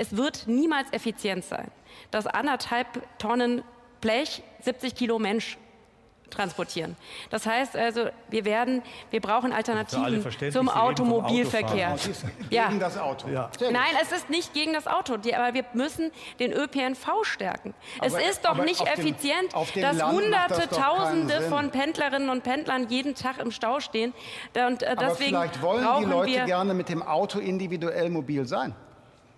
es 0.00 0.16
wird 0.16 0.46
niemals 0.46 0.90
effizient 0.92 1.44
sein, 1.44 1.70
dass 2.10 2.26
anderthalb 2.26 2.86
Tonnen 3.18 3.62
Blech 4.00 4.42
70 4.60 4.94
Kilo 4.94 5.18
Mensch 5.18 5.58
transportieren. 6.30 6.96
Das 7.28 7.44
heißt 7.44 7.76
also, 7.76 8.08
wir 8.28 8.44
werden, 8.44 8.82
wir 9.10 9.20
brauchen 9.20 9.52
Alternativen 9.52 10.24
zum 10.52 10.68
Automobilverkehr. 10.68 11.96
Ja. 12.48 12.68
Gegen 12.68 12.80
das 12.80 12.96
Auto. 12.96 13.28
Ja. 13.28 13.50
Nein, 13.60 13.90
es 14.00 14.12
ist 14.12 14.30
nicht 14.30 14.54
gegen 14.54 14.72
das 14.72 14.86
Auto, 14.86 15.14
aber 15.14 15.54
wir 15.54 15.64
müssen 15.74 16.12
den 16.38 16.52
ÖPNV 16.52 17.24
stärken. 17.24 17.74
Aber, 17.98 18.06
es 18.06 18.14
ist 18.14 18.44
doch 18.44 18.64
nicht 18.64 18.80
effizient, 18.86 19.52
dem, 19.74 19.82
dass 19.82 19.98
Land 19.98 20.12
Hunderte, 20.12 20.68
das 20.68 20.78
Tausende 20.78 21.42
von 21.42 21.70
Pendlerinnen 21.70 22.30
und 22.30 22.42
Pendlern 22.42 22.88
jeden 22.88 23.16
Tag 23.16 23.38
im 23.38 23.50
Stau 23.50 23.80
stehen. 23.80 24.14
Und 24.54 24.82
äh, 24.82 24.96
deswegen 24.96 25.36
aber 25.36 25.48
vielleicht 25.48 25.62
wollen 25.62 25.86
die 25.98 26.04
Leute 26.06 26.44
gerne 26.44 26.74
mit 26.74 26.88
dem 26.88 27.02
Auto 27.02 27.40
individuell 27.40 28.08
mobil 28.08 28.46
sein. 28.46 28.74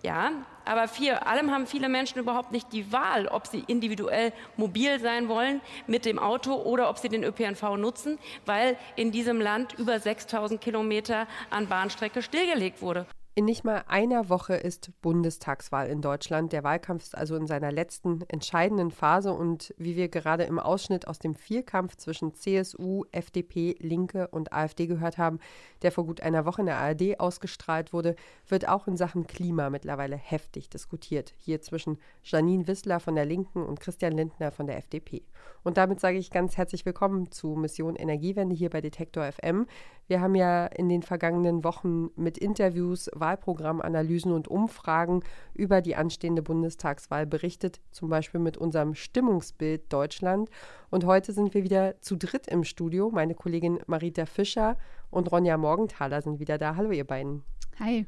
Ja, 0.03 0.31
aber 0.65 0.87
vor 0.87 1.27
allem 1.27 1.51
haben 1.51 1.67
viele 1.67 1.89
Menschen 1.89 2.19
überhaupt 2.19 2.51
nicht 2.51 2.71
die 2.73 2.91
Wahl, 2.91 3.27
ob 3.27 3.47
sie 3.47 3.63
individuell 3.67 4.33
mobil 4.57 4.99
sein 4.99 5.27
wollen 5.27 5.61
mit 5.87 6.05
dem 6.05 6.19
Auto 6.19 6.53
oder 6.53 6.89
ob 6.89 6.97
sie 6.97 7.09
den 7.09 7.23
ÖPNV 7.23 7.77
nutzen, 7.77 8.17
weil 8.45 8.77
in 8.95 9.11
diesem 9.11 9.41
Land 9.41 9.73
über 9.73 9.99
6000 9.99 10.61
Kilometer 10.61 11.27
an 11.49 11.67
Bahnstrecke 11.67 12.21
stillgelegt 12.21 12.81
wurde. 12.81 13.05
In 13.35 13.45
nicht 13.45 13.63
mal 13.63 13.83
einer 13.87 14.29
Woche 14.29 14.53
ist 14.53 14.91
Bundestagswahl 15.01 15.87
in 15.87 16.03
Deutschland. 16.03 16.53
Der 16.53 16.63
Wahlkampf 16.63 17.01
ist 17.01 17.17
also 17.17 17.35
in 17.35 17.47
seiner 17.47 17.71
letzten 17.71 18.21
entscheidenden 18.27 18.91
Phase 18.91 19.33
und 19.33 19.73
wie 19.79 19.95
wir 19.95 20.07
gerade 20.07 20.43
im 20.43 20.59
Ausschnitt 20.59 21.07
aus 21.07 21.17
dem 21.17 21.33
Vierkampf 21.33 21.95
zwischen 21.95 22.35
CSU, 22.35 23.05
FDP, 23.11 23.75
Linke 23.79 24.27
und 24.27 24.53
AfD 24.53 24.85
gehört 24.85 25.17
haben, 25.17 25.39
der 25.81 25.91
vor 25.91 26.05
gut 26.05 26.21
einer 26.21 26.45
Woche 26.45 26.61
in 26.61 26.67
der 26.67 26.77
ARD 26.77 27.19
ausgestrahlt 27.19 27.91
wurde, 27.91 28.15
wird 28.47 28.67
auch 28.67 28.87
in 28.87 28.97
Sachen 28.97 29.25
Klima 29.25 29.71
mittlerweile 29.71 30.15
heftig 30.15 30.69
diskutiert. 30.69 31.33
Hier 31.39 31.59
zwischen 31.59 31.97
Janine 32.21 32.67
Wissler 32.67 32.99
von 32.99 33.15
der 33.15 33.25
Linken 33.25 33.65
und 33.65 33.79
Christian 33.79 34.13
Lindner 34.13 34.51
von 34.51 34.67
der 34.67 34.77
FDP. 34.77 35.23
Und 35.63 35.77
damit 35.77 35.99
sage 35.99 36.19
ich 36.19 36.29
ganz 36.29 36.55
herzlich 36.57 36.85
willkommen 36.85 37.31
zu 37.31 37.55
Mission 37.55 37.95
Energiewende 37.95 38.55
hier 38.55 38.69
bei 38.69 38.81
Detektor 38.81 39.23
FM. 39.31 39.65
Wir 40.07 40.19
haben 40.19 40.35
ja 40.35 40.65
in 40.65 40.89
den 40.89 41.01
vergangenen 41.01 41.63
Wochen 41.63 42.09
mit 42.15 42.37
Interviews, 42.37 43.09
Wahlprogrammanalysen 43.23 44.33
und 44.33 44.49
Umfragen 44.49 45.21
über 45.53 45.81
die 45.81 45.95
anstehende 45.95 46.41
Bundestagswahl 46.41 47.25
berichtet, 47.25 47.79
zum 47.91 48.09
Beispiel 48.09 48.41
mit 48.41 48.57
unserem 48.57 48.95
Stimmungsbild 48.95 49.91
Deutschland. 49.91 50.49
Und 50.89 51.05
heute 51.05 51.31
sind 51.31 51.53
wir 51.53 51.63
wieder 51.63 52.01
zu 52.01 52.17
dritt 52.17 52.47
im 52.47 52.65
Studio. 52.65 53.09
Meine 53.11 53.33
Kollegin 53.33 53.79
Marita 53.87 54.25
Fischer 54.25 54.77
und 55.09 55.31
Ronja 55.31 55.57
Morgenthaler 55.57 56.21
sind 56.21 56.39
wieder 56.39 56.57
da. 56.57 56.75
Hallo, 56.75 56.91
ihr 56.91 57.07
beiden. 57.07 57.43
Hi. 57.79 58.05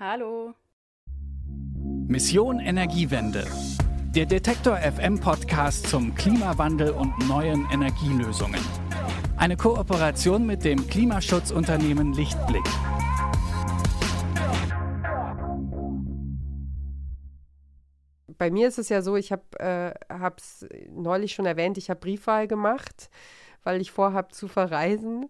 Hallo. 0.00 0.54
Mission 2.08 2.58
Energiewende. 2.58 3.44
Der 4.16 4.26
Detektor 4.26 4.78
FM 4.78 5.20
Podcast 5.20 5.86
zum 5.88 6.14
Klimawandel 6.14 6.90
und 6.90 7.28
neuen 7.28 7.68
Energielösungen. 7.70 8.60
Eine 9.36 9.56
Kooperation 9.56 10.46
mit 10.46 10.64
dem 10.64 10.88
Klimaschutzunternehmen 10.88 12.14
Lichtblick. 12.14 12.64
Bei 18.38 18.50
mir 18.50 18.68
ist 18.68 18.78
es 18.78 18.88
ja 18.88 19.02
so, 19.02 19.16
ich 19.16 19.32
habe 19.32 19.44
es 20.36 20.62
äh, 20.62 20.88
neulich 20.90 21.32
schon 21.32 21.46
erwähnt, 21.46 21.78
ich 21.78 21.90
habe 21.90 22.00
Briefwahl 22.00 22.46
gemacht, 22.46 23.10
weil 23.62 23.80
ich 23.80 23.90
vorhabe 23.90 24.28
zu 24.32 24.48
verreisen 24.48 25.26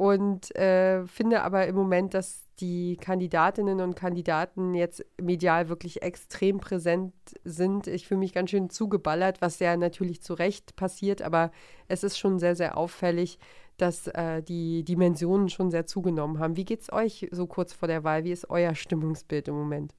und 0.00 0.54
äh, 0.56 1.06
finde 1.06 1.42
aber 1.42 1.66
im 1.66 1.74
Moment, 1.74 2.14
dass 2.14 2.46
die 2.60 2.96
Kandidatinnen 2.98 3.80
und 3.80 3.96
Kandidaten 3.96 4.74
jetzt 4.74 5.04
medial 5.20 5.68
wirklich 5.68 6.02
extrem 6.02 6.58
präsent 6.58 7.14
sind. 7.44 7.86
Ich 7.86 8.06
fühle 8.06 8.20
mich 8.20 8.32
ganz 8.32 8.50
schön 8.50 8.70
zugeballert, 8.70 9.40
was 9.40 9.58
ja 9.58 9.76
natürlich 9.76 10.22
zu 10.22 10.34
Recht 10.34 10.76
passiert, 10.76 11.22
aber 11.22 11.50
es 11.88 12.04
ist 12.04 12.18
schon 12.18 12.38
sehr, 12.38 12.54
sehr 12.54 12.76
auffällig, 12.76 13.38
dass 13.78 14.08
äh, 14.08 14.42
die 14.42 14.84
Dimensionen 14.84 15.48
schon 15.48 15.70
sehr 15.70 15.86
zugenommen 15.86 16.38
haben. 16.38 16.56
Wie 16.56 16.64
geht 16.66 16.82
es 16.82 16.92
euch 16.92 17.28
so 17.30 17.46
kurz 17.46 17.72
vor 17.72 17.88
der 17.88 18.04
Wahl? 18.04 18.24
Wie 18.24 18.32
ist 18.32 18.50
euer 18.50 18.74
Stimmungsbild 18.74 19.48
im 19.48 19.54
Moment? 19.54 19.94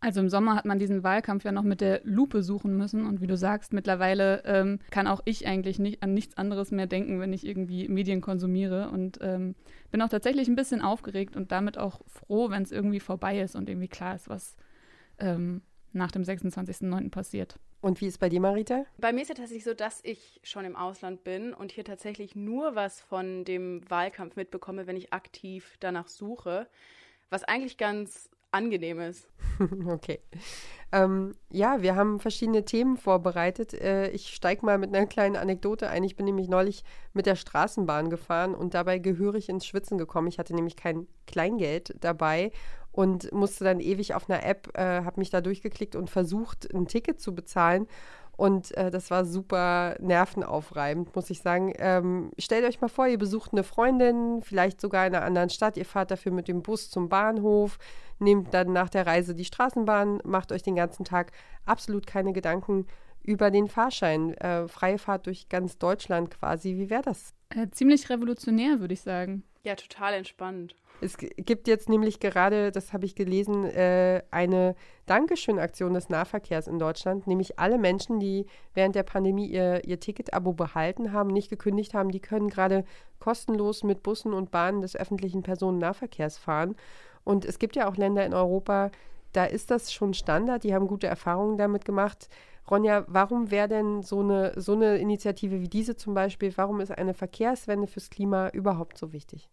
Also 0.00 0.20
im 0.20 0.28
Sommer 0.28 0.54
hat 0.54 0.64
man 0.64 0.78
diesen 0.78 1.02
Wahlkampf 1.02 1.44
ja 1.44 1.50
noch 1.50 1.64
mit 1.64 1.80
der 1.80 2.00
Lupe 2.04 2.42
suchen 2.42 2.76
müssen. 2.76 3.04
Und 3.04 3.20
wie 3.20 3.26
du 3.26 3.36
sagst, 3.36 3.72
mittlerweile 3.72 4.44
ähm, 4.44 4.78
kann 4.90 5.08
auch 5.08 5.20
ich 5.24 5.46
eigentlich 5.46 5.78
nicht 5.78 6.02
an 6.02 6.14
nichts 6.14 6.36
anderes 6.36 6.70
mehr 6.70 6.86
denken, 6.86 7.18
wenn 7.20 7.32
ich 7.32 7.44
irgendwie 7.44 7.88
Medien 7.88 8.20
konsumiere. 8.20 8.90
Und 8.90 9.18
ähm, 9.22 9.56
bin 9.90 10.00
auch 10.00 10.08
tatsächlich 10.08 10.46
ein 10.46 10.56
bisschen 10.56 10.82
aufgeregt 10.82 11.36
und 11.36 11.50
damit 11.50 11.78
auch 11.78 12.00
froh, 12.06 12.50
wenn 12.50 12.62
es 12.62 12.70
irgendwie 12.70 13.00
vorbei 13.00 13.40
ist 13.40 13.56
und 13.56 13.68
irgendwie 13.68 13.88
klar 13.88 14.14
ist, 14.14 14.28
was 14.28 14.56
ähm, 15.18 15.62
nach 15.92 16.12
dem 16.12 16.22
26.09. 16.22 17.10
passiert. 17.10 17.58
Und 17.80 18.00
wie 18.00 18.06
ist 18.06 18.18
bei 18.18 18.28
dir, 18.28 18.40
Marita? 18.40 18.84
Bei 18.98 19.12
mir 19.12 19.22
ist 19.22 19.30
es 19.30 19.36
tatsächlich 19.36 19.64
so, 19.64 19.74
dass 19.74 20.00
ich 20.04 20.40
schon 20.42 20.64
im 20.64 20.74
Ausland 20.74 21.22
bin 21.22 21.54
und 21.54 21.70
hier 21.70 21.84
tatsächlich 21.84 22.34
nur 22.34 22.74
was 22.74 23.00
von 23.00 23.44
dem 23.44 23.88
Wahlkampf 23.88 24.36
mitbekomme, 24.36 24.86
wenn 24.86 24.96
ich 24.96 25.12
aktiv 25.12 25.76
danach 25.80 26.08
suche. 26.08 26.68
Was 27.30 27.44
eigentlich 27.44 27.76
ganz 27.76 28.30
angenehm 28.50 29.00
ist. 29.00 29.28
okay. 29.88 30.20
Ähm, 30.90 31.34
ja, 31.50 31.82
wir 31.82 31.96
haben 31.96 32.18
verschiedene 32.18 32.64
Themen 32.64 32.96
vorbereitet. 32.96 33.74
Äh, 33.74 34.08
ich 34.10 34.34
steige 34.34 34.64
mal 34.64 34.78
mit 34.78 34.94
einer 34.94 35.06
kleinen 35.06 35.36
Anekdote 35.36 35.88
ein. 35.88 36.02
Ich 36.02 36.16
bin 36.16 36.24
nämlich 36.24 36.48
neulich 36.48 36.82
mit 37.12 37.26
der 37.26 37.36
Straßenbahn 37.36 38.08
gefahren 38.08 38.54
und 38.54 38.72
dabei 38.72 38.98
gehörig 38.98 39.48
ins 39.50 39.66
Schwitzen 39.66 39.98
gekommen. 39.98 40.28
Ich 40.28 40.38
hatte 40.38 40.54
nämlich 40.54 40.76
kein 40.76 41.06
Kleingeld 41.26 41.94
dabei 42.00 42.52
und 42.90 43.30
musste 43.32 43.64
dann 43.64 43.80
ewig 43.80 44.14
auf 44.14 44.30
einer 44.30 44.44
App, 44.44 44.70
äh, 44.78 45.02
habe 45.04 45.20
mich 45.20 45.30
da 45.30 45.42
durchgeklickt 45.42 45.94
und 45.94 46.08
versucht, 46.08 46.72
ein 46.74 46.86
Ticket 46.86 47.20
zu 47.20 47.34
bezahlen. 47.34 47.86
Und 48.38 48.74
äh, 48.76 48.92
das 48.92 49.10
war 49.10 49.24
super 49.24 49.96
nervenaufreibend, 49.98 51.14
muss 51.16 51.28
ich 51.28 51.42
sagen. 51.42 51.72
Ähm, 51.76 52.30
stellt 52.38 52.64
euch 52.64 52.80
mal 52.80 52.86
vor, 52.86 53.08
ihr 53.08 53.18
besucht 53.18 53.52
eine 53.52 53.64
Freundin, 53.64 54.42
vielleicht 54.42 54.80
sogar 54.80 55.08
in 55.08 55.14
einer 55.14 55.24
anderen 55.24 55.50
Stadt. 55.50 55.76
Ihr 55.76 55.84
fahrt 55.84 56.12
dafür 56.12 56.30
mit 56.30 56.46
dem 56.46 56.62
Bus 56.62 56.88
zum 56.88 57.08
Bahnhof, 57.08 57.78
nehmt 58.18 58.52
dann 58.54 58.72
nach 58.72 58.88
der 58.88 59.06
Reise 59.06 59.34
die 59.34 59.44
Straßenbahn, 59.44 60.20
macht 60.24 60.52
euch 60.52 60.62
den 60.62 60.76
ganzen 60.76 61.04
Tag 61.04 61.32
absolut 61.64 62.06
keine 62.06 62.32
Gedanken 62.32 62.86
über 63.22 63.50
den 63.50 63.68
Fahrschein. 63.68 64.34
Äh, 64.34 64.68
freie 64.68 64.98
Fahrt 64.98 65.26
durch 65.26 65.48
ganz 65.48 65.78
Deutschland 65.78 66.30
quasi. 66.30 66.76
Wie 66.76 66.90
wäre 66.90 67.02
das? 67.02 67.34
Äh, 67.50 67.68
ziemlich 67.70 68.08
revolutionär, 68.10 68.80
würde 68.80 68.94
ich 68.94 69.02
sagen. 69.02 69.42
Ja, 69.64 69.74
total 69.74 70.14
entspannt. 70.14 70.74
Es 71.00 71.16
gibt 71.16 71.68
jetzt 71.68 71.88
nämlich 71.88 72.18
gerade, 72.18 72.72
das 72.72 72.92
habe 72.92 73.04
ich 73.04 73.14
gelesen, 73.14 73.64
äh, 73.64 74.22
eine 74.30 74.74
Dankeschön-Aktion 75.06 75.94
des 75.94 76.08
Nahverkehrs 76.08 76.66
in 76.66 76.78
Deutschland. 76.78 77.26
Nämlich 77.26 77.58
alle 77.58 77.78
Menschen, 77.78 78.18
die 78.18 78.46
während 78.74 78.96
der 78.96 79.04
Pandemie 79.04 79.46
ihr, 79.46 79.84
ihr 79.84 80.00
Ticket-Abo 80.00 80.54
behalten 80.54 81.12
haben, 81.12 81.30
nicht 81.30 81.50
gekündigt 81.50 81.94
haben, 81.94 82.10
die 82.10 82.20
können 82.20 82.48
gerade 82.48 82.84
kostenlos 83.20 83.84
mit 83.84 84.02
Bussen 84.02 84.32
und 84.32 84.50
Bahnen 84.50 84.82
des 84.82 84.96
öffentlichen 84.96 85.42
Personennahverkehrs 85.42 86.36
fahren. 86.36 86.74
Und 87.28 87.44
es 87.44 87.58
gibt 87.58 87.76
ja 87.76 87.86
auch 87.86 87.98
Länder 87.98 88.24
in 88.24 88.32
Europa, 88.32 88.90
da 89.34 89.44
ist 89.44 89.70
das 89.70 89.92
schon 89.92 90.14
Standard, 90.14 90.64
die 90.64 90.74
haben 90.74 90.86
gute 90.86 91.08
Erfahrungen 91.08 91.58
damit 91.58 91.84
gemacht. 91.84 92.30
Ronja, 92.70 93.04
warum 93.06 93.50
wäre 93.50 93.68
denn 93.68 94.02
so 94.02 94.20
eine, 94.20 94.58
so 94.58 94.72
eine 94.72 94.96
Initiative 94.96 95.60
wie 95.60 95.68
diese 95.68 95.94
zum 95.94 96.14
Beispiel, 96.14 96.56
warum 96.56 96.80
ist 96.80 96.90
eine 96.90 97.12
Verkehrswende 97.12 97.86
fürs 97.86 98.08
Klima 98.08 98.48
überhaupt 98.48 98.96
so 98.96 99.12
wichtig? 99.12 99.50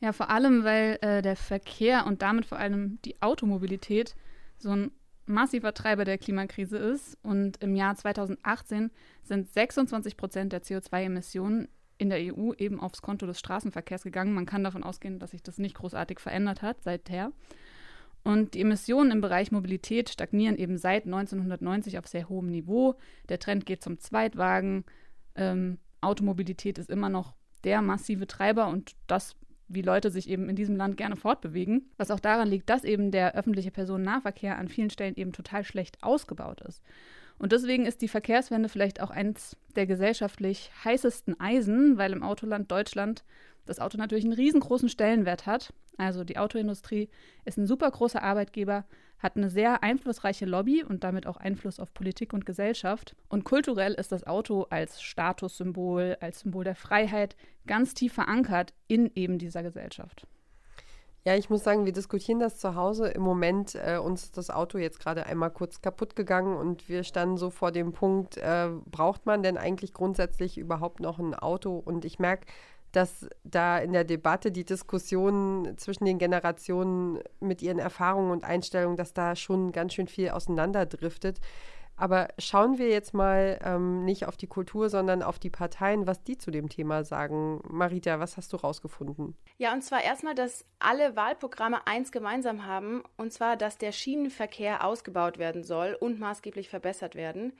Ja, 0.00 0.12
vor 0.12 0.28
allem, 0.28 0.64
weil 0.64 0.98
äh, 1.00 1.22
der 1.22 1.36
Verkehr 1.36 2.06
und 2.06 2.20
damit 2.20 2.44
vor 2.44 2.58
allem 2.58 2.98
die 3.06 3.22
Automobilität 3.22 4.14
so 4.58 4.68
ein 4.68 4.90
massiver 5.24 5.72
Treiber 5.72 6.04
der 6.04 6.18
Klimakrise 6.18 6.76
ist. 6.76 7.16
Und 7.22 7.62
im 7.62 7.74
Jahr 7.74 7.96
2018 7.96 8.90
sind 9.22 9.50
26 9.50 10.18
Prozent 10.18 10.52
der 10.52 10.62
CO2-Emissionen 10.62 11.68
in 11.98 12.10
der 12.10 12.18
EU 12.18 12.52
eben 12.58 12.80
aufs 12.80 13.02
Konto 13.02 13.26
des 13.26 13.38
Straßenverkehrs 13.38 14.02
gegangen. 14.02 14.34
Man 14.34 14.46
kann 14.46 14.64
davon 14.64 14.82
ausgehen, 14.82 15.18
dass 15.18 15.30
sich 15.30 15.42
das 15.42 15.58
nicht 15.58 15.76
großartig 15.76 16.20
verändert 16.20 16.62
hat 16.62 16.82
seither. 16.82 17.32
Und 18.22 18.54
die 18.54 18.60
Emissionen 18.60 19.12
im 19.12 19.20
Bereich 19.20 19.52
Mobilität 19.52 20.08
stagnieren 20.08 20.56
eben 20.56 20.78
seit 20.78 21.04
1990 21.04 21.98
auf 21.98 22.08
sehr 22.08 22.28
hohem 22.28 22.48
Niveau. 22.48 22.96
Der 23.28 23.38
Trend 23.38 23.66
geht 23.66 23.84
zum 23.84 23.98
Zweitwagen. 24.00 24.84
Ähm, 25.36 25.78
Automobilität 26.00 26.78
ist 26.78 26.90
immer 26.90 27.08
noch 27.08 27.34
der 27.62 27.82
massive 27.82 28.26
Treiber 28.26 28.68
und 28.68 28.96
das 29.06 29.36
wie 29.68 29.82
Leute 29.82 30.10
sich 30.10 30.28
eben 30.28 30.48
in 30.48 30.56
diesem 30.56 30.76
Land 30.76 30.96
gerne 30.96 31.16
fortbewegen, 31.16 31.90
was 31.96 32.10
auch 32.10 32.20
daran 32.20 32.48
liegt, 32.48 32.70
dass 32.70 32.84
eben 32.84 33.10
der 33.10 33.34
öffentliche 33.34 33.70
Personennahverkehr 33.70 34.58
an 34.58 34.68
vielen 34.68 34.90
Stellen 34.90 35.16
eben 35.16 35.32
total 35.32 35.64
schlecht 35.64 36.02
ausgebaut 36.02 36.60
ist. 36.60 36.82
Und 37.38 37.52
deswegen 37.52 37.84
ist 37.84 38.02
die 38.02 38.08
Verkehrswende 38.08 38.68
vielleicht 38.68 39.00
auch 39.00 39.10
eins 39.10 39.56
der 39.74 39.86
gesellschaftlich 39.86 40.70
heißesten 40.84 41.38
Eisen, 41.38 41.98
weil 41.98 42.12
im 42.12 42.22
Autoland 42.22 42.70
Deutschland 42.70 43.24
das 43.66 43.80
Auto 43.80 43.98
natürlich 43.98 44.24
einen 44.24 44.32
riesengroßen 44.32 44.88
Stellenwert 44.88 45.44
hat. 45.46 45.72
Also 45.98 46.24
die 46.24 46.38
Autoindustrie 46.38 47.08
ist 47.44 47.58
ein 47.58 47.66
super 47.66 47.90
großer 47.90 48.22
Arbeitgeber, 48.22 48.84
hat 49.18 49.36
eine 49.36 49.50
sehr 49.50 49.82
einflussreiche 49.82 50.44
Lobby 50.44 50.84
und 50.84 51.04
damit 51.04 51.26
auch 51.26 51.36
Einfluss 51.36 51.80
auf 51.80 51.92
Politik 51.94 52.32
und 52.32 52.46
Gesellschaft. 52.46 53.16
Und 53.28 53.44
kulturell 53.44 53.94
ist 53.94 54.12
das 54.12 54.26
Auto 54.26 54.66
als 54.70 55.02
Statussymbol, 55.02 56.16
als 56.20 56.40
Symbol 56.40 56.64
der 56.64 56.76
Freiheit 56.76 57.36
ganz 57.66 57.94
tief 57.94 58.12
verankert 58.12 58.72
in 58.88 59.10
eben 59.14 59.38
dieser 59.38 59.62
Gesellschaft. 59.62 60.26
Ja, 61.26 61.34
ich 61.34 61.50
muss 61.50 61.64
sagen, 61.64 61.84
wir 61.84 61.92
diskutieren 61.92 62.38
das 62.38 62.56
zu 62.56 62.76
Hause. 62.76 63.08
Im 63.08 63.22
Moment 63.22 63.74
äh, 63.74 63.98
uns 63.98 64.22
ist 64.22 64.36
das 64.36 64.48
Auto 64.48 64.78
jetzt 64.78 65.00
gerade 65.00 65.26
einmal 65.26 65.50
kurz 65.50 65.82
kaputt 65.82 66.14
gegangen 66.14 66.56
und 66.56 66.88
wir 66.88 67.02
standen 67.02 67.36
so 67.36 67.50
vor 67.50 67.72
dem 67.72 67.92
Punkt, 67.92 68.36
äh, 68.36 68.68
braucht 68.88 69.26
man 69.26 69.42
denn 69.42 69.56
eigentlich 69.56 69.92
grundsätzlich 69.92 70.56
überhaupt 70.56 71.00
noch 71.00 71.18
ein 71.18 71.34
Auto? 71.34 71.82
Und 71.84 72.04
ich 72.04 72.20
merke, 72.20 72.46
dass 72.92 73.28
da 73.42 73.76
in 73.78 73.92
der 73.92 74.04
Debatte 74.04 74.52
die 74.52 74.64
Diskussion 74.64 75.74
zwischen 75.78 76.04
den 76.04 76.18
Generationen 76.18 77.18
mit 77.40 77.60
ihren 77.60 77.80
Erfahrungen 77.80 78.30
und 78.30 78.44
Einstellungen, 78.44 78.96
dass 78.96 79.12
da 79.12 79.34
schon 79.34 79.72
ganz 79.72 79.94
schön 79.94 80.06
viel 80.06 80.30
auseinanderdriftet. 80.30 81.40
Aber 81.96 82.28
schauen 82.38 82.76
wir 82.76 82.88
jetzt 82.88 83.14
mal 83.14 83.58
ähm, 83.64 84.04
nicht 84.04 84.26
auf 84.26 84.36
die 84.36 84.46
Kultur, 84.46 84.90
sondern 84.90 85.22
auf 85.22 85.38
die 85.38 85.48
Parteien, 85.48 86.06
was 86.06 86.22
die 86.22 86.36
zu 86.36 86.50
dem 86.50 86.68
Thema 86.68 87.04
sagen. 87.04 87.62
Marita, 87.68 88.20
was 88.20 88.36
hast 88.36 88.52
du 88.52 88.58
rausgefunden? 88.58 89.34
Ja, 89.56 89.72
und 89.72 89.82
zwar 89.82 90.04
erstmal, 90.04 90.34
dass 90.34 90.66
alle 90.78 91.16
Wahlprogramme 91.16 91.86
eins 91.86 92.12
gemeinsam 92.12 92.66
haben, 92.66 93.02
und 93.16 93.32
zwar, 93.32 93.56
dass 93.56 93.78
der 93.78 93.92
Schienenverkehr 93.92 94.84
ausgebaut 94.84 95.38
werden 95.38 95.64
soll 95.64 95.96
und 95.98 96.20
maßgeblich 96.20 96.68
verbessert 96.68 97.14
werden. 97.14 97.54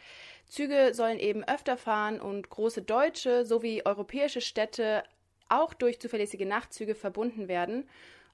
Züge 0.47 0.93
sollen 0.93 1.19
eben 1.19 1.43
öfter 1.43 1.79
fahren 1.79 2.21
und 2.21 2.51
große 2.51 2.83
deutsche 2.83 3.47
sowie 3.47 3.83
europäische 3.87 4.43
Städte 4.43 5.03
auch 5.49 5.73
durch 5.73 5.99
zuverlässige 5.99 6.45
Nachtzüge 6.45 6.95
verbunden 6.95 7.49
werden. 7.49 7.89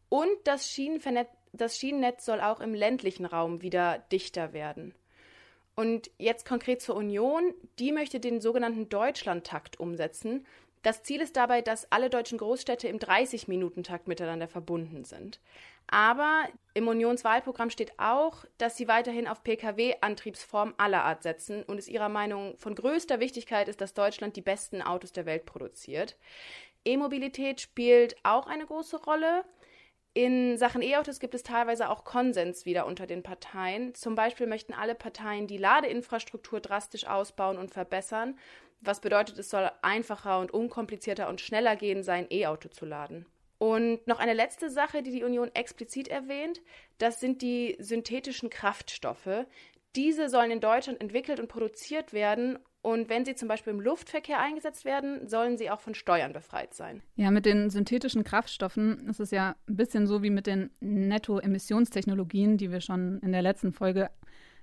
Und 0.09 0.29
das, 0.45 0.77
das 1.53 1.79
Schienennetz 1.79 2.25
soll 2.25 2.41
auch 2.41 2.61
im 2.61 2.75
ländlichen 2.75 3.25
Raum 3.25 3.63
wieder 3.63 3.99
dichter 4.11 4.53
werden. 4.53 4.95
Und 5.75 6.11
jetzt 6.19 6.47
konkret 6.47 6.83
zur 6.83 6.97
Union. 6.97 7.55
Die 7.79 7.93
möchte 7.93 8.21
den 8.21 8.41
sogenannten 8.41 8.89
Deutschlandtakt 8.89 9.81
umsetzen. 9.81 10.47
Das 10.83 11.03
Ziel 11.05 11.21
ist 11.21 11.37
dabei, 11.37 11.63
dass 11.63 11.91
alle 11.93 12.11
deutschen 12.11 12.39
Großstädte 12.39 12.89
im 12.89 12.99
30-Minuten-Takt 12.99 14.09
miteinander 14.09 14.49
verbunden 14.49 15.05
sind. 15.05 15.41
Aber 15.87 16.49
im 16.75 16.89
Unionswahlprogramm 16.89 17.71
steht 17.71 17.99
auch, 17.99 18.45
dass 18.59 18.77
sie 18.77 18.89
weiterhin 18.89 19.29
auf 19.29 19.45
Pkw-Antriebsformen 19.45 20.75
aller 20.79 21.05
Art 21.05 21.23
setzen 21.23 21.63
und 21.63 21.79
es 21.79 21.89
ihrer 21.89 22.09
Meinung 22.09 22.57
von 22.59 22.75
größter 22.75 23.21
Wichtigkeit 23.21 23.69
ist, 23.69 23.81
dass 23.81 23.95
Deutschland 23.95 24.37
die 24.37 24.43
besten 24.43 24.83
Autos 24.83 25.13
der 25.13 25.27
Welt 25.27 25.47
produziert. 25.47 26.17
E-Mobilität 26.85 27.61
spielt 27.61 28.17
auch 28.25 28.47
eine 28.47 28.67
große 28.67 28.97
Rolle. 29.05 29.45
In 30.15 30.59
Sachen 30.59 30.83
E-Autos 30.83 31.21
gibt 31.21 31.35
es 31.35 31.43
teilweise 31.43 31.89
auch 31.89 32.05
Konsens 32.05 32.67
wieder 32.67 32.85
unter 32.85 33.07
den 33.07 33.23
Parteien. 33.23 33.95
Zum 33.95 34.15
Beispiel 34.15 34.47
möchten 34.47 34.75
alle 34.75 34.95
Parteien 34.95 35.47
die 35.47 35.57
Ladeinfrastruktur 35.57 36.61
drastisch 36.61 37.07
ausbauen 37.07 37.57
und 37.57 37.71
verbessern, 37.71 38.39
was 38.83 39.01
bedeutet, 39.01 39.39
es 39.39 39.49
soll 39.49 39.71
einfacher 39.81 40.41
und 40.41 40.53
unkomplizierter 40.53 41.29
und 41.29 41.41
schneller 41.41 41.77
gehen, 41.77 42.03
sein 42.03 42.27
E-Auto 42.31 42.69
zu 42.69 42.85
laden. 42.85 43.27
Und 43.59 44.07
noch 44.09 44.19
eine 44.19 44.35
letzte 44.35 44.71
Sache, 44.71 45.03
die 45.03 45.13
die 45.13 45.25
Union 45.25 45.51
explizit 45.55 46.09
erwähnt, 46.09 46.61
das 46.99 47.21
sind 47.21 47.43
die 47.43 47.77
synthetischen 47.79 48.51
Kraftstoffe. 48.51 49.47
Diese 49.95 50.29
sollen 50.29 50.51
in 50.51 50.61
Deutschland 50.61 51.01
entwickelt 51.01 51.39
und 51.39 51.49
produziert 51.49 52.13
werden 52.13 52.59
und 52.83 53.09
wenn 53.09 53.25
sie 53.25 53.37
zum 53.37 53.47
Beispiel 53.47 53.73
im 53.73 53.81
Luftverkehr 53.81 54.41
eingesetzt 54.41 54.85
werden, 54.85 55.29
sollen 55.29 55.57
sie 55.57 55.71
auch 55.71 55.81
von 55.81 55.95
Steuern 55.95 56.33
befreit 56.33 56.75
sein. 56.75 57.01
Ja, 57.15 57.31
mit 57.31 57.47
den 57.47 57.71
synthetischen 57.71 58.25
Kraftstoffen 58.25 59.09
ist 59.09 59.21
es 59.21 59.31
ja 59.31 59.55
ein 59.69 59.77
bisschen 59.77 60.09
so 60.09 60.23
wie 60.25 60.31
mit 60.31 60.49
den 60.49 60.71
Netto-Emissionstechnologien, 60.81 62.59
die 62.59 62.73
wir 62.73 62.81
schon 62.81 63.21
in 63.21 63.31
der 63.31 63.43
letzten 63.43 63.73
Folge 63.73 64.11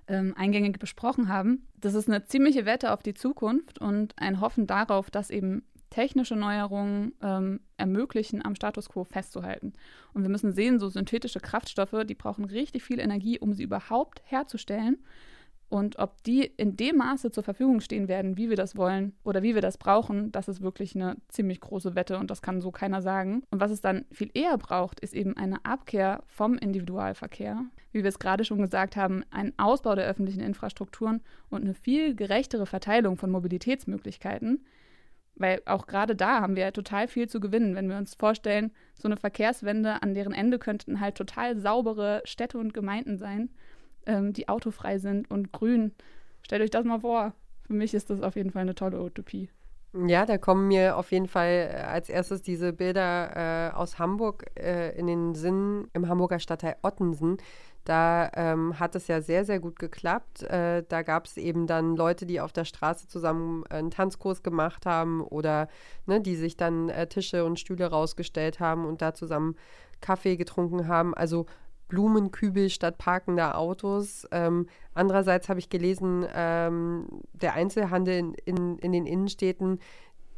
ähm, 0.09 0.33
eingängig 0.37 0.79
besprochen 0.79 1.29
haben. 1.29 1.65
Das 1.77 1.93
ist 1.93 2.09
eine 2.09 2.25
ziemliche 2.25 2.65
Wette 2.65 2.91
auf 2.91 3.01
die 3.01 3.13
Zukunft 3.13 3.79
und 3.79 4.13
ein 4.17 4.41
Hoffen 4.41 4.67
darauf, 4.67 5.09
dass 5.09 5.29
eben 5.29 5.63
technische 5.89 6.35
Neuerungen 6.35 7.13
ähm, 7.21 7.61
ermöglichen, 7.77 8.43
am 8.43 8.55
Status 8.55 8.89
quo 8.89 9.05
festzuhalten. 9.05 9.73
Und 10.13 10.23
wir 10.23 10.29
müssen 10.29 10.51
sehen, 10.51 10.79
so 10.79 10.89
synthetische 10.89 11.39
Kraftstoffe, 11.39 12.03
die 12.05 12.15
brauchen 12.15 12.45
richtig 12.45 12.83
viel 12.83 12.99
Energie, 12.99 13.39
um 13.39 13.53
sie 13.53 13.63
überhaupt 13.63 14.21
herzustellen. 14.25 14.97
Und 15.69 15.99
ob 15.99 16.23
die 16.23 16.45
in 16.45 16.75
dem 16.75 16.97
Maße 16.97 17.29
zur 17.29 17.43
Verfügung 17.43 17.79
stehen 17.79 18.07
werden, 18.07 18.37
wie 18.37 18.49
wir 18.49 18.57
das 18.57 18.75
wollen 18.75 19.13
oder 19.23 19.43
wie 19.43 19.53
wir 19.53 19.61
das 19.61 19.77
brauchen, 19.77 20.31
das 20.31 20.47
ist 20.47 20.61
wirklich 20.61 20.95
eine 20.95 21.17
ziemlich 21.27 21.61
große 21.61 21.93
Wette 21.93 22.17
und 22.17 22.31
das 22.31 22.41
kann 22.41 22.59
so 22.59 22.71
keiner 22.71 23.03
sagen. 23.03 23.43
Und 23.51 23.61
was 23.61 23.69
es 23.69 23.79
dann 23.79 24.05
viel 24.11 24.31
eher 24.33 24.57
braucht, 24.57 24.99
ist 24.99 25.13
eben 25.13 25.37
eine 25.37 25.63
Abkehr 25.65 26.23
vom 26.25 26.57
Individualverkehr. 26.57 27.65
Wie 27.91 28.01
wir 28.01 28.09
es 28.09 28.17
gerade 28.17 28.45
schon 28.45 28.61
gesagt 28.61 28.95
haben, 28.95 29.23
ein 29.29 29.53
Ausbau 29.57 29.93
der 29.93 30.07
öffentlichen 30.07 30.41
Infrastrukturen 30.41 31.21
und 31.51 31.61
eine 31.61 31.75
viel 31.75 32.15
gerechtere 32.15 32.65
Verteilung 32.65 33.15
von 33.15 33.29
Mobilitätsmöglichkeiten. 33.29 34.65
Weil 35.35 35.61
auch 35.65 35.85
gerade 35.85 36.15
da 36.15 36.41
haben 36.41 36.55
wir 36.55 36.63
ja 36.63 36.71
total 36.71 37.07
viel 37.07 37.29
zu 37.29 37.39
gewinnen, 37.39 37.75
wenn 37.75 37.89
wir 37.89 37.97
uns 37.97 38.15
vorstellen, 38.15 38.71
so 38.95 39.07
eine 39.07 39.17
Verkehrswende, 39.17 40.01
an 40.01 40.15
deren 40.15 40.33
Ende 40.33 40.57
könnten 40.57 40.99
halt 40.99 41.15
total 41.15 41.57
saubere 41.59 42.23
Städte 42.25 42.57
und 42.57 42.73
Gemeinden 42.73 43.19
sein 43.19 43.49
ähm, 44.09 44.33
die 44.33 44.49
autofrei 44.49 44.97
sind 44.97 45.29
und 45.29 45.51
grün. 45.53 45.93
Stellt 46.41 46.61
euch 46.61 46.71
das 46.71 46.83
mal 46.83 46.99
vor. 46.99 47.33
Für 47.67 47.73
mich 47.73 47.93
ist 47.93 48.09
das 48.09 48.21
auf 48.21 48.35
jeden 48.35 48.51
Fall 48.51 48.63
eine 48.63 48.75
tolle 48.75 48.99
Utopie. 49.01 49.49
Ja, 50.07 50.25
da 50.27 50.37
kommen 50.37 50.67
mir 50.67 50.97
auf 50.97 51.11
jeden 51.11 51.27
Fall 51.27 51.71
äh, 51.73 51.81
als 51.81 52.09
erstes 52.09 52.41
diese 52.41 52.73
Bilder 52.73 53.71
äh, 53.71 53.75
aus 53.75 53.97
Hamburg 53.97 54.45
äh, 54.55 54.97
in 54.97 55.07
den 55.07 55.33
Sinn, 55.33 55.87
im 55.93 56.07
Hamburger 56.07 56.39
Stadtteil 56.39 56.75
Ottensen. 56.83 57.37
Da 57.85 58.29
ähm, 58.35 58.79
hat 58.79 58.93
es 58.95 59.07
ja 59.07 59.19
sehr, 59.19 59.45
sehr 59.45 59.59
gut 59.59 59.79
geklappt. 59.79 60.43
Äh, 60.43 60.83
da 60.87 61.01
gab 61.01 61.25
es 61.25 61.37
eben 61.37 61.65
dann 61.65 61.95
Leute, 61.95 62.27
die 62.27 62.39
auf 62.39 62.53
der 62.53 62.65
Straße 62.65 63.07
zusammen 63.07 63.65
einen 63.67 63.89
Tanzkurs 63.89 64.43
gemacht 64.43 64.85
haben 64.85 65.21
oder 65.21 65.69
ne, 66.05 66.21
die 66.21 66.35
sich 66.35 66.55
dann 66.55 66.89
äh, 66.89 67.07
Tische 67.07 67.43
und 67.43 67.59
Stühle 67.59 67.87
rausgestellt 67.87 68.59
haben 68.59 68.85
und 68.85 69.01
da 69.01 69.15
zusammen 69.15 69.55
Kaffee 70.01 70.37
getrunken 70.37 70.87
haben. 70.87 71.15
Also 71.15 71.47
Blumenkübel 71.89 72.69
statt 72.69 72.97
parkender 72.97 73.57
Autos. 73.57 74.25
Ähm, 74.31 74.67
andererseits 74.93 75.49
habe 75.49 75.59
ich 75.59 75.69
gelesen, 75.69 76.25
ähm, 76.33 77.07
der 77.33 77.55
Einzelhandel 77.55 78.17
in, 78.17 78.33
in, 78.45 78.77
in 78.77 78.91
den 78.93 79.05
Innenstädten, 79.05 79.79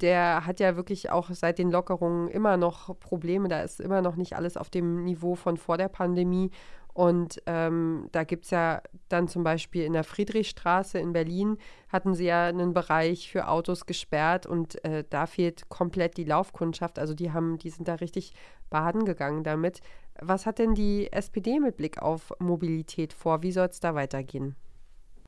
der 0.01 0.47
hat 0.47 0.59
ja 0.59 0.75
wirklich 0.75 1.11
auch 1.11 1.29
seit 1.29 1.59
den 1.59 1.69
Lockerungen 1.69 2.27
immer 2.29 2.57
noch 2.57 2.99
Probleme. 2.99 3.47
Da 3.47 3.61
ist 3.61 3.79
immer 3.79 4.01
noch 4.01 4.15
nicht 4.15 4.35
alles 4.35 4.57
auf 4.57 4.71
dem 4.71 5.03
Niveau 5.03 5.35
von 5.35 5.57
vor 5.57 5.77
der 5.77 5.89
Pandemie. 5.89 6.49
Und 6.93 7.41
ähm, 7.45 8.09
da 8.11 8.23
gibt 8.23 8.45
es 8.45 8.51
ja 8.51 8.81
dann 9.07 9.27
zum 9.27 9.43
Beispiel 9.43 9.83
in 9.83 9.93
der 9.93 10.03
Friedrichstraße 10.03 10.99
in 10.99 11.13
Berlin, 11.13 11.57
hatten 11.87 12.15
sie 12.15 12.25
ja 12.25 12.47
einen 12.47 12.73
Bereich 12.73 13.31
für 13.31 13.47
Autos 13.47 13.85
gesperrt 13.85 14.45
und 14.45 14.83
äh, 14.83 15.05
da 15.09 15.25
fehlt 15.25 15.69
komplett 15.69 16.17
die 16.17 16.25
Laufkundschaft. 16.25 16.99
Also 16.99 17.13
die 17.13 17.31
haben, 17.31 17.57
die 17.59 17.69
sind 17.69 17.87
da 17.87 17.95
richtig 17.95 18.33
baden 18.69 19.05
gegangen 19.05 19.43
damit. 19.43 19.79
Was 20.19 20.45
hat 20.45 20.59
denn 20.59 20.75
die 20.75 21.11
SPD 21.11 21.59
mit 21.59 21.77
Blick 21.77 22.01
auf 22.01 22.33
Mobilität 22.39 23.13
vor? 23.13 23.43
Wie 23.43 23.51
soll 23.51 23.67
es 23.67 23.79
da 23.79 23.95
weitergehen? 23.95 24.55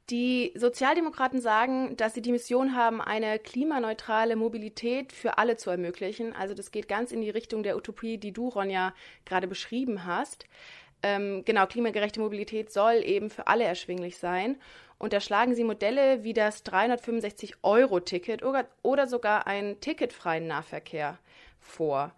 Die 0.10 0.52
Sozialdemokraten 0.56 1.40
sagen, 1.40 1.96
dass 1.96 2.14
sie 2.14 2.22
die 2.22 2.34
Mission 2.34 2.76
haben, 2.76 3.00
eine 3.00 3.40
klimaneutrale 3.40 4.36
Mobilität 4.36 5.14
für 5.14 5.38
alle 5.38 5.56
zu 5.56 5.70
ermöglichen. 5.70 6.34
Also 6.34 6.54
das 6.54 6.72
geht 6.72 6.90
ganz 6.90 7.14
in 7.14 7.22
die 7.22 7.30
Richtung 7.30 7.64
der 7.64 7.78
Utopie, 7.78 8.18
die 8.18 8.34
du, 8.34 8.50
Ronja, 8.50 8.94
gerade 9.24 9.48
beschrieben 9.48 10.06
hast. 10.06 10.46
Ähm, 11.04 11.44
genau, 11.46 11.68
klimagerechte 11.68 12.20
Mobilität 12.20 12.72
soll 12.72 12.96
eben 12.96 13.30
für 13.30 13.48
alle 13.48 13.64
erschwinglich 13.64 14.18
sein. 14.18 14.58
Und 15.00 15.14
da 15.14 15.22
schlagen 15.22 15.56
sie 15.56 15.64
Modelle 15.64 16.24
wie 16.24 16.34
das 16.34 16.66
365-Euro-Ticket 16.66 18.44
oder, 18.44 18.68
oder 18.82 19.08
sogar 19.08 19.48
einen 19.48 19.80
ticketfreien 19.80 20.48
Nahverkehr 20.48 21.18
vor. 21.60 22.14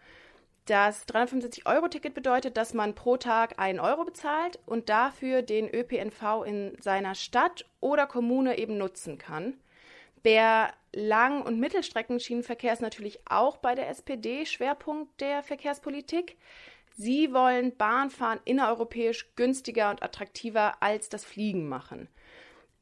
Das 0.66 1.08
365-Euro-Ticket 1.08 2.16
bedeutet, 2.16 2.58
dass 2.58 2.74
man 2.74 2.96
pro 2.96 3.18
Tag 3.18 3.60
einen 3.60 3.80
Euro 3.80 4.04
bezahlt 4.04 4.58
und 4.66 4.90
dafür 4.90 5.44
den 5.44 5.70
ÖPNV 5.70 6.44
in 6.44 6.76
seiner 6.82 7.14
Stadt 7.14 7.66
oder 7.82 8.08
Kommune 8.08 8.58
eben 8.58 8.80
nutzen 8.80 9.20
kann. 9.20 9.60
Der 10.24 10.74
Lang- 10.92 11.44
und 11.44 11.60
Mittelstreckenschienenverkehr 11.60 12.74
ist 12.74 12.82
natürlich 12.82 13.20
auch 13.30 13.58
bei 13.58 13.76
der 13.76 13.90
SPD 13.90 14.48
Schwerpunkt 14.48 15.22
der 15.22 15.44
Verkehrspolitik. 15.44 16.38
Sie 16.98 17.32
wollen 17.32 17.78
Bahnfahren 17.78 18.40
innereuropäisch 18.44 19.36
günstiger 19.36 19.92
und 19.92 20.02
attraktiver 20.02 20.82
als 20.82 21.10
das 21.10 21.26
Fliegen 21.26 21.70
machen. 21.70 22.08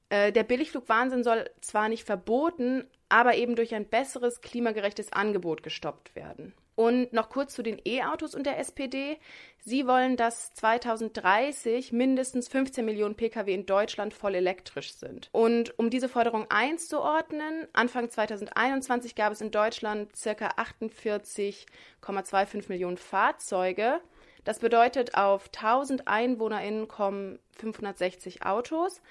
Äh, 0.08 0.32
der 0.32 0.44
Billigflugwahnsinn 0.44 1.26
soll 1.26 1.50
zwar 1.60 1.90
nicht 1.90 2.06
verboten, 2.06 2.86
aber 3.10 3.36
eben 3.36 3.58
durch 3.58 3.76
ein 3.76 3.90
besseres 3.90 4.40
klimagerechtes 4.40 5.12
Angebot 5.12 5.64
gestoppt 5.64 6.16
werden. 6.16 6.54
Und 6.76 7.14
noch 7.14 7.30
kurz 7.30 7.54
zu 7.54 7.62
den 7.62 7.80
E-Autos 7.86 8.34
und 8.34 8.46
der 8.46 8.60
SPD. 8.60 9.18
Sie 9.60 9.88
wollen, 9.88 10.18
dass 10.18 10.54
2030 10.56 11.92
mindestens 11.92 12.48
15 12.48 12.84
Millionen 12.84 13.16
Pkw 13.16 13.54
in 13.54 13.66
Deutschland 13.66 14.14
voll 14.14 14.36
elektrisch 14.36 14.94
sind. 14.94 15.30
Und 15.32 15.78
um 15.78 15.90
diese 15.90 16.10
Forderung 16.10 16.48
einzuordnen, 16.50 17.68
Anfang 17.74 18.10
2021 18.10 19.16
gab 19.16 19.32
es 19.32 19.42
in 19.42 19.52
Deutschland 19.52 20.12
ca. 20.22 20.32
48,25 20.32 22.70
Millionen 22.70 22.98
Fahrzeuge. 22.98 24.02
Das 24.44 24.60
bedeutet, 24.60 25.16
auf 25.16 25.50
1000 25.56 26.08
EinwohnerInnen 26.08 26.88
kommen 26.88 27.40
560 27.58 28.46
Autos. 28.46 29.02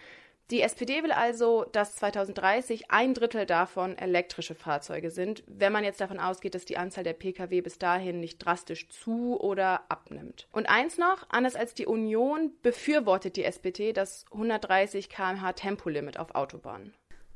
Die 0.50 0.60
SPD 0.60 1.02
will 1.02 1.12
also, 1.12 1.64
dass 1.72 1.96
2030 1.96 2.90
ein 2.90 3.14
Drittel 3.14 3.46
davon 3.46 3.96
elektrische 3.96 4.54
Fahrzeuge 4.54 5.10
sind, 5.10 5.42
wenn 5.46 5.72
man 5.72 5.84
jetzt 5.84 6.00
davon 6.00 6.20
ausgeht, 6.20 6.54
dass 6.54 6.64
die 6.64 6.76
Anzahl 6.76 7.04
der 7.04 7.14
Pkw 7.14 7.62
bis 7.62 7.78
dahin 7.78 8.20
nicht 8.20 8.38
drastisch 8.38 8.88
zu 8.88 9.40
oder 9.40 9.82
abnimmt. 9.88 10.48
Und 10.52 10.68
eins 10.68 10.98
noch, 10.98 11.26
anders 11.30 11.56
als 11.56 11.74
die 11.74 11.86
Union 11.86 12.52
befürwortet 12.62 13.36
die 13.36 13.44
SPD 13.44 13.92
das 13.92 14.26
130 14.32 15.08
km/h 15.08 15.52
Tempolimit 15.52 16.18
auf 16.18 16.34
Autobahnen. 16.34 16.92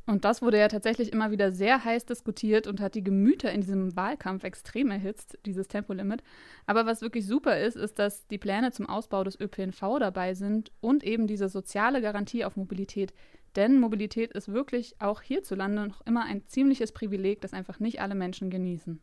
Und 0.06 0.24
das 0.24 0.40
wurde 0.40 0.58
ja 0.58 0.68
tatsächlich 0.68 1.12
immer 1.12 1.32
wieder 1.32 1.50
sehr 1.50 1.84
heiß 1.84 2.06
diskutiert 2.06 2.68
und 2.68 2.80
hat 2.80 2.94
die 2.94 3.02
Gemüter 3.02 3.50
in 3.50 3.60
diesem 3.60 3.96
Wahlkampf 3.96 4.44
extrem 4.44 4.92
erhitzt, 4.92 5.36
dieses 5.44 5.66
Tempolimit. 5.66 6.22
Aber 6.64 6.86
was 6.86 7.02
wirklich 7.02 7.26
super 7.26 7.58
ist, 7.58 7.76
ist, 7.76 7.98
dass 7.98 8.28
die 8.28 8.38
Pläne 8.38 8.70
zum 8.70 8.88
Ausbau 8.88 9.24
des 9.24 9.38
ÖPNV 9.38 9.98
dabei 9.98 10.34
sind 10.34 10.70
und 10.80 11.02
eben 11.02 11.26
diese 11.26 11.48
soziale 11.48 12.00
Garantie 12.00 12.44
auf 12.44 12.56
Mobilität. 12.56 13.12
Denn 13.56 13.80
Mobilität 13.80 14.32
ist 14.32 14.52
wirklich 14.52 14.94
auch 15.00 15.22
hierzulande 15.22 15.88
noch 15.88 16.06
immer 16.06 16.24
ein 16.24 16.46
ziemliches 16.46 16.92
Privileg, 16.92 17.40
das 17.40 17.52
einfach 17.52 17.80
nicht 17.80 18.00
alle 18.00 18.14
Menschen 18.14 18.48
genießen. 18.48 19.00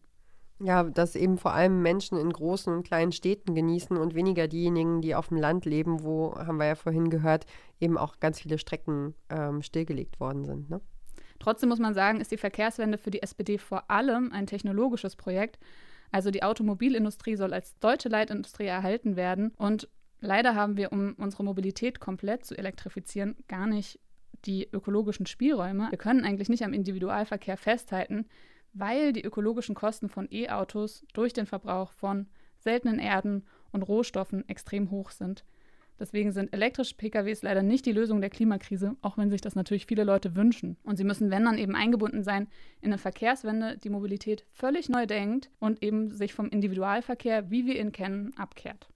Ja, 0.59 0.83
dass 0.83 1.15
eben 1.15 1.37
vor 1.37 1.53
allem 1.53 1.81
Menschen 1.81 2.17
in 2.17 2.31
großen 2.31 2.73
und 2.73 2.83
kleinen 2.83 3.11
Städten 3.11 3.55
genießen 3.55 3.97
und 3.97 4.15
weniger 4.15 4.47
diejenigen, 4.47 5.01
die 5.01 5.15
auf 5.15 5.27
dem 5.27 5.37
Land 5.37 5.65
leben, 5.65 6.03
wo, 6.03 6.35
haben 6.35 6.57
wir 6.57 6.67
ja 6.67 6.75
vorhin 6.75 7.09
gehört, 7.09 7.45
eben 7.81 7.97
auch 7.97 8.21
ganz 8.21 8.39
viele 8.39 8.57
Strecken 8.57 9.15
ähm, 9.29 9.61
stillgelegt 9.61 10.21
worden 10.21 10.45
sind. 10.45 10.69
Ne? 10.69 10.79
Trotzdem 11.43 11.67
muss 11.67 11.79
man 11.79 11.93
sagen, 11.93 12.21
ist 12.21 12.31
die 12.31 12.37
Verkehrswende 12.37 12.97
für 12.97 13.11
die 13.11 13.21
SPD 13.21 13.57
vor 13.57 13.91
allem 13.91 14.31
ein 14.31 14.47
technologisches 14.47 15.17
Projekt. 15.17 15.59
Also 16.09 16.31
die 16.31 16.41
Automobilindustrie 16.41 17.35
soll 17.35 17.53
als 17.53 17.77
deutsche 17.79 18.07
Leitindustrie 18.07 18.67
erhalten 18.67 19.17
werden. 19.17 19.51
Und 19.57 19.89
leider 20.21 20.55
haben 20.55 20.77
wir, 20.77 20.93
um 20.93 21.15
unsere 21.15 21.43
Mobilität 21.43 21.99
komplett 21.99 22.45
zu 22.45 22.57
elektrifizieren, 22.57 23.35
gar 23.49 23.67
nicht 23.67 23.99
die 24.45 24.69
ökologischen 24.71 25.25
Spielräume. 25.25 25.87
Wir 25.89 25.97
können 25.97 26.23
eigentlich 26.23 26.47
nicht 26.47 26.63
am 26.63 26.71
Individualverkehr 26.71 27.57
festhalten, 27.57 28.25
weil 28.71 29.11
die 29.11 29.25
ökologischen 29.25 29.75
Kosten 29.75 30.07
von 30.07 30.29
E-Autos 30.31 31.05
durch 31.11 31.33
den 31.33 31.45
Verbrauch 31.45 31.91
von 31.91 32.27
seltenen 32.57 32.99
Erden 32.99 33.43
und 33.73 33.83
Rohstoffen 33.83 34.47
extrem 34.47 34.91
hoch 34.91 35.11
sind. 35.11 35.43
Deswegen 36.03 36.33
sind 36.33 36.51
elektrische 36.51 36.95
PKWs 36.95 37.43
leider 37.43 37.63
nicht 37.63 37.85
die 37.85 37.93
Lösung 37.93 38.19
der 38.19 38.29
Klimakrise, 38.29 38.97
auch 39.01 39.17
wenn 39.17 39.29
sich 39.29 39.39
das 39.39 39.55
natürlich 39.55 39.85
viele 39.85 40.03
Leute 40.03 40.35
wünschen. 40.35 40.75
Und 40.83 40.97
sie 40.97 41.05
müssen, 41.05 41.31
wenn 41.31 41.45
dann, 41.45 41.57
eben 41.57 41.75
eingebunden 41.75 42.25
sein 42.25 42.49
in 42.81 42.89
eine 42.89 42.97
Verkehrswende, 42.97 43.77
die 43.77 43.89
Mobilität 43.89 44.43
völlig 44.51 44.89
neu 44.89 45.05
denkt 45.05 45.49
und 45.59 45.81
eben 45.81 46.11
sich 46.11 46.33
vom 46.33 46.49
Individualverkehr, 46.49 47.49
wie 47.51 47.65
wir 47.65 47.79
ihn 47.79 47.93
kennen, 47.93 48.33
abkehrt. 48.35 48.89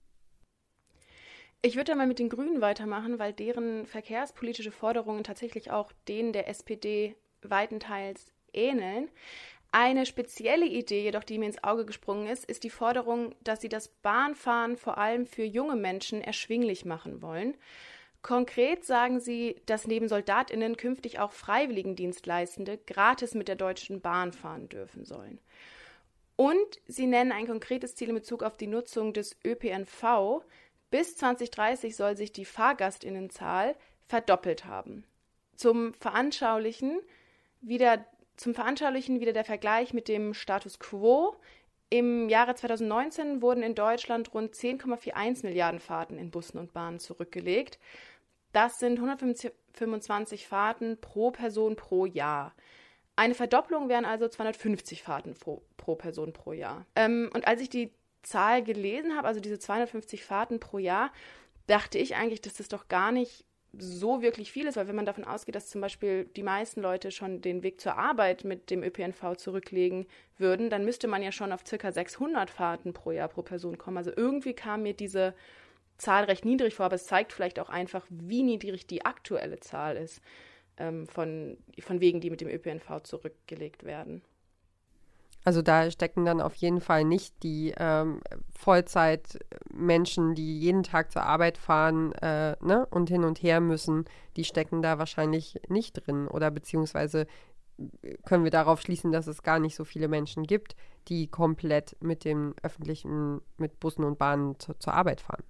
Ich 1.62 1.76
würde 1.76 1.92
da 1.92 1.94
mal 1.94 2.06
mit 2.06 2.18
den 2.18 2.28
Grünen 2.28 2.60
weitermachen, 2.60 3.18
weil 3.18 3.32
deren 3.32 3.86
verkehrspolitische 3.86 4.70
Forderungen 4.70 5.24
tatsächlich 5.24 5.70
auch 5.70 5.92
denen 6.08 6.34
der 6.34 6.46
SPD 6.46 7.16
weitenteils 7.40 8.34
ähneln. 8.52 9.08
Eine 9.70 10.06
spezielle 10.06 10.66
Idee 10.66 11.02
jedoch, 11.02 11.24
die 11.24 11.38
mir 11.38 11.46
ins 11.46 11.62
Auge 11.62 11.84
gesprungen 11.84 12.26
ist, 12.26 12.44
ist 12.46 12.64
die 12.64 12.70
Forderung, 12.70 13.34
dass 13.44 13.60
sie 13.60 13.68
das 13.68 13.88
Bahnfahren 13.88 14.76
vor 14.76 14.96
allem 14.96 15.26
für 15.26 15.44
junge 15.44 15.76
Menschen 15.76 16.22
erschwinglich 16.22 16.86
machen 16.86 17.20
wollen. 17.20 17.54
Konkret 18.22 18.84
sagen 18.84 19.20
sie, 19.20 19.60
dass 19.66 19.86
neben 19.86 20.08
Soldatinnen 20.08 20.76
künftig 20.76 21.18
auch 21.18 21.32
Freiwilligendienstleistende 21.32 22.78
gratis 22.78 23.34
mit 23.34 23.46
der 23.46 23.56
Deutschen 23.56 24.00
Bahn 24.00 24.32
fahren 24.32 24.68
dürfen 24.68 25.04
sollen. 25.04 25.38
Und 26.34 26.80
sie 26.86 27.06
nennen 27.06 27.32
ein 27.32 27.46
konkretes 27.46 27.94
Ziel 27.94 28.08
in 28.08 28.14
Bezug 28.14 28.42
auf 28.42 28.56
die 28.56 28.66
Nutzung 28.66 29.12
des 29.12 29.36
ÖPNV. 29.44 30.42
Bis 30.90 31.16
2030 31.16 31.94
soll 31.94 32.16
sich 32.16 32.32
die 32.32 32.44
Fahrgastinnenzahl 32.44 33.76
verdoppelt 34.06 34.64
haben. 34.64 35.04
Zum 35.56 35.92
Veranschaulichen 35.94 37.00
wieder 37.60 38.06
zum 38.38 38.54
Veranschaulichen 38.54 39.20
wieder 39.20 39.32
der 39.32 39.44
Vergleich 39.44 39.92
mit 39.92 40.08
dem 40.08 40.32
Status 40.32 40.78
quo. 40.78 41.36
Im 41.90 42.28
Jahre 42.28 42.54
2019 42.54 43.42
wurden 43.42 43.62
in 43.62 43.74
Deutschland 43.74 44.32
rund 44.32 44.54
10,41 44.54 45.44
Milliarden 45.44 45.80
Fahrten 45.80 46.18
in 46.18 46.30
Bussen 46.30 46.58
und 46.58 46.72
Bahnen 46.72 47.00
zurückgelegt. 47.00 47.78
Das 48.52 48.78
sind 48.78 48.98
125 48.98 50.46
Fahrten 50.46 50.98
pro 51.00 51.30
Person 51.30 51.76
pro 51.76 52.06
Jahr. 52.06 52.54
Eine 53.16 53.34
Verdopplung 53.34 53.88
wären 53.88 54.04
also 54.04 54.28
250 54.28 55.02
Fahrten 55.02 55.34
pro, 55.34 55.62
pro 55.76 55.96
Person 55.96 56.32
pro 56.32 56.52
Jahr. 56.52 56.86
Ähm, 56.94 57.30
und 57.34 57.46
als 57.48 57.60
ich 57.60 57.68
die 57.68 57.90
Zahl 58.22 58.62
gelesen 58.62 59.16
habe, 59.16 59.26
also 59.26 59.40
diese 59.40 59.58
250 59.58 60.24
Fahrten 60.24 60.60
pro 60.60 60.78
Jahr, 60.78 61.10
dachte 61.66 61.98
ich 61.98 62.14
eigentlich, 62.14 62.40
dass 62.40 62.54
das 62.54 62.68
doch 62.68 62.88
gar 62.88 63.10
nicht 63.10 63.44
so 63.76 64.22
wirklich 64.22 64.50
viel 64.50 64.66
ist, 64.66 64.76
weil 64.76 64.88
wenn 64.88 64.96
man 64.96 65.06
davon 65.06 65.24
ausgeht, 65.24 65.54
dass 65.54 65.68
zum 65.68 65.80
Beispiel 65.80 66.24
die 66.36 66.42
meisten 66.42 66.80
Leute 66.80 67.10
schon 67.10 67.42
den 67.42 67.62
Weg 67.62 67.80
zur 67.80 67.96
Arbeit 67.96 68.44
mit 68.44 68.70
dem 68.70 68.82
ÖPNV 68.82 69.36
zurücklegen 69.36 70.06
würden, 70.38 70.70
dann 70.70 70.84
müsste 70.84 71.06
man 71.06 71.22
ja 71.22 71.32
schon 71.32 71.52
auf 71.52 71.66
circa 71.66 71.92
600 71.92 72.50
Fahrten 72.50 72.92
pro 72.92 73.10
Jahr 73.10 73.28
pro 73.28 73.42
Person 73.42 73.76
kommen. 73.76 73.98
Also 73.98 74.10
irgendwie 74.16 74.54
kam 74.54 74.82
mir 74.82 74.94
diese 74.94 75.34
Zahl 75.98 76.24
recht 76.24 76.44
niedrig 76.44 76.74
vor, 76.74 76.86
aber 76.86 76.94
es 76.94 77.06
zeigt 77.06 77.32
vielleicht 77.32 77.58
auch 77.58 77.68
einfach, 77.68 78.06
wie 78.08 78.42
niedrig 78.42 78.86
die 78.86 79.04
aktuelle 79.04 79.60
Zahl 79.60 79.96
ist 79.96 80.22
ähm, 80.78 81.06
von, 81.06 81.58
von 81.80 82.00
Wegen, 82.00 82.20
die 82.20 82.30
mit 82.30 82.40
dem 82.40 82.48
ÖPNV 82.48 83.02
zurückgelegt 83.02 83.84
werden. 83.84 84.22
Also 85.48 85.62
da 85.62 85.90
stecken 85.90 86.26
dann 86.26 86.42
auf 86.42 86.54
jeden 86.56 86.82
Fall 86.82 87.04
nicht 87.04 87.42
die 87.42 87.72
ähm, 87.78 88.20
Vollzeitmenschen, 88.50 90.34
die 90.34 90.60
jeden 90.60 90.82
Tag 90.82 91.10
zur 91.10 91.22
Arbeit 91.22 91.56
fahren 91.56 92.12
äh, 92.20 92.54
ne, 92.60 92.86
und 92.90 93.08
hin 93.08 93.24
und 93.24 93.42
her 93.42 93.60
müssen, 93.60 94.04
die 94.36 94.44
stecken 94.44 94.82
da 94.82 94.98
wahrscheinlich 94.98 95.58
nicht 95.68 96.06
drin. 96.06 96.28
Oder 96.28 96.50
beziehungsweise 96.50 97.26
äh, 98.02 98.18
können 98.26 98.44
wir 98.44 98.50
darauf 98.50 98.82
schließen, 98.82 99.10
dass 99.10 99.26
es 99.26 99.42
gar 99.42 99.58
nicht 99.58 99.74
so 99.74 99.86
viele 99.86 100.08
Menschen 100.08 100.42
gibt, 100.42 100.76
die 101.08 101.28
komplett 101.28 101.96
mit 102.00 102.26
dem 102.26 102.54
öffentlichen, 102.62 103.40
mit 103.56 103.80
Bussen 103.80 104.04
und 104.04 104.18
Bahnen 104.18 104.58
zu, 104.58 104.74
zur 104.74 104.92
Arbeit 104.92 105.22
fahren. 105.22 105.44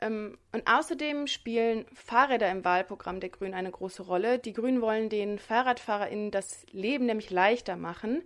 Ähm, 0.00 0.38
und 0.52 0.68
außerdem 0.68 1.26
spielen 1.26 1.84
Fahrräder 1.94 2.48
im 2.48 2.64
Wahlprogramm 2.64 3.18
der 3.18 3.30
Grünen 3.30 3.54
eine 3.54 3.72
große 3.72 4.04
Rolle. 4.04 4.38
Die 4.38 4.52
Grünen 4.52 4.80
wollen 4.80 5.08
den 5.08 5.40
FahrradfahrerInnen 5.40 6.30
das 6.30 6.64
Leben 6.70 7.06
nämlich 7.06 7.30
leichter 7.30 7.74
machen. 7.74 8.22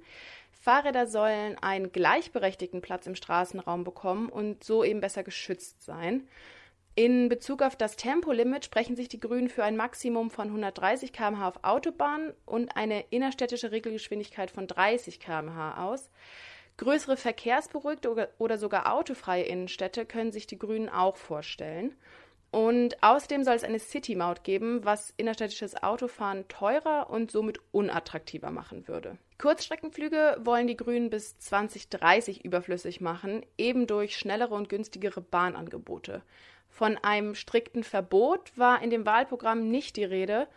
Fahrräder 0.60 1.06
sollen 1.06 1.58
einen 1.58 1.92
gleichberechtigten 1.92 2.80
Platz 2.80 3.06
im 3.06 3.14
Straßenraum 3.14 3.84
bekommen 3.84 4.28
und 4.28 4.64
so 4.64 4.82
eben 4.84 5.00
besser 5.00 5.22
geschützt 5.22 5.82
sein. 5.82 6.28
In 6.96 7.28
Bezug 7.28 7.62
auf 7.62 7.74
das 7.74 7.96
Tempolimit 7.96 8.64
sprechen 8.64 8.94
sich 8.94 9.08
die 9.08 9.18
Grünen 9.18 9.48
für 9.48 9.64
ein 9.64 9.76
Maximum 9.76 10.30
von 10.30 10.46
130 10.46 11.12
km/h 11.12 11.48
auf 11.48 11.64
Autobahnen 11.64 12.32
und 12.46 12.76
eine 12.76 13.04
innerstädtische 13.10 13.72
Regelgeschwindigkeit 13.72 14.50
von 14.50 14.68
30 14.68 15.18
km/h 15.18 15.84
aus. 15.84 16.08
Größere 16.76 17.16
verkehrsberuhigte 17.16 18.32
oder 18.38 18.58
sogar 18.58 18.92
autofreie 18.92 19.42
Innenstädte 19.42 20.06
können 20.06 20.30
sich 20.30 20.46
die 20.46 20.58
Grünen 20.58 20.88
auch 20.88 21.16
vorstellen. 21.16 21.96
Und 22.52 23.02
außerdem 23.02 23.42
soll 23.42 23.56
es 23.56 23.64
eine 23.64 23.80
City-Maut 23.80 24.44
geben, 24.44 24.84
was 24.84 25.12
innerstädtisches 25.16 25.82
Autofahren 25.82 26.46
teurer 26.46 27.10
und 27.10 27.32
somit 27.32 27.58
unattraktiver 27.72 28.52
machen 28.52 28.86
würde. 28.86 29.18
Kurzstreckenflüge 29.38 30.38
wollen 30.40 30.66
die 30.66 30.76
Grünen 30.76 31.10
bis 31.10 31.38
2030 31.38 32.44
überflüssig 32.44 33.00
machen, 33.00 33.44
eben 33.58 33.86
durch 33.86 34.16
schnellere 34.16 34.54
und 34.54 34.68
günstigere 34.68 35.20
Bahnangebote. 35.20 36.22
Von 36.68 36.98
einem 36.98 37.34
strikten 37.34 37.84
Verbot 37.84 38.56
war 38.56 38.82
in 38.82 38.90
dem 38.90 39.06
Wahlprogramm 39.06 39.70
nicht 39.70 39.96
die 39.96 40.04
Rede, 40.04 40.48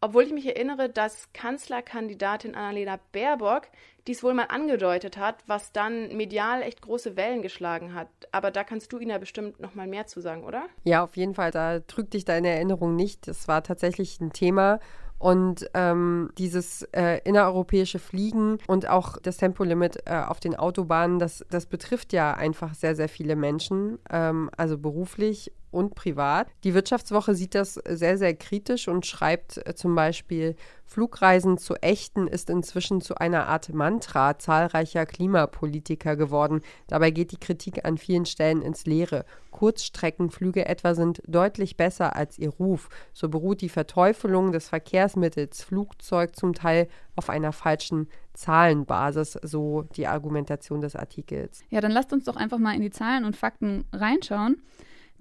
obwohl 0.00 0.24
ich 0.24 0.32
mich 0.32 0.46
erinnere, 0.46 0.90
dass 0.90 1.32
Kanzlerkandidatin 1.32 2.54
Annalena 2.54 2.98
Baerbock 3.12 3.68
dies 4.06 4.22
wohl 4.22 4.34
mal 4.34 4.44
angedeutet 4.44 5.16
hat, 5.16 5.36
was 5.46 5.72
dann 5.72 6.14
medial 6.16 6.62
echt 6.62 6.82
große 6.82 7.16
Wellen 7.16 7.42
geschlagen 7.42 7.94
hat. 7.94 8.08
Aber 8.30 8.50
da 8.50 8.62
kannst 8.62 8.92
du 8.92 8.98
Ihnen 8.98 9.10
ja 9.10 9.18
bestimmt 9.18 9.58
noch 9.58 9.74
mal 9.74 9.86
mehr 9.86 10.06
zu 10.06 10.20
sagen, 10.20 10.44
oder? 10.44 10.66
Ja, 10.84 11.02
auf 11.02 11.16
jeden 11.16 11.34
Fall. 11.34 11.50
Da 11.50 11.80
trügt 11.80 12.12
dich 12.12 12.24
deine 12.24 12.50
Erinnerung 12.50 12.94
nicht. 12.94 13.26
Das 13.26 13.48
war 13.48 13.62
tatsächlich 13.62 14.20
ein 14.20 14.32
Thema. 14.32 14.80
Und 15.18 15.70
ähm, 15.72 16.30
dieses 16.36 16.82
äh, 16.92 17.20
innereuropäische 17.24 17.98
Fliegen 17.98 18.58
und 18.66 18.88
auch 18.88 19.16
das 19.18 19.38
Tempolimit 19.38 20.02
äh, 20.04 20.14
auf 20.14 20.40
den 20.40 20.54
Autobahnen, 20.54 21.18
das, 21.18 21.44
das 21.48 21.66
betrifft 21.66 22.12
ja 22.12 22.34
einfach 22.34 22.74
sehr, 22.74 22.94
sehr 22.94 23.08
viele 23.08 23.34
Menschen, 23.34 23.98
ähm, 24.10 24.50
also 24.56 24.76
beruflich 24.76 25.52
und 25.76 25.94
privat. 25.94 26.48
Die 26.64 26.74
Wirtschaftswoche 26.74 27.34
sieht 27.34 27.54
das 27.54 27.74
sehr, 27.74 28.16
sehr 28.16 28.34
kritisch 28.34 28.88
und 28.88 29.06
schreibt 29.06 29.64
äh, 29.66 29.74
zum 29.74 29.94
Beispiel, 29.94 30.56
Flugreisen 30.86 31.58
zu 31.58 31.74
ächten 31.82 32.28
ist 32.28 32.48
inzwischen 32.48 33.00
zu 33.00 33.16
einer 33.16 33.48
Art 33.48 33.74
Mantra 33.74 34.38
zahlreicher 34.38 35.04
Klimapolitiker 35.04 36.16
geworden. 36.16 36.62
Dabei 36.86 37.10
geht 37.10 37.32
die 37.32 37.40
Kritik 37.40 37.84
an 37.84 37.98
vielen 37.98 38.24
Stellen 38.24 38.62
ins 38.62 38.86
Leere. 38.86 39.24
Kurzstreckenflüge 39.50 40.66
etwa 40.66 40.94
sind 40.94 41.22
deutlich 41.26 41.76
besser 41.76 42.14
als 42.14 42.38
ihr 42.38 42.50
Ruf. 42.50 42.88
So 43.12 43.28
beruht 43.28 43.62
die 43.62 43.68
Verteufelung 43.68 44.52
des 44.52 44.68
Verkehrsmittels 44.68 45.62
Flugzeug 45.62 46.36
zum 46.36 46.54
Teil 46.54 46.88
auf 47.16 47.30
einer 47.30 47.52
falschen 47.52 48.08
Zahlenbasis, 48.34 49.38
so 49.42 49.82
die 49.96 50.06
Argumentation 50.06 50.82
des 50.82 50.94
Artikels. 50.94 51.62
Ja, 51.70 51.80
dann 51.80 51.90
lasst 51.90 52.12
uns 52.12 52.24
doch 52.24 52.36
einfach 52.36 52.58
mal 52.58 52.74
in 52.74 52.82
die 52.82 52.90
Zahlen 52.90 53.24
und 53.24 53.36
Fakten 53.36 53.84
reinschauen. 53.92 54.62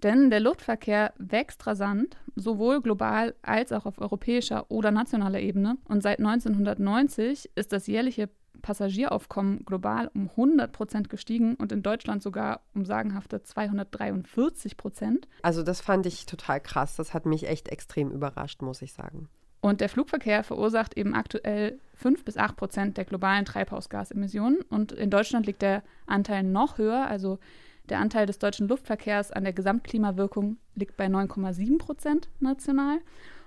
Denn 0.04 0.30
der 0.30 0.40
Luftverkehr 0.40 1.14
wächst 1.18 1.66
rasant, 1.66 2.18
sowohl 2.36 2.82
global 2.82 3.34
als 3.42 3.72
auch 3.72 3.86
auf 3.86 4.00
europäischer 4.00 4.70
oder 4.70 4.92
nationaler 4.92 5.40
Ebene. 5.40 5.78
Und 5.88 6.04
seit 6.04 6.20
1990 6.20 7.52
ist 7.56 7.72
das 7.72 7.88
jährliche 7.88 8.30
Passagieraufkommen 8.62 9.64
global 9.64 10.10
um 10.16 10.30
100 10.30 10.72
Prozent 10.72 11.10
gestiegen 11.10 11.56
und 11.56 11.72
in 11.72 11.84
Deutschland 11.84 12.24
sogar 12.24 12.62
um 12.74 12.84
sagenhafte 12.84 13.44
243 13.44 14.76
Prozent. 14.76 15.28
Also 15.44 15.62
das 15.62 15.82
fand 15.82 16.06
ich 16.06 16.26
total 16.26 16.60
krass. 16.60 16.96
Das 16.96 17.14
hat 17.14 17.26
mich 17.26 17.48
echt 17.48 17.70
extrem 17.70 18.12
überrascht, 18.12 18.62
muss 18.62 18.82
ich 18.82 18.94
sagen. 18.94 19.30
Und 19.62 19.82
der 19.82 19.90
Flugverkehr 19.90 20.44
verursacht 20.44 20.98
eben 20.98 21.14
aktuell 21.14 21.80
5 21.96 22.24
bis 22.24 22.38
8 22.38 22.56
Prozent 22.56 22.98
der 22.98 23.06
globalen 23.06 23.46
Treibhausgasemissionen. 23.46 24.62
Und 24.70 24.92
in 24.92 25.10
Deutschland 25.10 25.46
liegt 25.46 25.62
der 25.62 25.84
Anteil 26.06 26.44
noch 26.44 26.78
höher. 26.78 27.08
Also 27.08 27.40
der 27.90 28.00
Anteil 28.00 28.26
des 28.26 28.40
deutschen 28.40 28.68
Luftverkehrs 28.68 29.32
an 29.32 29.44
der 29.44 29.54
Gesamtklimawirkung 29.54 30.58
liegt 30.76 30.98
bei 30.98 31.08
9,7 31.08 31.78
Prozent 31.78 32.30
national. 32.40 32.98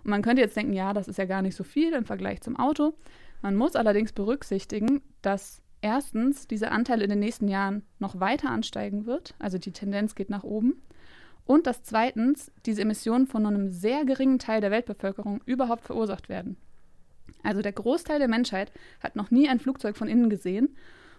Und 0.04 0.10
man 0.10 0.22
könnte 0.22 0.42
jetzt 0.42 0.56
denken, 0.56 0.72
ja, 0.72 0.92
das 0.92 1.08
ist 1.08 1.18
ja 1.18 1.24
gar 1.24 1.42
nicht 1.42 1.56
so 1.56 1.64
viel 1.64 1.92
im 1.92 2.04
Vergleich 2.04 2.40
zum 2.40 2.56
Auto. 2.56 2.94
Man 3.42 3.56
muss 3.56 3.76
allerdings 3.76 4.12
berücksichtigen, 4.12 5.02
dass 5.22 5.62
erstens 5.80 6.46
dieser 6.46 6.72
Anteil 6.72 7.02
in 7.02 7.10
den 7.10 7.20
nächsten 7.20 7.48
Jahren 7.48 7.82
noch 7.98 8.18
weiter 8.20 8.50
ansteigen 8.50 9.06
wird, 9.06 9.34
also 9.38 9.58
die 9.58 9.72
Tendenz 9.72 10.14
geht 10.14 10.30
nach 10.30 10.44
oben, 10.44 10.82
und 11.44 11.66
dass 11.66 11.82
zweitens 11.82 12.52
diese 12.66 12.82
Emissionen 12.82 13.26
von 13.26 13.42
nur 13.42 13.52
einem 13.52 13.70
sehr 13.70 14.04
geringen 14.04 14.38
Teil 14.38 14.60
der 14.60 14.70
Weltbevölkerung 14.70 15.40
überhaupt 15.46 15.84
verursacht 15.84 16.28
werden. 16.28 16.56
Also 17.42 17.62
der 17.62 17.72
Großteil 17.72 18.18
der 18.18 18.28
Menschheit 18.28 18.72
hat 19.00 19.16
noch 19.16 19.30
nie 19.30 19.48
ein 19.48 19.60
Flugzeug 19.60 19.96
von 19.96 20.08
innen 20.08 20.28
gesehen 20.28 20.76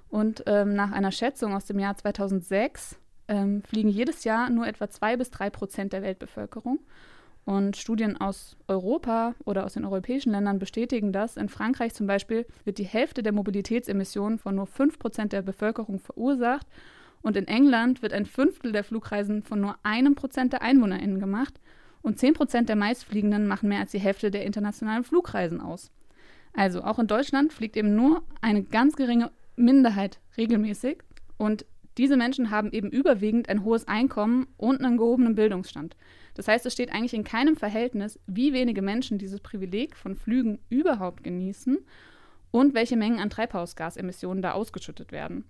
und 0.09 0.43
ähm, 0.47 0.75
nach 0.75 0.91
einer 0.91 1.11
Schätzung 1.11 1.53
aus 1.55 1.65
dem 1.65 1.79
Jahr 1.79 1.95
2006 1.95 2.99
ähm, 3.29 3.61
fliegen 3.63 3.89
jedes 3.89 4.25
Jahr 4.25 4.49
nur 4.49 4.67
etwa 4.67 4.89
zwei 4.89 5.15
bis 5.15 5.31
drei 5.31 5.49
Prozent 5.49 5.93
der 5.93 6.01
Weltbevölkerung. 6.01 6.79
Und 7.45 7.77
Studien 7.77 8.17
aus 8.17 8.57
Europa 8.67 9.33
oder 9.45 9.65
aus 9.65 9.73
den 9.73 9.85
europäischen 9.85 10.31
Ländern 10.31 10.59
bestätigen 10.59 11.13
das. 11.13 11.37
In 11.37 11.49
Frankreich 11.49 11.93
zum 11.93 12.05
Beispiel 12.05 12.45
wird 12.63 12.77
die 12.77 12.83
Hälfte 12.83 13.23
der 13.23 13.31
Mobilitätsemissionen 13.31 14.37
von 14.37 14.55
nur 14.55 14.67
5% 14.67 15.29
der 15.29 15.41
Bevölkerung 15.41 15.99
verursacht. 15.99 16.67
Und 17.21 17.37
in 17.37 17.47
England 17.47 18.01
wird 18.01 18.13
ein 18.13 18.25
Fünftel 18.25 18.71
der 18.71 18.83
Flugreisen 18.83 19.43
von 19.43 19.59
nur 19.61 19.77
einem 19.83 20.15
Prozent 20.15 20.53
der 20.53 20.61
EinwohnerInnen 20.61 21.19
gemacht. 21.19 21.59
Und 22.01 22.19
10% 22.19 22.65
der 22.65 22.75
meistfliegenden 22.75 23.47
machen 23.47 23.69
mehr 23.69 23.79
als 23.79 23.91
die 23.91 23.99
Hälfte 23.99 24.31
der 24.31 24.45
internationalen 24.45 25.03
Flugreisen 25.03 25.59
aus. 25.59 25.91
Also 26.53 26.83
auch 26.83 26.99
in 26.99 27.07
Deutschland 27.07 27.51
fliegt 27.51 27.77
eben 27.77 27.95
nur 27.95 28.23
eine 28.41 28.63
ganz 28.63 28.95
geringe 28.95 29.31
Minderheit 29.55 30.19
regelmäßig. 30.37 30.99
Und 31.37 31.65
diese 31.99 32.15
Menschen 32.15 32.49
haben 32.49 32.71
eben 32.71 32.89
überwiegend 32.89 33.49
ein 33.49 33.65
hohes 33.65 33.85
Einkommen 33.89 34.47
und 34.55 34.81
einen 34.81 34.95
gehobenen 34.95 35.35
Bildungsstand. 35.35 35.97
Das 36.33 36.47
heißt, 36.47 36.65
es 36.65 36.71
steht 36.71 36.93
eigentlich 36.93 37.13
in 37.13 37.25
keinem 37.25 37.57
Verhältnis, 37.57 38.17
wie 38.25 38.53
wenige 38.53 38.81
Menschen 38.81 39.17
dieses 39.17 39.41
Privileg 39.41 39.97
von 39.97 40.15
Flügen 40.15 40.59
überhaupt 40.69 41.25
genießen 41.25 41.77
und 42.51 42.73
welche 42.73 42.95
Mengen 42.95 43.19
an 43.19 43.29
Treibhausgasemissionen 43.29 44.41
da 44.41 44.53
ausgeschüttet 44.53 45.11
werden. 45.11 45.43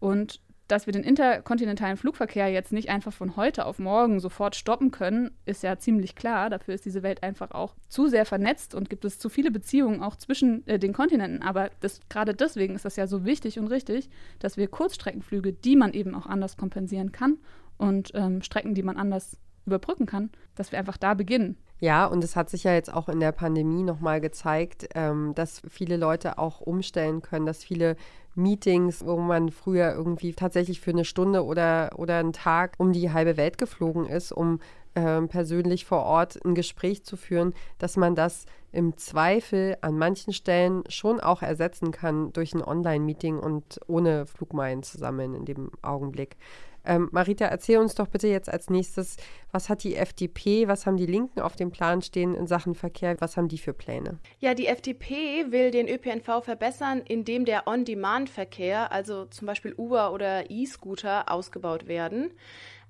Und 0.00 0.40
dass 0.68 0.86
wir 0.86 0.92
den 0.92 1.04
interkontinentalen 1.04 1.96
Flugverkehr 1.96 2.48
jetzt 2.48 2.72
nicht 2.72 2.88
einfach 2.88 3.12
von 3.12 3.36
heute 3.36 3.66
auf 3.66 3.78
morgen 3.78 4.20
sofort 4.20 4.56
stoppen 4.56 4.90
können, 4.90 5.30
ist 5.44 5.62
ja 5.62 5.78
ziemlich 5.78 6.14
klar. 6.14 6.48
Dafür 6.48 6.74
ist 6.74 6.84
diese 6.84 7.02
Welt 7.02 7.22
einfach 7.22 7.50
auch 7.50 7.74
zu 7.88 8.08
sehr 8.08 8.24
vernetzt 8.24 8.74
und 8.74 8.88
gibt 8.88 9.04
es 9.04 9.18
zu 9.18 9.28
viele 9.28 9.50
Beziehungen 9.50 10.02
auch 10.02 10.16
zwischen 10.16 10.66
äh, 10.66 10.78
den 10.78 10.92
Kontinenten. 10.92 11.42
Aber 11.42 11.70
das, 11.80 12.00
gerade 12.08 12.34
deswegen 12.34 12.74
ist 12.74 12.84
das 12.84 12.96
ja 12.96 13.06
so 13.06 13.24
wichtig 13.24 13.58
und 13.58 13.66
richtig, 13.66 14.08
dass 14.38 14.56
wir 14.56 14.68
Kurzstreckenflüge, 14.68 15.52
die 15.52 15.76
man 15.76 15.92
eben 15.92 16.14
auch 16.14 16.26
anders 16.26 16.56
kompensieren 16.56 17.12
kann 17.12 17.38
und 17.76 18.12
ähm, 18.14 18.40
Strecken, 18.40 18.74
die 18.74 18.82
man 18.82 18.96
anders 18.96 19.36
überbrücken 19.66 20.06
kann, 20.06 20.30
dass 20.54 20.72
wir 20.72 20.78
einfach 20.78 20.96
da 20.96 21.14
beginnen. 21.14 21.56
Ja, 21.84 22.06
und 22.06 22.24
es 22.24 22.34
hat 22.34 22.48
sich 22.48 22.64
ja 22.64 22.72
jetzt 22.72 22.90
auch 22.90 23.10
in 23.10 23.20
der 23.20 23.32
Pandemie 23.32 23.82
nochmal 23.82 24.18
gezeigt, 24.22 24.88
ähm, 24.94 25.34
dass 25.34 25.60
viele 25.68 25.98
Leute 25.98 26.38
auch 26.38 26.62
umstellen 26.62 27.20
können, 27.20 27.44
dass 27.44 27.62
viele 27.62 27.96
Meetings, 28.34 29.04
wo 29.04 29.18
man 29.18 29.50
früher 29.50 29.92
irgendwie 29.92 30.32
tatsächlich 30.32 30.80
für 30.80 30.92
eine 30.92 31.04
Stunde 31.04 31.44
oder, 31.44 31.90
oder 31.96 32.16
einen 32.16 32.32
Tag 32.32 32.72
um 32.78 32.94
die 32.94 33.12
halbe 33.12 33.36
Welt 33.36 33.58
geflogen 33.58 34.06
ist, 34.06 34.32
um 34.32 34.60
äh, 34.94 35.20
persönlich 35.26 35.84
vor 35.84 36.04
Ort 36.04 36.42
ein 36.42 36.54
Gespräch 36.54 37.04
zu 37.04 37.18
führen, 37.18 37.52
dass 37.76 37.98
man 37.98 38.14
das 38.14 38.46
im 38.72 38.96
Zweifel 38.96 39.76
an 39.82 39.98
manchen 39.98 40.32
Stellen 40.32 40.84
schon 40.88 41.20
auch 41.20 41.42
ersetzen 41.42 41.92
kann 41.92 42.32
durch 42.32 42.54
ein 42.54 42.64
Online-Meeting 42.64 43.38
und 43.38 43.78
ohne 43.88 44.24
Flugmeilen 44.24 44.82
zu 44.82 44.96
sammeln 44.96 45.34
in 45.34 45.44
dem 45.44 45.70
Augenblick. 45.82 46.38
Ähm, 46.84 47.08
Marita, 47.12 47.46
erzähl 47.46 47.78
uns 47.78 47.94
doch 47.94 48.08
bitte 48.08 48.28
jetzt 48.28 48.48
als 48.48 48.70
nächstes, 48.70 49.16
was 49.52 49.68
hat 49.68 49.84
die 49.84 49.96
FDP, 49.96 50.68
was 50.68 50.86
haben 50.86 50.96
die 50.96 51.06
Linken 51.06 51.40
auf 51.40 51.56
dem 51.56 51.70
Plan 51.70 52.02
stehen 52.02 52.34
in 52.34 52.46
Sachen 52.46 52.74
Verkehr, 52.74 53.16
was 53.20 53.36
haben 53.36 53.48
die 53.48 53.58
für 53.58 53.72
Pläne? 53.72 54.18
Ja, 54.38 54.54
die 54.54 54.66
FDP 54.66 55.50
will 55.50 55.70
den 55.70 55.88
ÖPNV 55.88 56.44
verbessern, 56.44 57.02
indem 57.06 57.44
der 57.44 57.66
On-Demand-Verkehr, 57.66 58.92
also 58.92 59.24
zum 59.26 59.46
Beispiel 59.46 59.74
Uber 59.76 60.12
oder 60.12 60.50
E-Scooter, 60.50 61.30
ausgebaut 61.30 61.86
werden. 61.86 62.30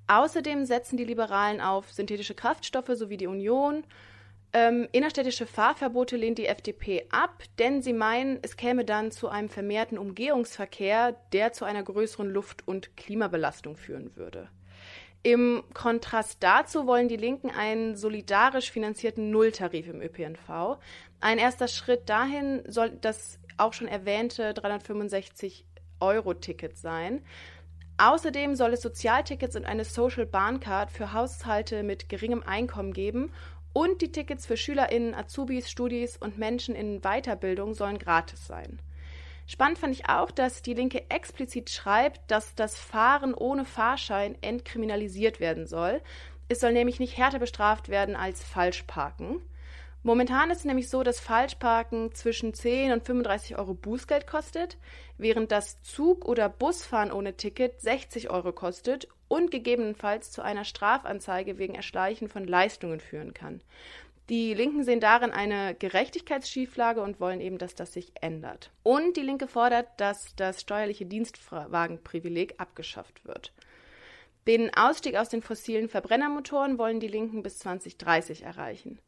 Außerdem 0.07 0.67
setzen 0.67 0.97
die 0.97 1.05
Liberalen 1.05 1.61
auf 1.61 1.91
synthetische 1.91 2.35
Kraftstoffe 2.35 2.91
sowie 2.95 3.17
die 3.17 3.27
Union 3.27 3.85
ähm, 4.55 4.89
innerstädtische 4.93 5.47
Fahrverbote 5.47 6.17
lehnt 6.17 6.39
die 6.39 6.47
FDP 6.47 7.07
ab, 7.11 7.43
denn 7.59 7.83
sie 7.83 7.93
meinen, 7.93 8.39
es 8.43 8.57
käme 8.57 8.85
dann 8.85 9.11
zu 9.11 9.29
einem 9.29 9.49
vermehrten 9.49 9.99
Umgehungsverkehr, 9.99 11.17
der 11.33 11.53
zu 11.53 11.65
einer 11.65 11.83
größeren 11.83 12.31
Luft- 12.31 12.67
und 12.67 12.97
Klimabelastung 12.97 13.77
führen 13.77 14.15
würde. 14.15 14.49
Im 15.25 15.65
Kontrast 15.75 16.43
dazu 16.43 16.87
wollen 16.87 17.09
die 17.09 17.17
Linken 17.17 17.51
einen 17.51 17.97
solidarisch 17.97 18.71
finanzierten 18.71 19.31
Nulltarif 19.31 19.89
im 19.89 20.01
ÖPNV. 20.01 20.79
Ein 21.21 21.39
erster 21.39 21.67
Schritt 21.67 22.09
dahin 22.09 22.63
soll 22.69 22.91
das 22.91 23.41
auch 23.57 23.73
schon 23.73 23.89
erwähnte 23.89 24.55
365 24.55 25.65
Euro 25.99 26.35
Ticket 26.35 26.77
sein. 26.77 27.25
Außerdem 27.97 28.57
soll 28.57 28.73
es 28.73 28.83
Sozialtickets 28.83 29.57
und 29.57 29.65
eine 29.65 29.85
Social 29.85 30.27
Bahncard 30.27 30.91
für 30.91 31.13
Haushalte 31.13 31.83
mit 31.85 32.09
geringem 32.09 32.43
Einkommen 32.43 32.93
geben 32.93 33.33
und 33.75 34.01
die 34.01 34.11
Tickets 34.11 34.47
für 34.47 34.57
SchülerInnen, 34.57 35.15
Azubis, 35.15 35.71
Studis 35.71 36.17
und 36.17 36.39
Menschen 36.39 36.75
in 36.75 37.03
Weiterbildung 37.03 37.75
sollen 37.75 37.99
gratis 37.99 38.47
sein. 38.47 38.79
Spannend 39.47 39.79
fand 39.79 39.93
ich 39.93 40.09
auch, 40.09 40.31
dass 40.31 40.63
die 40.63 40.73
Linke 40.73 41.11
explizit 41.11 41.69
schreibt, 41.69 42.31
dass 42.31 42.55
das 42.55 42.79
Fahren 42.79 43.35
ohne 43.35 43.67
Fahrschein 43.67 44.37
entkriminalisiert 44.41 45.39
werden 45.39 45.67
soll. 45.67 46.01
Es 46.49 46.61
soll 46.61 46.73
nämlich 46.73 47.01
nicht 47.01 47.19
härter 47.19 47.39
bestraft 47.39 47.91
werden 47.91 48.17
als 48.17 48.43
Falschparken. 48.43 49.43
Momentan 50.03 50.51
ist 50.51 50.59
es 50.59 50.65
nämlich 50.65 50.89
so, 50.89 51.03
dass 51.03 51.19
Falschparken 51.19 52.15
zwischen 52.15 52.55
10 52.55 52.93
und 52.93 53.05
35 53.05 53.57
Euro 53.59 53.75
Bußgeld 53.75 54.27
kostet, 54.27 54.77
während 55.19 55.53
das 55.53 55.83
Zug- 55.83 56.25
oder 56.25 56.49
Busfahren 56.49 57.13
ohne 57.13 57.37
Ticket 57.37 57.81
60 57.81 58.31
Euro 58.31 58.53
kostet 58.53 59.09
und 59.29 59.51
gegebenenfalls 59.51 60.31
zu 60.31 60.43
einer 60.43 60.65
Strafanzeige 60.65 61.59
wegen 61.59 61.75
Erschleichen 61.75 62.29
von 62.29 62.45
Leistungen 62.45 63.01
führen 63.01 63.35
kann. 63.35 63.61
Die 64.31 64.55
Linken 64.55 64.85
sehen 64.85 65.01
darin 65.01 65.33
eine 65.33 65.75
Gerechtigkeitsschieflage 65.75 67.03
und 67.03 67.21
wollen 67.21 67.41
eben, 67.41 67.59
dass 67.59 67.75
das 67.75 67.93
sich 67.93 68.13
ändert. 68.23 68.71
Und 68.83 69.19
die 69.19 69.23
Linke 69.23 69.47
fordert, 69.47 69.89
dass 69.99 70.35
das 70.37 70.63
steuerliche 70.63 71.05
Dienstwagenprivileg 71.05 72.55
abgeschafft 72.59 73.27
wird. 73.27 73.53
Den 74.47 74.75
Ausstieg 74.75 75.17
aus 75.17 75.29
den 75.29 75.43
fossilen 75.43 75.89
Verbrennermotoren 75.89 76.79
wollen 76.79 77.01
die 77.01 77.09
Linken 77.09 77.43
bis 77.43 77.59
2030 77.59 78.43
erreichen. 78.43 78.99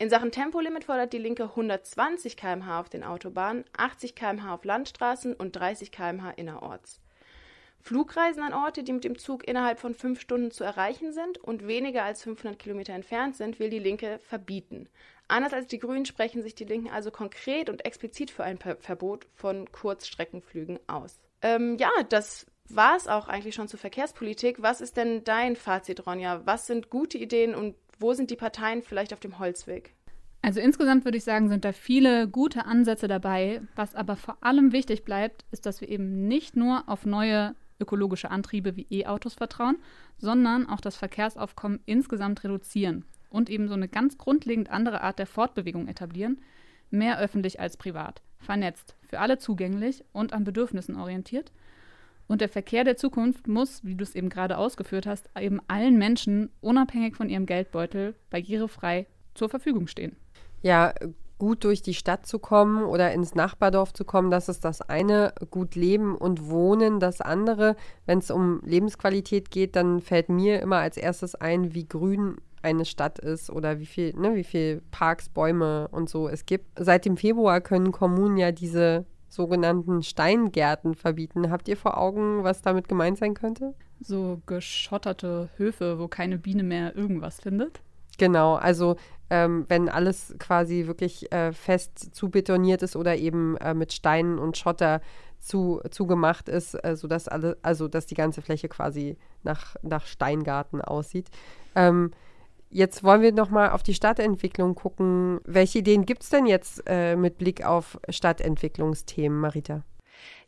In 0.00 0.10
Sachen 0.10 0.30
Tempolimit 0.30 0.84
fordert 0.84 1.12
die 1.12 1.18
Linke 1.18 1.42
120 1.42 2.36
km/h 2.36 2.78
auf 2.78 2.88
den 2.88 3.02
Autobahnen, 3.02 3.64
80 3.76 4.14
km/h 4.14 4.54
auf 4.54 4.64
Landstraßen 4.64 5.34
und 5.34 5.56
30 5.56 5.90
km/h 5.90 6.30
innerorts. 6.30 7.00
Flugreisen 7.80 8.44
an 8.44 8.54
Orte, 8.54 8.84
die 8.84 8.92
mit 8.92 9.02
dem 9.02 9.18
Zug 9.18 9.46
innerhalb 9.48 9.80
von 9.80 9.94
fünf 9.94 10.20
Stunden 10.20 10.52
zu 10.52 10.62
erreichen 10.62 11.12
sind 11.12 11.38
und 11.38 11.66
weniger 11.66 12.04
als 12.04 12.22
500 12.22 12.58
Kilometer 12.58 12.92
entfernt 12.92 13.36
sind, 13.36 13.58
will 13.58 13.70
die 13.70 13.78
Linke 13.80 14.20
verbieten. 14.20 14.88
Anders 15.26 15.52
als 15.52 15.66
die 15.66 15.80
Grünen 15.80 16.06
sprechen 16.06 16.42
sich 16.42 16.54
die 16.54 16.64
Linken 16.64 16.90
also 16.90 17.10
konkret 17.10 17.68
und 17.68 17.84
explizit 17.84 18.30
für 18.30 18.44
ein 18.44 18.58
Verbot 18.58 19.26
von 19.34 19.70
Kurzstreckenflügen 19.72 20.78
aus. 20.86 21.18
Ähm, 21.42 21.76
ja, 21.78 21.90
das 22.08 22.46
war 22.68 22.96
es 22.96 23.08
auch 23.08 23.26
eigentlich 23.26 23.54
schon 23.54 23.68
zur 23.68 23.80
Verkehrspolitik. 23.80 24.62
Was 24.62 24.80
ist 24.80 24.96
denn 24.96 25.24
dein 25.24 25.56
Fazit, 25.56 26.06
Ronja? 26.06 26.42
Was 26.44 26.66
sind 26.66 26.90
gute 26.90 27.18
Ideen 27.18 27.54
und 27.54 27.74
wo 27.98 28.12
sind 28.12 28.30
die 28.30 28.36
Parteien 28.36 28.82
vielleicht 28.82 29.12
auf 29.12 29.20
dem 29.20 29.38
Holzweg? 29.38 29.94
Also 30.42 30.60
insgesamt 30.60 31.04
würde 31.04 31.18
ich 31.18 31.24
sagen, 31.24 31.48
sind 31.48 31.64
da 31.64 31.72
viele 31.72 32.28
gute 32.28 32.64
Ansätze 32.64 33.08
dabei. 33.08 33.60
Was 33.74 33.94
aber 33.94 34.16
vor 34.16 34.38
allem 34.40 34.72
wichtig 34.72 35.04
bleibt, 35.04 35.44
ist, 35.50 35.66
dass 35.66 35.80
wir 35.80 35.88
eben 35.88 36.28
nicht 36.28 36.56
nur 36.56 36.88
auf 36.88 37.04
neue 37.06 37.54
ökologische 37.80 38.30
Antriebe 38.30 38.76
wie 38.76 38.86
E-Autos 38.90 39.34
vertrauen, 39.34 39.78
sondern 40.16 40.68
auch 40.68 40.80
das 40.80 40.96
Verkehrsaufkommen 40.96 41.80
insgesamt 41.86 42.42
reduzieren 42.44 43.04
und 43.30 43.50
eben 43.50 43.68
so 43.68 43.74
eine 43.74 43.88
ganz 43.88 44.18
grundlegend 44.18 44.70
andere 44.70 45.02
Art 45.02 45.18
der 45.18 45.26
Fortbewegung 45.26 45.86
etablieren, 45.86 46.40
mehr 46.90 47.18
öffentlich 47.18 47.60
als 47.60 47.76
privat, 47.76 48.22
vernetzt, 48.38 48.96
für 49.06 49.20
alle 49.20 49.38
zugänglich 49.38 50.04
und 50.12 50.32
an 50.32 50.44
Bedürfnissen 50.44 50.96
orientiert. 50.96 51.52
Und 52.28 52.42
der 52.42 52.50
Verkehr 52.50 52.84
der 52.84 52.96
Zukunft 52.96 53.48
muss, 53.48 53.82
wie 53.84 53.94
du 53.94 54.04
es 54.04 54.14
eben 54.14 54.28
gerade 54.28 54.58
ausgeführt 54.58 55.06
hast, 55.06 55.30
eben 55.40 55.60
allen 55.66 55.96
Menschen 55.96 56.50
unabhängig 56.60 57.16
von 57.16 57.30
ihrem 57.30 57.46
Geldbeutel 57.46 58.14
barrierefrei 58.30 59.06
zur 59.34 59.48
Verfügung 59.48 59.86
stehen. 59.86 60.14
Ja, 60.60 60.92
gut 61.38 61.64
durch 61.64 61.82
die 61.82 61.94
Stadt 61.94 62.26
zu 62.26 62.38
kommen 62.38 62.84
oder 62.84 63.12
ins 63.12 63.34
Nachbardorf 63.34 63.92
zu 63.92 64.04
kommen, 64.04 64.30
das 64.30 64.48
ist 64.48 64.64
das 64.64 64.82
eine. 64.82 65.32
Gut 65.50 65.74
leben 65.74 66.16
und 66.16 66.50
wohnen, 66.50 67.00
das 67.00 67.20
andere. 67.20 67.76
Wenn 68.04 68.18
es 68.18 68.30
um 68.30 68.60
Lebensqualität 68.64 69.50
geht, 69.50 69.74
dann 69.74 70.00
fällt 70.00 70.28
mir 70.28 70.60
immer 70.60 70.78
als 70.78 70.96
erstes 70.96 71.34
ein, 71.34 71.74
wie 71.74 71.88
grün 71.88 72.36
eine 72.60 72.84
Stadt 72.84 73.18
ist 73.20 73.50
oder 73.50 73.78
wie 73.78 73.86
viel, 73.86 74.14
ne, 74.16 74.34
wie 74.34 74.44
viel 74.44 74.82
Parks, 74.90 75.28
Bäume 75.28 75.88
und 75.88 76.10
so 76.10 76.28
es 76.28 76.44
gibt. 76.44 76.66
Seit 76.78 77.04
dem 77.04 77.16
Februar 77.16 77.60
können 77.60 77.92
Kommunen 77.92 78.36
ja 78.36 78.52
diese 78.52 79.06
sogenannten 79.28 80.02
Steingärten 80.02 80.94
verbieten. 80.94 81.50
Habt 81.50 81.68
ihr 81.68 81.76
vor 81.76 81.98
Augen, 81.98 82.44
was 82.44 82.62
damit 82.62 82.88
gemeint 82.88 83.18
sein 83.18 83.34
könnte? 83.34 83.74
So 84.00 84.40
geschotterte 84.46 85.50
Höfe, 85.56 85.98
wo 85.98 86.08
keine 86.08 86.38
Biene 86.38 86.62
mehr 86.62 86.96
irgendwas 86.96 87.40
findet. 87.40 87.80
Genau, 88.18 88.54
also 88.54 88.96
ähm, 89.30 89.64
wenn 89.68 89.88
alles 89.88 90.34
quasi 90.38 90.86
wirklich 90.86 91.30
äh, 91.32 91.52
fest 91.52 92.14
zubetoniert 92.14 92.82
ist 92.82 92.96
oder 92.96 93.16
eben 93.16 93.56
äh, 93.58 93.74
mit 93.74 93.92
Steinen 93.92 94.38
und 94.38 94.56
Schotter 94.56 95.00
zu, 95.38 95.80
zugemacht 95.90 96.48
ist, 96.48 96.74
äh, 96.74 96.96
sodass 96.96 97.28
alle, 97.28 97.56
also 97.62 97.88
dass 97.88 98.06
die 98.06 98.14
ganze 98.14 98.42
Fläche 98.42 98.68
quasi 98.68 99.16
nach, 99.42 99.76
nach 99.82 100.06
Steingarten 100.06 100.80
aussieht. 100.80 101.28
Ähm, 101.74 102.10
Jetzt 102.70 103.02
wollen 103.02 103.22
wir 103.22 103.32
noch 103.32 103.50
mal 103.50 103.70
auf 103.70 103.82
die 103.82 103.94
Stadtentwicklung 103.94 104.74
gucken. 104.74 105.40
Welche 105.44 105.78
Ideen 105.78 106.04
gibt 106.04 106.22
es 106.22 106.28
denn 106.28 106.46
jetzt 106.46 106.82
äh, 106.86 107.16
mit 107.16 107.38
Blick 107.38 107.64
auf 107.64 107.98
Stadtentwicklungsthemen, 108.08 109.38
Marita? 109.38 109.82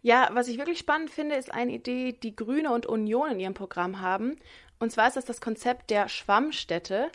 Ja, 0.03 0.29
was 0.33 0.49
ich 0.49 0.59
wirklich 0.59 0.79
spannend 0.79 1.11
finde, 1.11 1.37
ist 1.37 1.53
eine 1.53 1.73
Idee, 1.73 2.13
die 2.13 2.37
Grüne 2.37 2.73
und 2.73 2.87
Union 2.87 3.31
in 3.31 3.41
ihrem 3.41 3.55
Programm 3.55 4.01
haben. 4.01 4.37
Und 4.79 4.93
zwar 4.93 5.09
ist 5.09 5.17
das 5.17 5.25
das 5.25 5.41
Konzept 5.41 5.91
der 5.91 6.09
Schwammstädte. 6.09 7.11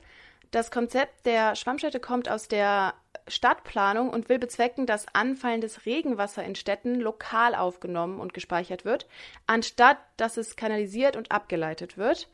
Das 0.51 0.71
Konzept 0.71 1.25
der 1.25 1.55
Schwammstädte 1.55 1.99
kommt 1.99 2.29
aus 2.29 2.47
der 2.47 2.93
Stadtplanung 3.27 4.09
und 4.09 4.29
will 4.29 4.39
bezwecken, 4.39 4.85
dass 4.85 5.07
anfallendes 5.13 5.85
Regenwasser 5.85 6.43
in 6.43 6.55
Städten 6.55 6.95
lokal 6.95 7.55
aufgenommen 7.55 8.19
und 8.19 8.33
gespeichert 8.33 8.85
wird, 8.85 9.07
anstatt 9.47 9.97
dass 10.17 10.37
es 10.37 10.55
kanalisiert 10.55 11.17
und 11.17 11.31
abgeleitet 11.31 11.97
wird. 11.97 12.29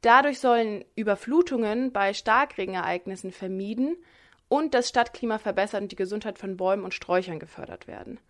Dadurch 0.00 0.38
sollen 0.38 0.84
Überflutungen 0.94 1.92
bei 1.92 2.14
Starkregenereignissen 2.14 3.32
vermieden 3.32 3.96
und 4.48 4.74
das 4.74 4.88
Stadtklima 4.88 5.38
verbessert 5.38 5.82
und 5.82 5.92
die 5.92 5.96
Gesundheit 5.96 6.38
von 6.38 6.56
Bäumen 6.56 6.84
und 6.84 6.94
Sträuchern 6.94 7.38
gefördert 7.38 7.86
werden. 7.86 8.20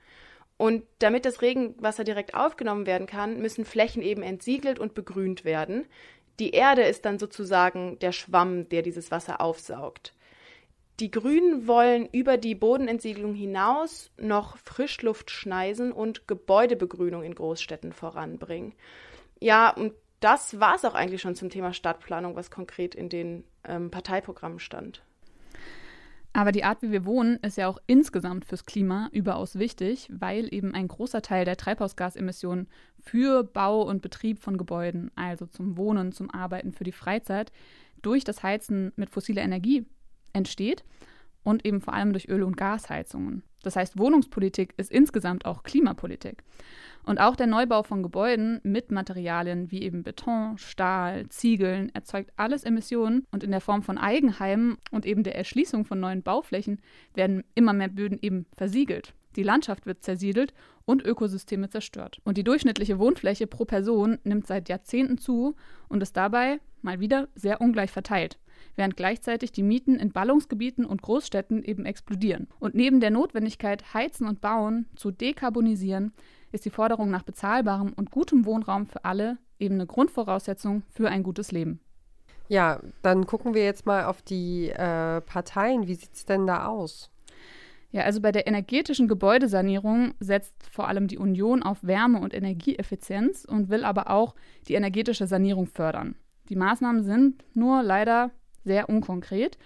Und 0.57 0.83
damit 0.98 1.24
das 1.24 1.40
Regenwasser 1.40 2.04
direkt 2.04 2.35
aufgenommen 2.35 2.87
werden 2.87 3.07
kann, 3.07 3.40
müssen 3.40 3.64
Flächen 3.64 4.02
eben 4.02 4.22
entsiegelt 4.22 4.78
und 4.78 4.94
begrünt 4.94 5.44
werden. 5.44 5.87
Die 6.40 6.50
Erde 6.50 6.83
ist 6.83 7.04
dann 7.04 7.18
sozusagen 7.18 7.98
der 8.00 8.12
Schwamm, 8.12 8.68
der 8.68 8.83
dieses 8.83 9.11
Wasser 9.11 9.40
aufsaugt. 9.40 10.14
Die 10.98 11.12
Grünen 11.12 11.68
wollen 11.68 12.09
über 12.11 12.38
die 12.38 12.57
Bodenentsiegelung 12.57 13.35
hinaus 13.35 14.11
noch 14.16 14.57
Frischluftschneisen 14.59 15.92
und 15.92 16.26
Gebäudebegrünung 16.26 17.22
in 17.22 17.37
Großstädten 17.37 17.92
voranbringen. 17.92 18.74
Ja, 19.38 19.70
und 19.70 19.92
das 20.20 20.59
war 20.61 20.74
es 20.74 20.85
auch 20.85 20.94
eigentlich 20.94 21.20
schon 21.22 21.35
zum 21.35 21.50
Thema 21.50 21.72
Stadtplanung, 21.72 22.37
was 22.37 22.50
konkret 22.50 22.94
in 22.94 23.09
den 23.09 23.44
ähm, 23.64 23.90
Parteiprogrammen 23.90 24.59
stand. 24.59 25.02
Aber 26.33 26.52
die 26.52 26.62
Art, 26.62 26.83
wie 26.83 26.92
wir 26.92 27.04
wohnen, 27.04 27.37
ist 27.38 27.57
ja 27.57 27.68
auch 27.68 27.78
insgesamt 27.87 28.44
fürs 28.44 28.66
Klima 28.66 29.09
überaus 29.12 29.59
wichtig, 29.59 30.09
weil 30.12 30.52
eben 30.52 30.74
ein 30.74 30.87
großer 30.87 31.22
Teil 31.22 31.44
der 31.44 31.57
Treibhausgasemissionen 31.57 32.68
für 33.00 33.44
Bau 33.44 33.83
und 33.83 34.02
Betrieb 34.02 34.38
von 34.38 34.59
Gebäuden, 34.59 35.11
also 35.16 35.46
zum 35.46 35.76
Wohnen, 35.76 36.12
zum 36.12 36.31
Arbeiten, 36.31 36.72
für 36.72 36.85
die 36.85 36.92
Freizeit, 36.92 37.50
durch 38.02 38.24
das 38.24 38.42
Heizen 38.42 38.92
mit 38.96 39.11
fossiler 39.11 39.42
Energie 39.42 39.87
entsteht 40.33 40.85
und 41.42 41.64
eben 41.64 41.81
vor 41.81 41.94
allem 41.94 42.12
durch 42.12 42.29
Öl- 42.29 42.42
und 42.42 42.57
Gasheizungen. 42.57 43.42
Das 43.62 43.77
heißt, 43.77 43.98
Wohnungspolitik 43.98 44.74
ist 44.77 44.90
insgesamt 44.90 45.44
auch 45.44 45.62
Klimapolitik. 45.62 46.44
Und 47.05 47.18
auch 47.18 47.37
der 47.37 47.46
Neubau 47.46 47.83
von 47.83 48.03
Gebäuden 48.03 48.61
mit 48.62 48.90
Materialien 48.90 49.70
wie 49.70 49.83
eben 49.83 50.03
Beton, 50.03 50.59
Stahl, 50.59 51.29
Ziegeln 51.29 51.90
erzeugt 51.94 52.33
alles 52.37 52.64
Emissionen 52.64 53.27
und 53.31 53.42
in 53.42 53.51
der 53.51 53.61
Form 53.61 53.83
von 53.83 53.98
Eigenheimen 53.98 54.77
und 54.90 55.07
eben 55.07 55.22
der 55.22 55.35
Erschließung 55.35 55.85
von 55.85 56.01
neuen 56.01 56.22
Bauflächen 56.22 56.81
werden 57.14 57.44
immer 57.55 57.72
mehr 57.72 57.88
Böden 57.88 58.18
eben 58.20 58.46
versiegelt. 58.57 59.14
Die 59.37 59.42
Landschaft 59.42 59.87
wird 59.87 60.03
zersiedelt 60.03 60.53
und 60.85 61.05
Ökosysteme 61.05 61.68
zerstört. 61.68 62.20
Und 62.24 62.37
die 62.37 62.44
durchschnittliche 62.44 62.98
Wohnfläche 62.98 63.46
pro 63.46 63.64
Person 63.64 64.18
nimmt 64.24 64.46
seit 64.46 64.68
Jahrzehnten 64.68 65.18
zu 65.18 65.55
und 65.88 66.03
ist 66.03 66.16
dabei 66.16 66.61
mal 66.83 67.01
wieder 67.01 67.29
sehr 67.35 67.61
ungleich 67.61 67.90
verteilt 67.90 68.38
während 68.76 68.96
gleichzeitig 68.96 69.52
die 69.52 69.62
Mieten 69.62 69.96
in 69.96 70.12
Ballungsgebieten 70.12 70.84
und 70.84 71.02
Großstädten 71.02 71.62
eben 71.64 71.84
explodieren. 71.84 72.48
Und 72.58 72.74
neben 72.74 73.00
der 73.00 73.10
Notwendigkeit, 73.10 73.94
Heizen 73.94 74.26
und 74.26 74.40
Bauen 74.40 74.86
zu 74.96 75.10
dekarbonisieren, 75.10 76.12
ist 76.52 76.64
die 76.64 76.70
Forderung 76.70 77.10
nach 77.10 77.22
bezahlbarem 77.22 77.92
und 77.92 78.10
gutem 78.10 78.44
Wohnraum 78.44 78.86
für 78.86 79.04
alle 79.04 79.38
eben 79.58 79.74
eine 79.74 79.86
Grundvoraussetzung 79.86 80.82
für 80.88 81.08
ein 81.08 81.22
gutes 81.22 81.52
Leben. 81.52 81.80
Ja, 82.48 82.80
dann 83.02 83.26
gucken 83.26 83.54
wir 83.54 83.64
jetzt 83.64 83.84
mal 83.84 84.04
auf 84.04 84.22
die 84.22 84.70
äh, 84.70 85.20
Parteien. 85.20 85.86
Wie 85.86 85.94
sieht 85.94 86.14
es 86.14 86.24
denn 86.24 86.46
da 86.46 86.66
aus? 86.66 87.10
Ja, 87.90 88.02
also 88.02 88.20
bei 88.20 88.32
der 88.32 88.46
energetischen 88.46 89.08
Gebäudesanierung 89.08 90.14
setzt 90.20 90.54
vor 90.70 90.88
allem 90.88 91.08
die 91.08 91.18
Union 91.18 91.62
auf 91.62 91.78
Wärme- 91.82 92.20
und 92.20 92.34
Energieeffizienz 92.34 93.44
und 93.44 93.70
will 93.70 93.84
aber 93.84 94.10
auch 94.10 94.34
die 94.66 94.74
energetische 94.74 95.26
Sanierung 95.26 95.66
fördern. 95.66 96.14
Die 96.50 96.56
Maßnahmen 96.56 97.02
sind 97.02 97.44
nur 97.54 97.82
leider 97.82 98.30
sehr 98.68 98.88
unkonkret. 98.88 99.59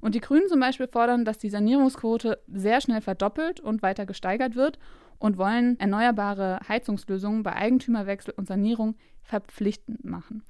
Und 0.00 0.16
die 0.16 0.20
Grünen 0.20 0.48
zum 0.48 0.58
Beispiel 0.58 0.88
fordern, 0.88 1.24
dass 1.24 1.38
die 1.38 1.50
Sanierungsquote 1.50 2.40
sehr 2.52 2.80
schnell 2.80 3.00
verdoppelt 3.00 3.60
und 3.60 3.82
weiter 3.82 4.06
gesteigert 4.06 4.56
wird 4.56 4.78
und 5.18 5.38
wollen 5.38 5.78
erneuerbare 5.78 6.58
Heizungslösungen 6.68 7.42
bei 7.42 7.54
Eigentümerwechsel 7.54 8.34
und 8.36 8.48
Sanierung 8.48 8.96
verpflichtend 9.22 10.04
machen. 10.04 10.42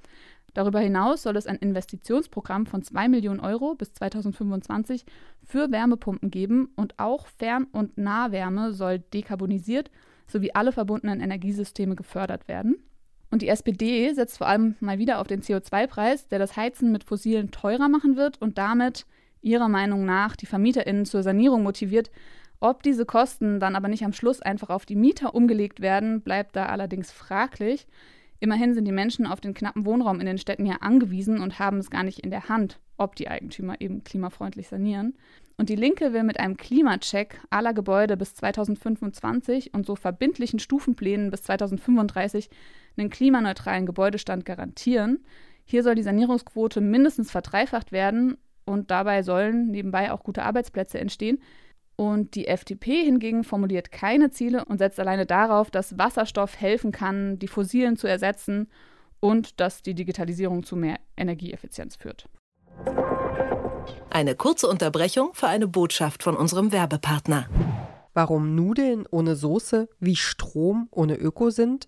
Darüber 0.53 0.79
hinaus 0.79 1.21
soll 1.21 1.37
es 1.37 1.45
ein 1.45 1.57
Investitionsprogramm 1.57 2.65
von 2.65 2.81
2 2.81 3.09
Millionen 3.09 3.39
Euro 3.39 3.75
bis 3.75 3.93
2025 3.93 5.05
für 5.45 5.71
Wärmepumpen 5.71 6.31
geben 6.31 6.69
und 6.75 6.97
auch 6.97 7.27
Fern- 7.27 7.67
und 7.71 7.97
Nahwärme 7.97 8.73
soll 8.73 8.99
dekarbonisiert 8.99 9.91
sowie 10.25 10.51
alle 10.53 10.71
verbundenen 10.71 11.21
Energiesysteme 11.21 11.95
gefördert 11.95 12.47
werden. 12.47 12.77
Und 13.29 13.41
die 13.41 13.49
SPD 13.49 14.13
setzt 14.13 14.37
vor 14.37 14.47
allem 14.47 14.75
mal 14.79 14.99
wieder 14.99 15.19
auf 15.19 15.27
den 15.27 15.41
CO2-Preis, 15.41 16.27
der 16.27 16.39
das 16.39 16.55
Heizen 16.55 16.91
mit 16.91 17.03
Fossilen 17.03 17.51
teurer 17.51 17.89
machen 17.89 18.15
wird 18.15 18.41
und 18.41 18.57
damit 18.57 19.05
ihrer 19.41 19.69
Meinung 19.69 20.05
nach 20.05 20.35
die 20.35 20.45
VermieterInnen 20.45 21.05
zur 21.05 21.23
Sanierung 21.23 21.63
motiviert. 21.63 22.09
Ob 22.59 22.83
diese 22.83 23.05
Kosten 23.05 23.59
dann 23.59 23.75
aber 23.75 23.87
nicht 23.87 24.03
am 24.03 24.13
Schluss 24.13 24.41
einfach 24.41 24.69
auf 24.69 24.85
die 24.85 24.95
Mieter 24.95 25.35
umgelegt 25.35 25.81
werden, 25.81 26.21
bleibt 26.21 26.55
da 26.55 26.67
allerdings 26.67 27.11
fraglich. 27.11 27.87
Immerhin 28.39 28.73
sind 28.73 28.85
die 28.85 28.91
Menschen 28.91 29.25
auf 29.25 29.41
den 29.41 29.53
knappen 29.53 29.85
Wohnraum 29.85 30.19
in 30.19 30.25
den 30.25 30.37
Städten 30.37 30.65
ja 30.65 30.77
angewiesen 30.81 31.39
und 31.41 31.59
haben 31.59 31.77
es 31.77 31.89
gar 31.89 32.03
nicht 32.03 32.19
in 32.19 32.29
der 32.29 32.49
Hand, 32.49 32.79
ob 32.97 33.15
die 33.15 33.27
Eigentümer 33.27 33.81
eben 33.81 34.03
klimafreundlich 34.03 34.67
sanieren. 34.67 35.15
Und 35.57 35.69
die 35.69 35.75
Linke 35.75 36.13
will 36.13 36.23
mit 36.23 36.39
einem 36.39 36.55
Klimacheck 36.55 37.41
aller 37.49 37.73
Gebäude 37.73 38.15
bis 38.15 38.35
2025 38.35 39.73
und 39.73 39.87
so 39.87 39.95
verbindlichen 39.95 40.59
Stufenplänen 40.59 41.31
bis 41.31 41.43
2035 41.43 42.49
einen 42.97 43.09
klimaneutralen 43.09 43.85
Gebäudestand 43.85 44.45
garantieren. 44.45 45.23
Hier 45.65 45.83
soll 45.83 45.95
die 45.95 46.03
Sanierungsquote 46.03 46.81
mindestens 46.81 47.31
verdreifacht 47.31 47.91
werden 47.91 48.37
und 48.65 48.91
dabei 48.91 49.23
sollen 49.23 49.67
nebenbei 49.67 50.11
auch 50.11 50.23
gute 50.23 50.43
Arbeitsplätze 50.43 50.99
entstehen. 50.99 51.39
Und 51.95 52.35
die 52.35 52.47
FDP 52.47 53.03
hingegen 53.03 53.43
formuliert 53.43 53.91
keine 53.91 54.29
Ziele 54.29 54.65
und 54.65 54.77
setzt 54.77 54.99
alleine 54.99 55.25
darauf, 55.25 55.71
dass 55.71 55.97
Wasserstoff 55.97 56.59
helfen 56.59 56.91
kann, 56.91 57.39
die 57.39 57.47
Fossilen 57.47 57.97
zu 57.97 58.07
ersetzen 58.07 58.69
und 59.19 59.59
dass 59.59 59.81
die 59.81 59.95
Digitalisierung 59.95 60.63
zu 60.63 60.75
mehr 60.75 60.99
Energieeffizienz 61.17 61.95
führt. 61.95 62.29
Eine 64.11 64.35
kurze 64.35 64.67
Unterbrechung 64.67 65.31
für 65.33 65.47
eine 65.47 65.67
Botschaft 65.67 66.23
von 66.23 66.35
unserem 66.35 66.71
Werbepartner. 66.71 67.47
Warum 68.13 68.55
Nudeln 68.55 69.05
ohne 69.09 69.35
Soße 69.35 69.89
wie 69.99 70.15
Strom 70.15 70.87
ohne 70.91 71.15
Öko 71.15 71.49
sind? 71.49 71.87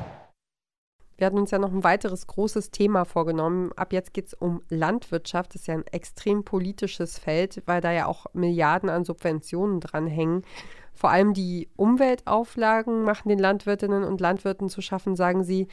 Wir 1.21 1.27
hatten 1.27 1.37
uns 1.37 1.51
ja 1.51 1.59
noch 1.59 1.71
ein 1.71 1.83
weiteres 1.83 2.25
großes 2.25 2.71
Thema 2.71 3.05
vorgenommen. 3.05 3.71
Ab 3.75 3.93
jetzt 3.93 4.11
geht 4.11 4.25
es 4.25 4.33
um 4.33 4.63
Landwirtschaft. 4.69 5.53
Das 5.53 5.61
ist 5.61 5.67
ja 5.67 5.75
ein 5.75 5.85
extrem 5.85 6.43
politisches 6.43 7.19
Feld, 7.19 7.61
weil 7.67 7.79
da 7.79 7.91
ja 7.91 8.07
auch 8.07 8.25
Milliarden 8.33 8.89
an 8.89 9.05
Subventionen 9.05 9.81
dranhängen. 9.81 10.41
Vor 10.95 11.11
allem 11.11 11.35
die 11.35 11.69
Umweltauflagen 11.75 13.03
machen 13.03 13.29
den 13.29 13.37
Landwirtinnen 13.37 14.03
und 14.03 14.19
Landwirten 14.19 14.67
zu 14.67 14.81
schaffen, 14.81 15.15
sagen 15.15 15.43
sie. 15.43 15.67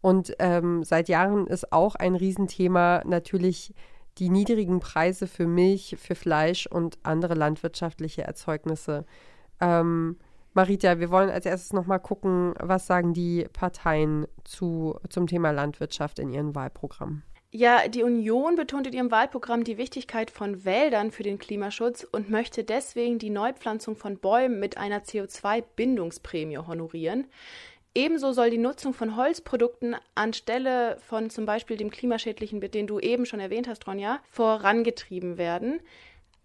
Und 0.00 0.34
ähm, 0.38 0.82
seit 0.84 1.10
Jahren 1.10 1.48
ist 1.48 1.70
auch 1.70 1.96
ein 1.96 2.14
Riesenthema 2.14 3.02
natürlich 3.04 3.74
die 4.16 4.30
niedrigen 4.30 4.80
Preise 4.80 5.26
für 5.26 5.46
Milch, 5.46 5.96
für 6.00 6.14
Fleisch 6.14 6.66
und 6.66 6.96
andere 7.02 7.34
landwirtschaftliche 7.34 8.22
Erzeugnisse. 8.22 9.04
Ähm, 9.60 10.16
Marita, 10.54 11.00
wir 11.00 11.10
wollen 11.10 11.30
als 11.30 11.46
erstes 11.46 11.72
nochmal 11.72 11.98
gucken, 11.98 12.54
was 12.60 12.86
sagen 12.86 13.12
die 13.12 13.46
Parteien 13.52 14.26
zu, 14.44 14.98
zum 15.08 15.26
Thema 15.26 15.50
Landwirtschaft 15.50 16.20
in 16.20 16.30
ihren 16.30 16.54
Wahlprogrammen. 16.54 17.24
Ja, 17.50 17.86
die 17.88 18.02
Union 18.02 18.56
betont 18.56 18.86
in 18.86 18.92
ihrem 18.92 19.10
Wahlprogramm 19.10 19.62
die 19.62 19.78
Wichtigkeit 19.78 20.30
von 20.30 20.64
Wäldern 20.64 21.12
für 21.12 21.22
den 21.22 21.38
Klimaschutz 21.38 22.04
und 22.04 22.30
möchte 22.30 22.64
deswegen 22.64 23.18
die 23.18 23.30
Neupflanzung 23.30 23.96
von 23.96 24.18
Bäumen 24.18 24.58
mit 24.58 24.76
einer 24.76 25.02
CO2-Bindungsprämie 25.02 26.66
honorieren. 26.66 27.26
Ebenso 27.96 28.32
soll 28.32 28.50
die 28.50 28.58
Nutzung 28.58 28.92
von 28.92 29.16
Holzprodukten 29.16 29.94
anstelle 30.16 30.96
von 30.98 31.30
zum 31.30 31.46
Beispiel 31.46 31.76
dem 31.76 31.90
klimaschädlichen, 31.90 32.60
den 32.60 32.88
du 32.88 32.98
eben 32.98 33.24
schon 33.24 33.38
erwähnt 33.38 33.68
hast, 33.68 33.86
Ronja, 33.86 34.18
vorangetrieben 34.30 35.38
werden. 35.38 35.80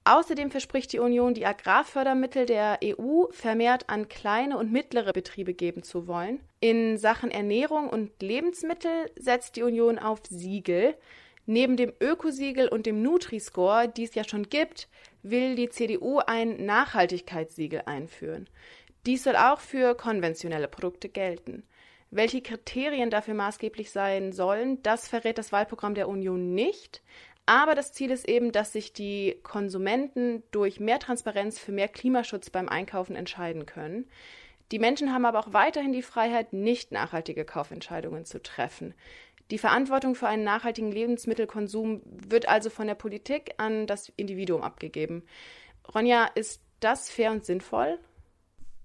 Außerdem 0.10 0.50
verspricht 0.50 0.92
die 0.92 0.98
Union, 0.98 1.36
die 1.36 1.46
Agrarfördermittel 1.46 2.48
der 2.48 2.80
EU 2.84 3.26
vermehrt 3.30 3.90
an 3.90 4.10
kleine 4.10 4.58
und 4.58 4.72
mittlere 4.72 5.14
Betriebe 5.14 5.54
geben 5.54 5.84
zu 5.84 6.08
wollen. 6.08 6.40
In 6.60 6.98
Sachen 6.98 7.30
Ernährung 7.30 7.88
und 7.92 8.20
Lebensmittel 8.20 9.12
setzt 9.16 9.56
die 9.56 9.62
Union 9.62 10.00
auf 10.00 10.22
Siegel. 10.28 10.96
Neben 11.46 11.78
dem 11.78 11.94
Ökosiegel 12.02 12.70
und 12.70 12.88
dem 12.88 13.04
Nutri-Score, 13.04 13.88
die 13.88 14.04
es 14.04 14.16
ja 14.16 14.24
schon 14.24 14.50
gibt, 14.50 14.88
will 15.22 15.54
die 15.54 15.70
CDU 15.70 16.18
ein 16.26 16.66
Nachhaltigkeitssiegel 16.66 17.84
einführen. 17.86 18.50
Dies 19.06 19.24
soll 19.24 19.36
auch 19.36 19.60
für 19.60 19.94
konventionelle 19.94 20.68
Produkte 20.68 21.10
gelten. 21.10 21.62
Welche 22.12 22.42
Kriterien 22.42 23.12
dafür 23.12 23.36
maßgeblich 23.36 23.92
sein 23.92 24.32
sollen, 24.32 24.82
das 24.82 25.08
verrät 25.08 25.38
das 25.38 25.52
Wahlprogramm 25.52 25.94
der 25.94 26.10
Union 26.10 26.56
nicht. 26.56 27.04
Aber 27.50 27.74
das 27.74 27.94
Ziel 27.94 28.12
ist 28.12 28.30
eben, 28.30 28.52
dass 28.52 28.74
sich 28.74 28.94
die 28.94 29.40
Konsumenten 29.42 30.44
durch 30.52 30.80
mehr 30.80 31.00
Transparenz 31.00 31.58
für 31.58 31.72
mehr 31.72 31.88
Klimaschutz 31.88 32.52
beim 32.52 32.70
Einkaufen 32.70 33.16
entscheiden 33.16 33.66
können. 33.66 34.08
Die 34.72 34.78
Menschen 34.78 35.12
haben 35.12 35.26
aber 35.26 35.40
auch 35.40 35.52
weiterhin 35.52 35.92
die 35.92 36.04
Freiheit, 36.04 36.54
nicht 36.54 36.92
nachhaltige 36.92 37.46
Kaufentscheidungen 37.46 38.24
zu 38.24 38.40
treffen. 38.40 38.94
Die 39.50 39.58
Verantwortung 39.58 40.14
für 40.14 40.28
einen 40.28 40.44
nachhaltigen 40.44 40.92
Lebensmittelkonsum 40.92 42.04
wird 42.06 42.48
also 42.48 42.70
von 42.70 42.86
der 42.86 42.94
Politik 42.94 43.56
an 43.58 43.88
das 43.88 44.10
Individuum 44.16 44.62
abgegeben. 44.62 45.24
Ronja, 45.92 46.26
ist 46.26 46.62
das 46.82 47.10
fair 47.10 47.32
und 47.32 47.46
sinnvoll? 47.46 47.98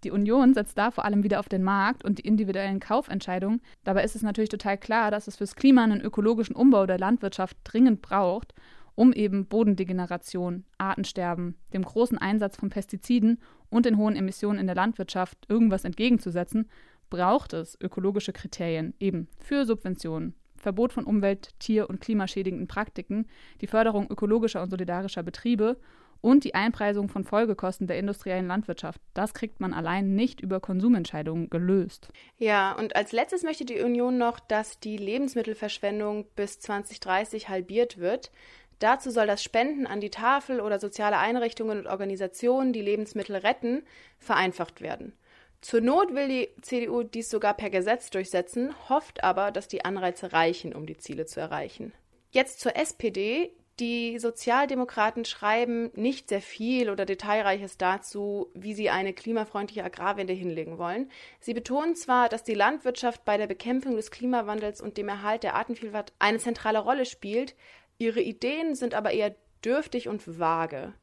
Die 0.05 0.11
Union 0.11 0.53
setzt 0.53 0.77
da 0.77 0.91
vor 0.91 1.07
allem 1.07 1.25
wieder 1.25 1.41
auf 1.41 1.49
den 1.49 1.63
Markt 1.63 2.05
und 2.05 2.19
die 2.19 2.27
individuellen 2.27 2.79
Kaufentscheidungen. 2.79 3.63
Dabei 3.85 4.05
ist 4.05 4.15
es 4.15 4.23
natürlich 4.23 4.51
total 4.51 4.77
klar, 4.77 5.11
dass 5.11 5.27
es 5.27 5.37
fürs 5.37 5.57
Klima 5.57 5.83
einen 5.83 6.03
ökologischen 6.03 6.55
Umbau 6.55 6.85
der 6.87 6.99
Landwirtschaft 6.99 7.57
dringend 7.65 8.03
braucht, 8.03 8.55
um 8.95 9.13
eben 9.15 9.47
Bodendegeneration, 9.47 10.65
Artensterben, 10.77 11.57
dem 11.73 11.83
großen 11.83 12.19
Einsatz 12.19 12.57
von 12.57 12.69
Pestiziden 12.69 13.41
und 13.71 13.87
den 13.87 13.97
hohen 13.97 14.15
Emissionen 14.15 14.59
in 14.59 14.67
der 14.67 14.77
Landwirtschaft 14.77 15.39
irgendwas 15.49 15.85
entgegenzusetzen, 15.85 16.69
braucht 17.09 17.55
es 17.55 17.79
ökologische 17.81 18.33
Kriterien 18.33 18.95
eben 19.01 19.29
für 19.39 19.65
Subventionen, 19.65 20.35
Verbot 20.57 20.93
von 20.93 21.05
umwelt-, 21.05 21.59
tier- 21.59 21.89
und 21.89 22.01
klimaschädigenden 22.01 22.69
Praktiken, 22.69 23.27
die 23.63 23.67
Förderung 23.67 24.11
ökologischer 24.11 24.63
und 24.63 24.71
solidarischer 24.71 25.23
Betriebe 25.23 25.79
und 26.25 26.45
die 26.45 26.55
Einpreisung 26.55 27.11
von 27.11 27.23
Folgekosten 27.23 27.87
der 27.87 27.99
industriellen 27.99 28.47
Landwirtschaft. 28.47 28.99
Das 29.13 29.35
kriegt 29.35 29.61
man 29.61 29.75
allein 29.75 30.15
nicht 30.15 30.41
über 30.41 30.59
Konsumentscheidungen 30.59 31.51
gelöst. 31.51 32.09
Ja, 32.39 32.73
und 32.73 32.97
als 32.97 33.13
letztes 33.13 33.43
möchte 33.43 33.67
die 33.67 33.83
Union 33.83 34.17
noch, 34.17 34.41
dass 34.41 34.81
die 34.81 34.97
Lebensmittelverschwendung 34.97 36.25
bis 36.35 36.61
2030 36.61 37.51
halbiert 37.51 37.99
wird. 37.99 38.33
Dazu 38.79 39.11
soll 39.11 39.27
das 39.27 39.43
Spenden 39.43 39.87
an 39.87 40.01
die 40.01 40.09
Tafel 40.09 40.63
oder 40.63 40.81
soziale 40.81 41.19
Einrichtungen 41.19 41.79
und 41.79 41.87
Organisationen, 41.87 42.73
die 42.73 42.81
Lebensmittel 42.81 43.37
retten, 43.37 43.83
vereinfacht 44.19 44.81
werden. 44.81 45.13
Zur 45.61 45.83
Not 45.83 46.15
will 46.15 46.29
die 46.29 46.49
CDU 46.63 47.03
dies 47.03 47.29
sogar 47.29 47.53
per 47.53 47.69
Gesetz 47.69 48.09
durchsetzen, 48.09 48.75
hofft 48.89 49.23
aber, 49.23 49.51
dass 49.51 49.69
die 49.69 49.85
Anreize 49.85 50.33
reichen, 50.33 50.75
um 50.75 50.87
die 50.87 50.97
Ziele 50.97 51.27
zu 51.27 51.41
erreichen. 51.41 51.93
Jetzt 52.31 52.61
zur 52.61 52.77
SPD. 52.77 53.53
Die 53.81 54.21
Sozialdemokraten 54.21 55.25
schreiben 55.25 55.91
nicht 55.95 56.29
sehr 56.29 56.41
viel 56.41 56.91
oder 56.91 57.05
Detailreiches 57.05 57.77
dazu, 57.77 58.53
wie 58.55 58.73
sie 58.73 58.89
eine 58.89 59.13
klimafreundliche 59.13 59.83
Agrarwende 59.83 60.33
hinlegen 60.33 60.79
wollen. 60.79 61.11
Sie 61.41 61.55
betonen 61.55 61.97
zwar, 61.97 62.29
dass 62.29 62.45
die 62.45 62.55
Landwirtschaft 62.55 63.25
bei 63.25 63.37
der 63.37 63.49
Bekämpfung 63.49 63.97
des 63.97 64.13
Klimawandels 64.13 64.81
und 64.81 64.97
dem 64.97 65.09
Erhalt 65.09 65.43
der 65.43 65.57
Artenvielfalt 65.57 66.13
eine 66.21 66.39
zentrale 66.39 66.79
Rolle 66.79 67.05
spielt, 67.05 67.57
ihre 67.99 68.21
Ideen 68.21 68.77
sind 68.77 68.95
aber 68.95 69.11
eher 69.11 69.35
dürftig 69.65 70.09
und 70.09 70.39
vage. 70.39 70.95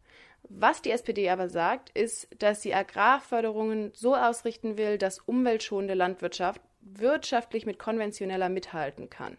Was 0.43 0.81
die 0.81 0.91
SPD 0.91 1.29
aber 1.29 1.49
sagt, 1.49 1.89
ist, 1.89 2.29
dass 2.39 2.61
sie 2.61 2.73
Agrarförderungen 2.73 3.91
so 3.93 4.15
ausrichten 4.15 4.77
will, 4.77 4.97
dass 4.97 5.19
umweltschonende 5.19 5.93
Landwirtschaft 5.93 6.61
wirtschaftlich 6.79 7.65
mit 7.65 7.79
konventioneller 7.79 8.47
mithalten 8.47 9.09
kann. 9.09 9.37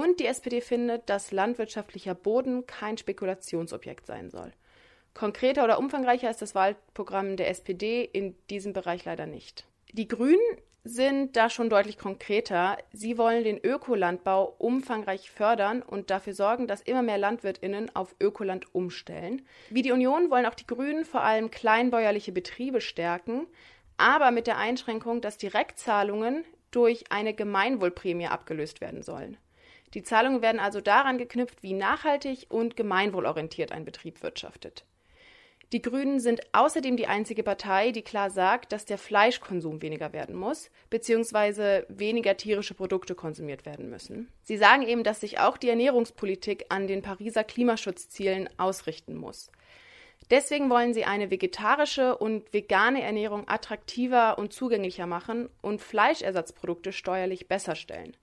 Und 0.00 0.18
die 0.18 0.24
SPD 0.24 0.62
findet, 0.62 1.10
dass 1.10 1.30
landwirtschaftlicher 1.30 2.14
Boden 2.14 2.66
kein 2.66 2.96
Spekulationsobjekt 2.96 4.06
sein 4.06 4.30
soll. 4.30 4.50
Konkreter 5.12 5.62
oder 5.62 5.78
umfangreicher 5.78 6.30
ist 6.30 6.40
das 6.40 6.54
Wahlprogramm 6.54 7.36
der 7.36 7.50
SPD 7.50 8.08
in 8.10 8.34
diesem 8.48 8.72
Bereich 8.72 9.04
leider 9.04 9.26
nicht. 9.26 9.66
Die 9.92 10.08
Grünen 10.08 10.40
sind 10.84 11.36
da 11.36 11.50
schon 11.50 11.68
deutlich 11.68 11.98
konkreter. 11.98 12.78
Sie 12.94 13.18
wollen 13.18 13.44
den 13.44 13.58
Ökolandbau 13.62 14.54
umfangreich 14.56 15.30
fördern 15.30 15.82
und 15.82 16.08
dafür 16.08 16.32
sorgen, 16.32 16.66
dass 16.66 16.80
immer 16.80 17.02
mehr 17.02 17.18
Landwirtinnen 17.18 17.94
auf 17.94 18.16
Ökoland 18.20 18.74
umstellen. 18.74 19.46
Wie 19.68 19.82
die 19.82 19.92
Union 19.92 20.30
wollen 20.30 20.46
auch 20.46 20.54
die 20.54 20.66
Grünen 20.66 21.04
vor 21.04 21.20
allem 21.20 21.50
kleinbäuerliche 21.50 22.32
Betriebe 22.32 22.80
stärken, 22.80 23.46
aber 23.98 24.30
mit 24.30 24.46
der 24.46 24.56
Einschränkung, 24.56 25.20
dass 25.20 25.36
Direktzahlungen 25.36 26.46
durch 26.70 27.04
eine 27.10 27.34
Gemeinwohlprämie 27.34 28.28
abgelöst 28.28 28.80
werden 28.80 29.02
sollen. 29.02 29.36
Die 29.94 30.02
Zahlungen 30.02 30.42
werden 30.42 30.60
also 30.60 30.80
daran 30.80 31.18
geknüpft, 31.18 31.62
wie 31.62 31.72
nachhaltig 31.72 32.46
und 32.48 32.76
gemeinwohlorientiert 32.76 33.72
ein 33.72 33.84
Betrieb 33.84 34.22
wirtschaftet. 34.22 34.84
Die 35.72 35.82
Grünen 35.82 36.18
sind 36.18 36.40
außerdem 36.52 36.96
die 36.96 37.06
einzige 37.06 37.44
Partei, 37.44 37.92
die 37.92 38.02
klar 38.02 38.30
sagt, 38.30 38.72
dass 38.72 38.86
der 38.86 38.98
Fleischkonsum 38.98 39.82
weniger 39.82 40.12
werden 40.12 40.34
muss, 40.34 40.68
beziehungsweise 40.90 41.86
weniger 41.88 42.36
tierische 42.36 42.74
Produkte 42.74 43.14
konsumiert 43.14 43.64
werden 43.66 43.88
müssen. 43.88 44.32
Sie 44.42 44.56
sagen 44.56 44.82
eben, 44.82 45.04
dass 45.04 45.20
sich 45.20 45.38
auch 45.38 45.56
die 45.56 45.68
Ernährungspolitik 45.68 46.66
an 46.70 46.88
den 46.88 47.02
Pariser 47.02 47.44
Klimaschutzzielen 47.44 48.48
ausrichten 48.58 49.14
muss. 49.14 49.52
Deswegen 50.30 50.70
wollen 50.70 50.92
sie 50.92 51.04
eine 51.04 51.30
vegetarische 51.30 52.16
und 52.16 52.52
vegane 52.52 53.02
Ernährung 53.02 53.48
attraktiver 53.48 54.38
und 54.38 54.52
zugänglicher 54.52 55.06
machen 55.06 55.48
und 55.62 55.80
Fleischersatzprodukte 55.80 56.92
steuerlich 56.92 57.46
besser 57.46 57.76
stellen. 57.76 58.16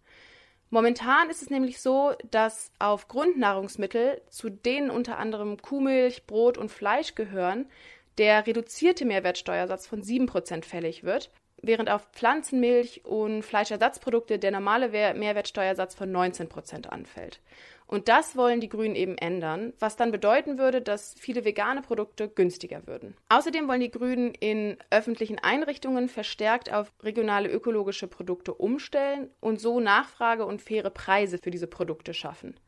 Momentan 0.70 1.30
ist 1.30 1.42
es 1.42 1.50
nämlich 1.50 1.82
so, 1.82 2.14
dass 2.30 2.72
auf 2.78 3.08
Grundnahrungsmittel, 3.08 4.22
zu 4.30 4.50
denen 4.50 4.90
unter 4.90 5.18
anderem 5.18 5.62
Kuhmilch, 5.62 6.26
Brot 6.28 6.58
und 6.58 6.70
Fleisch 6.70 7.16
gehören, 7.16 7.70
der 8.18 8.46
reduzierte 8.48 9.06
Mehrwertsteuersatz 9.06 9.88
von 9.88 10.02
7% 10.02 10.66
fällig 10.66 11.04
wird, 11.04 11.32
während 11.62 11.90
auf 11.90 12.08
Pflanzenmilch 12.12 13.06
und 13.06 13.44
Fleischersatzprodukte 13.44 14.40
der 14.40 14.52
normale 14.52 14.90
Mehrwertsteuersatz 14.90 15.96
von 15.96 16.12
19% 16.14 16.88
anfällt. 16.88 17.40
Und 17.88 18.10
das 18.10 18.36
wollen 18.36 18.60
die 18.60 18.68
Grünen 18.68 18.96
eben 18.96 19.18
ändern, 19.18 19.72
was 19.80 19.96
dann 19.96 20.12
bedeuten 20.12 20.58
würde, 20.58 20.82
dass 20.82 21.16
viele 21.18 21.46
vegane 21.46 21.82
Produkte 21.82 22.28
günstiger 22.28 22.86
würden. 22.86 23.16
Außerdem 23.30 23.68
wollen 23.70 23.80
die 23.80 23.92
Grünen 23.92 24.34
in 24.36 24.78
öffentlichen 24.90 25.40
Einrichtungen 25.40 26.10
verstärkt 26.10 26.72
auf 26.72 26.92
regionale 27.02 27.50
ökologische 27.50 28.08
Produkte 28.08 28.54
umstellen 28.54 29.30
und 29.40 29.62
so 29.62 29.80
Nachfrage 29.80 30.46
und 30.46 30.62
faire 30.62 30.90
Preise 30.90 31.38
für 31.38 31.50
diese 31.50 31.68
Produkte 31.68 32.14
schaffen. 32.14 32.60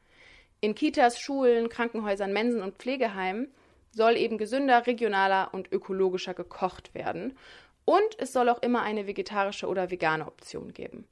In 0.62 0.74
Kitas, 0.74 1.20
Schulen, 1.20 1.68
Krankenhäusern, 1.68 2.32
Mensen 2.32 2.62
und 2.62 2.78
Pflegeheimen 2.78 3.52
soll 3.92 4.16
eben 4.16 4.38
gesünder, 4.38 4.88
regionaler 4.88 5.54
und 5.54 5.72
ökologischer 5.72 6.34
gekocht 6.34 6.94
werden. 6.94 7.38
Und 7.84 8.20
es 8.20 8.32
soll 8.32 8.48
auch 8.50 8.62
immer 8.62 8.84
eine 8.84 9.08
vegetarische 9.08 9.68
oder 9.68 9.92
vegane 9.92 10.28
Option 10.28 10.74
geben. 10.74 11.08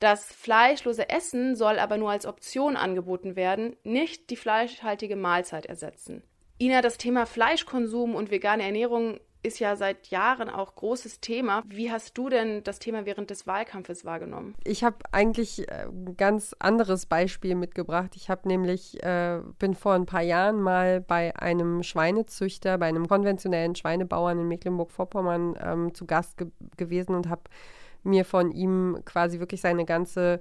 Das 0.00 0.24
fleischlose 0.24 1.10
Essen 1.10 1.54
soll 1.56 1.78
aber 1.78 1.98
nur 1.98 2.10
als 2.10 2.24
Option 2.24 2.76
angeboten 2.76 3.36
werden, 3.36 3.76
nicht 3.84 4.30
die 4.30 4.36
fleischhaltige 4.36 5.14
Mahlzeit 5.14 5.66
ersetzen. 5.66 6.22
Ina, 6.58 6.80
das 6.80 6.96
Thema 6.96 7.26
Fleischkonsum 7.26 8.14
und 8.14 8.30
vegane 8.30 8.62
Ernährung 8.62 9.20
ist 9.42 9.58
ja 9.58 9.76
seit 9.76 10.08
Jahren 10.08 10.50
auch 10.50 10.74
großes 10.74 11.20
Thema. 11.20 11.62
Wie 11.66 11.90
hast 11.90 12.16
du 12.16 12.28
denn 12.28 12.62
das 12.62 12.78
Thema 12.78 13.06
während 13.06 13.30
des 13.30 13.46
Wahlkampfes 13.46 14.04
wahrgenommen? 14.04 14.54
Ich 14.64 14.84
habe 14.84 14.96
eigentlich 15.12 15.68
äh, 15.68 15.86
ein 15.86 16.16
ganz 16.16 16.54
anderes 16.58 17.06
Beispiel 17.06 17.54
mitgebracht. 17.54 18.12
Ich 18.16 18.28
habe 18.28 18.48
nämlich, 18.48 19.02
äh, 19.02 19.40
bin 19.58 19.74
vor 19.74 19.94
ein 19.94 20.06
paar 20.06 20.22
Jahren 20.22 20.60
mal 20.60 21.00
bei 21.00 21.34
einem 21.36 21.82
Schweinezüchter, 21.82 22.78
bei 22.78 22.86
einem 22.86 23.08
konventionellen 23.08 23.74
Schweinebauern 23.74 24.38
in 24.38 24.48
Mecklenburg-Vorpommern 24.48 25.58
ähm, 25.62 25.94
zu 25.94 26.06
Gast 26.06 26.36
ge 26.36 26.48
gewesen 26.76 27.14
und 27.14 27.28
habe 27.28 27.42
mir 28.02 28.24
von 28.24 28.50
ihm 28.50 28.98
quasi 29.04 29.40
wirklich 29.40 29.60
seine 29.60 29.84
ganze 29.84 30.40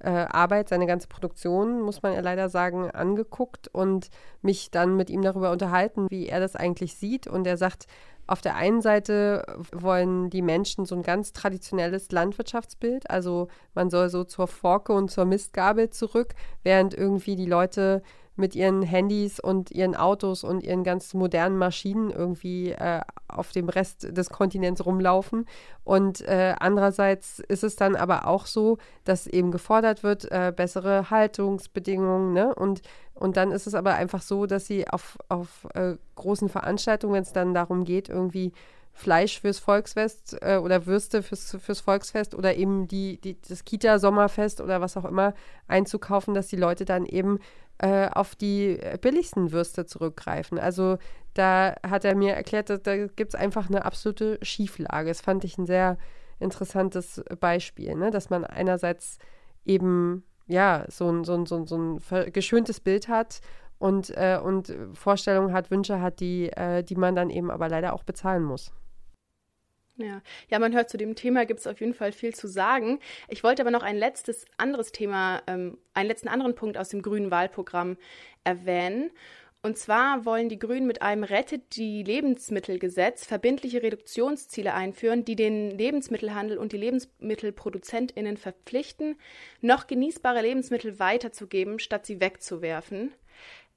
äh, 0.00 0.10
Arbeit, 0.10 0.68
seine 0.68 0.86
ganze 0.86 1.08
Produktion, 1.08 1.82
muss 1.82 2.02
man 2.02 2.14
ja 2.14 2.20
leider 2.20 2.48
sagen, 2.48 2.90
angeguckt 2.90 3.68
und 3.68 4.10
mich 4.42 4.70
dann 4.70 4.96
mit 4.96 5.10
ihm 5.10 5.22
darüber 5.22 5.50
unterhalten, 5.50 6.06
wie 6.10 6.26
er 6.26 6.40
das 6.40 6.56
eigentlich 6.56 6.94
sieht. 6.94 7.26
Und 7.26 7.46
er 7.46 7.56
sagt, 7.56 7.86
auf 8.26 8.40
der 8.40 8.56
einen 8.56 8.80
Seite 8.80 9.44
wollen 9.72 10.30
die 10.30 10.42
Menschen 10.42 10.86
so 10.86 10.94
ein 10.94 11.02
ganz 11.02 11.32
traditionelles 11.32 12.12
Landwirtschaftsbild, 12.12 13.10
also 13.10 13.48
man 13.74 13.90
soll 13.90 14.08
so 14.08 14.24
zur 14.24 14.46
Forke 14.46 14.92
und 14.92 15.10
zur 15.10 15.24
Mistgabel 15.24 15.90
zurück, 15.90 16.34
während 16.62 16.94
irgendwie 16.94 17.34
die 17.34 17.46
Leute 17.46 18.02
mit 18.40 18.56
ihren 18.56 18.82
Handys 18.82 19.38
und 19.38 19.70
ihren 19.70 19.94
Autos 19.94 20.42
und 20.42 20.62
ihren 20.62 20.82
ganz 20.82 21.14
modernen 21.14 21.58
Maschinen 21.58 22.10
irgendwie 22.10 22.70
äh, 22.70 23.02
auf 23.28 23.52
dem 23.52 23.68
Rest 23.68 24.16
des 24.16 24.30
Kontinents 24.30 24.84
rumlaufen. 24.84 25.46
Und 25.84 26.22
äh, 26.22 26.54
andererseits 26.58 27.38
ist 27.38 27.62
es 27.62 27.76
dann 27.76 27.94
aber 27.94 28.26
auch 28.26 28.46
so, 28.46 28.78
dass 29.04 29.26
eben 29.26 29.52
gefordert 29.52 30.02
wird, 30.02 30.24
äh, 30.32 30.52
bessere 30.54 31.10
Haltungsbedingungen. 31.10 32.32
Ne? 32.32 32.54
Und, 32.54 32.82
und 33.14 33.36
dann 33.36 33.52
ist 33.52 33.66
es 33.66 33.74
aber 33.74 33.94
einfach 33.94 34.22
so, 34.22 34.46
dass 34.46 34.66
sie 34.66 34.88
auf, 34.88 35.18
auf 35.28 35.68
äh, 35.74 35.94
großen 36.16 36.48
Veranstaltungen, 36.48 37.14
wenn 37.14 37.22
es 37.22 37.32
dann 37.32 37.54
darum 37.54 37.84
geht, 37.84 38.08
irgendwie 38.08 38.52
Fleisch 38.92 39.40
fürs 39.40 39.58
Volksfest 39.58 40.36
äh, 40.42 40.56
oder 40.56 40.86
Würste 40.86 41.22
fürs, 41.22 41.56
fürs 41.60 41.80
Volksfest 41.80 42.34
oder 42.34 42.54
eben 42.56 42.86
die, 42.88 43.20
die, 43.20 43.40
das 43.48 43.64
Kita-Sommerfest 43.64 44.60
oder 44.60 44.80
was 44.80 44.96
auch 44.96 45.04
immer 45.04 45.34
einzukaufen, 45.68 46.34
dass 46.34 46.48
die 46.48 46.56
Leute 46.56 46.84
dann 46.84 47.06
eben 47.06 47.38
äh, 47.78 48.08
auf 48.10 48.34
die 48.34 48.78
billigsten 49.00 49.52
Würste 49.52 49.86
zurückgreifen. 49.86 50.58
Also 50.58 50.98
da 51.34 51.76
hat 51.86 52.04
er 52.04 52.14
mir 52.14 52.34
erklärt, 52.34 52.68
dass, 52.68 52.82
da 52.82 53.06
gibt 53.06 53.34
es 53.34 53.40
einfach 53.40 53.68
eine 53.68 53.84
absolute 53.84 54.38
Schieflage. 54.42 55.08
Das 55.08 55.20
fand 55.20 55.44
ich 55.44 55.56
ein 55.56 55.66
sehr 55.66 55.96
interessantes 56.38 57.22
Beispiel, 57.38 57.94
ne? 57.94 58.10
dass 58.10 58.30
man 58.30 58.44
einerseits 58.44 59.18
eben 59.64 60.24
ja 60.46 60.84
so 60.88 61.10
ein, 61.10 61.24
so 61.24 61.34
ein, 61.34 61.46
so 61.46 61.56
ein, 61.56 61.66
so 61.66 61.78
ein 61.78 62.32
geschöntes 62.32 62.80
Bild 62.80 63.08
hat 63.08 63.40
und, 63.78 64.10
äh, 64.10 64.38
und 64.42 64.74
Vorstellungen 64.92 65.52
hat, 65.52 65.70
Wünsche 65.70 66.00
hat, 66.00 66.20
die, 66.20 66.50
äh, 66.50 66.82
die 66.82 66.96
man 66.96 67.14
dann 67.14 67.30
eben 67.30 67.50
aber 67.50 67.68
leider 67.68 67.94
auch 67.94 68.02
bezahlen 68.02 68.42
muss. 68.42 68.72
Ja. 70.00 70.22
ja, 70.48 70.58
man 70.58 70.74
hört 70.74 70.90
zu 70.90 70.96
dem 70.96 71.14
Thema 71.14 71.46
gibt 71.46 71.60
es 71.60 71.66
auf 71.66 71.80
jeden 71.80 71.94
Fall 71.94 72.12
viel 72.12 72.34
zu 72.34 72.48
sagen. 72.48 73.00
Ich 73.28 73.44
wollte 73.44 73.62
aber 73.62 73.70
noch 73.70 73.82
ein 73.82 73.96
letztes 73.96 74.44
anderes 74.56 74.92
Thema, 74.92 75.42
ähm, 75.46 75.78
einen 75.94 76.08
letzten 76.08 76.28
anderen 76.28 76.54
Punkt 76.54 76.78
aus 76.78 76.88
dem 76.88 77.02
grünen 77.02 77.30
Wahlprogramm 77.30 77.96
erwähnen. 78.44 79.10
Und 79.62 79.76
zwar 79.76 80.24
wollen 80.24 80.48
die 80.48 80.58
Grünen 80.58 80.86
mit 80.86 81.02
einem 81.02 81.22
Rettet 81.22 81.76
die 81.76 82.02
Lebensmittelgesetz 82.02 83.26
verbindliche 83.26 83.82
Reduktionsziele 83.82 84.72
einführen, 84.72 85.26
die 85.26 85.36
den 85.36 85.70
Lebensmittelhandel 85.70 86.56
und 86.56 86.72
die 86.72 86.78
Lebensmittelproduzentinnen 86.78 88.38
verpflichten, 88.38 89.16
noch 89.60 89.86
genießbare 89.86 90.40
Lebensmittel 90.40 90.98
weiterzugeben, 90.98 91.78
statt 91.78 92.06
sie 92.06 92.20
wegzuwerfen. 92.20 93.12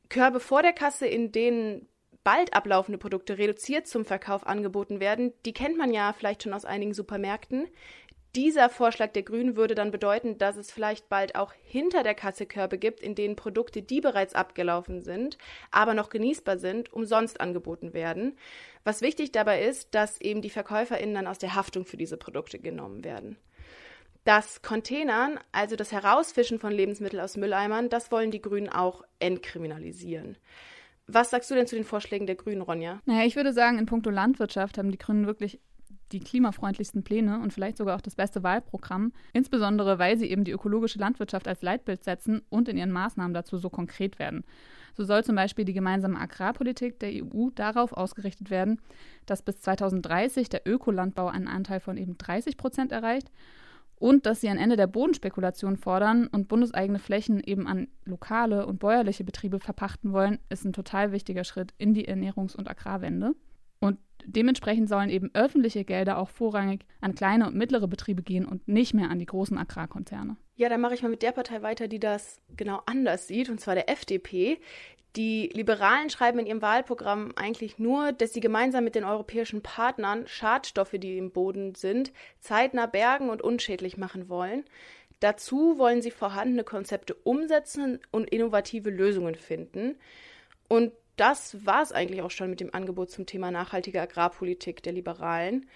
Körbe 0.08 0.40
vor 0.40 0.62
der 0.62 0.74
Kasse, 0.74 1.06
in 1.06 1.34
denen 1.34 1.90
bald 2.24 2.54
ablaufende 2.54 2.98
Produkte 2.98 3.38
reduziert 3.38 3.88
zum 3.88 4.06
Verkauf 4.06 4.46
angeboten 4.48 5.00
werden, 5.00 5.34
die 5.46 5.54
kennt 5.54 5.78
man 5.78 5.94
ja 5.94 6.14
vielleicht 6.14 6.44
schon 6.44 6.54
aus 6.54 6.66
einigen 6.66 6.94
Supermärkten. 6.94 7.68
Dieser 8.36 8.70
Vorschlag 8.70 9.12
der 9.12 9.22
Grünen 9.22 9.56
würde 9.56 9.76
dann 9.76 9.92
bedeuten, 9.92 10.40
dass 10.40 10.58
es 10.58 10.72
vielleicht 10.72 11.08
bald 11.08 11.36
auch 11.36 11.54
hinter 11.64 12.02
der 12.02 12.16
Kasse 12.16 12.48
Körbe 12.48 12.80
gibt, 12.80 13.00
in 13.00 13.14
denen 13.14 13.36
Produkte, 13.36 13.84
die 13.84 14.02
bereits 14.02 14.34
abgelaufen 14.34 15.02
sind, 15.02 15.38
aber 15.70 15.94
noch 15.94 16.10
genießbar 16.10 16.58
sind, 16.58 16.92
umsonst 16.92 17.40
angeboten 17.40 17.94
werden. 17.94 18.36
Was 18.84 19.02
wichtig 19.04 19.32
dabei 19.32 19.62
ist, 19.62 19.94
dass 19.94 20.20
eben 20.20 20.42
die 20.42 20.50
VerkäuferInnen 20.50 21.14
dann 21.14 21.28
aus 21.28 21.38
der 21.38 21.54
Haftung 21.54 21.86
für 21.86 21.98
diese 21.98 22.18
Produkte 22.18 22.58
genommen 22.58 23.04
werden. 23.04 23.38
Das 24.24 24.64
Containern, 24.64 25.40
also 25.52 25.76
das 25.76 25.92
Herausfischen 25.92 26.58
von 26.58 26.72
Lebensmitteln 26.72 27.22
aus 27.22 27.38
Mülleimern, 27.38 27.90
das 27.90 28.12
wollen 28.12 28.32
die 28.32 28.42
Grünen 28.42 28.70
auch 28.70 29.04
entkriminalisieren. 29.20 30.38
Was 31.14 31.30
sagst 31.30 31.52
du 31.52 31.56
denn 31.56 31.68
zu 31.68 31.76
den 31.76 31.86
Vorschlägen 31.86 32.26
der 32.26 32.36
Grünen, 32.36 32.62
Ronja? 32.62 33.00
Naja, 33.06 33.26
ich 33.26 33.36
würde 33.36 33.54
sagen, 33.54 33.78
in 33.78 33.86
puncto 33.86 34.10
Landwirtschaft 34.10 34.80
haben 34.80 34.92
die 34.92 34.98
Grünen 34.98 35.28
wirklich 35.28 35.60
die 36.12 36.20
klimafreundlichsten 36.20 37.04
Pläne 37.04 37.40
und 37.40 37.54
vielleicht 37.54 37.78
sogar 37.78 37.96
auch 37.96 38.02
das 38.02 38.16
beste 38.16 38.44
Wahlprogramm, 38.44 39.14
insbesondere 39.32 40.00
weil 40.00 40.18
sie 40.18 40.30
eben 40.30 40.44
die 40.44 40.52
ökologische 40.52 41.00
Landwirtschaft 41.00 41.48
als 41.48 41.62
Leitbild 41.62 42.04
setzen 42.04 42.42
und 42.50 42.68
in 42.68 42.78
ihren 42.78 42.92
Maßnahmen 42.92 43.34
dazu 43.34 43.58
so 43.58 43.70
konkret 43.70 44.20
werden. 44.20 44.44
So 44.96 45.04
soll 45.04 45.24
zum 45.24 45.36
Beispiel 45.36 45.66
die 45.66 45.74
gemeinsame 45.74 46.20
Agrarpolitik 46.20 47.00
der 47.00 47.12
EU 47.24 47.50
darauf 47.54 47.94
ausgerichtet 47.94 48.50
werden, 48.52 48.80
dass 49.26 49.42
bis 49.42 49.60
2030 49.62 50.50
der 50.50 50.68
Ökolandbau 50.68 51.28
einen 51.28 51.48
Anteil 51.48 51.80
von 51.80 51.98
eben 51.98 52.18
30 52.18 52.58
Prozent 52.58 52.92
erreicht 52.92 53.30
und 54.04 54.26
dass 54.26 54.42
sie 54.42 54.50
ein 54.50 54.58
Ende 54.58 54.76
der 54.76 54.88
Bodenspekulation 54.88 55.78
fordern 55.78 56.28
und 56.28 56.50
bundeseigene 56.50 57.00
Flächen 57.00 57.40
eben 57.42 57.68
an 57.68 57.88
lokale 58.04 58.66
und 58.66 58.78
bäuerliche 58.80 59.24
Betriebe 59.24 59.62
verpachten 59.62 60.12
wollen, 60.12 60.40
ist 60.50 60.66
ein 60.66 60.74
total 60.74 61.14
wichtiger 61.14 61.46
Schritt 61.46 61.74
in 61.78 61.94
die 61.94 62.10
Ernährungs- 62.10 62.58
und 62.58 62.70
Agrarwende. 62.70 63.34
Und 63.80 64.00
dementsprechend 64.26 64.90
sollen 64.90 65.10
eben 65.10 65.32
öffentliche 65.34 65.86
Gelder 65.86 66.18
auch 66.18 66.28
vorrangig 66.28 66.86
an 67.00 67.16
kleine 67.16 67.48
und 67.48 67.56
mittlere 67.56 67.88
Betriebe 67.88 68.24
gehen 68.24 68.46
und 68.46 68.68
nicht 68.68 68.94
mehr 68.94 69.10
an 69.10 69.20
die 69.20 69.26
großen 69.26 69.58
Agrarkonzerne. 69.58 70.36
Ja, 70.56 70.68
dann 70.68 70.82
mache 70.82 70.96
ich 70.96 71.02
mal 71.02 71.08
mit 71.08 71.22
der 71.22 71.32
Partei 71.32 71.62
weiter, 71.62 71.88
die 71.88 72.00
das 72.00 72.42
genau 72.58 72.82
anders 72.86 73.30
sieht, 73.30 73.50
und 73.50 73.62
zwar 73.62 73.76
der 73.76 73.90
FDP. 73.90 74.60
Die 75.16 75.50
Liberalen 75.54 76.10
schreiben 76.10 76.40
in 76.40 76.48
ihrem 76.48 76.62
Wahlprogramm 76.64 77.34
eigentlich 77.36 77.78
nur, 77.78 78.14
dass 78.14 78.34
sie 78.34 78.40
gemeinsam 78.40 78.84
mit 78.84 78.96
den 78.96 79.04
europäischen 79.04 79.62
Partnern 79.62 80.28
Schadstoffe, 80.28 80.96
die 80.96 81.20
im 81.20 81.32
Boden 81.32 81.76
sind, 81.76 82.12
zeitnah 82.40 82.88
bergen 82.88 83.30
und 83.30 83.44
unschädlich 83.44 83.98
machen 83.98 84.28
wollen. 84.28 84.66
Dazu 85.20 85.78
wollen 85.78 86.02
sie 86.02 86.10
vorhandene 86.10 86.64
Konzepte 86.64 87.14
umsetzen 87.14 88.00
und 88.12 88.30
innovative 88.32 88.90
Lösungen 88.90 89.36
finden. 89.36 89.96
Und 90.68 90.92
das 91.16 91.64
war 91.66 91.84
es 91.84 91.92
eigentlich 91.92 92.24
auch 92.24 92.32
schon 92.32 92.50
mit 92.50 92.60
dem 92.60 92.74
Angebot 92.74 93.12
zum 93.12 93.28
Thema 93.28 93.52
nachhaltige 93.52 94.02
Agrarpolitik 94.02 94.82
der 94.82 94.94
Liberalen. 94.94 95.70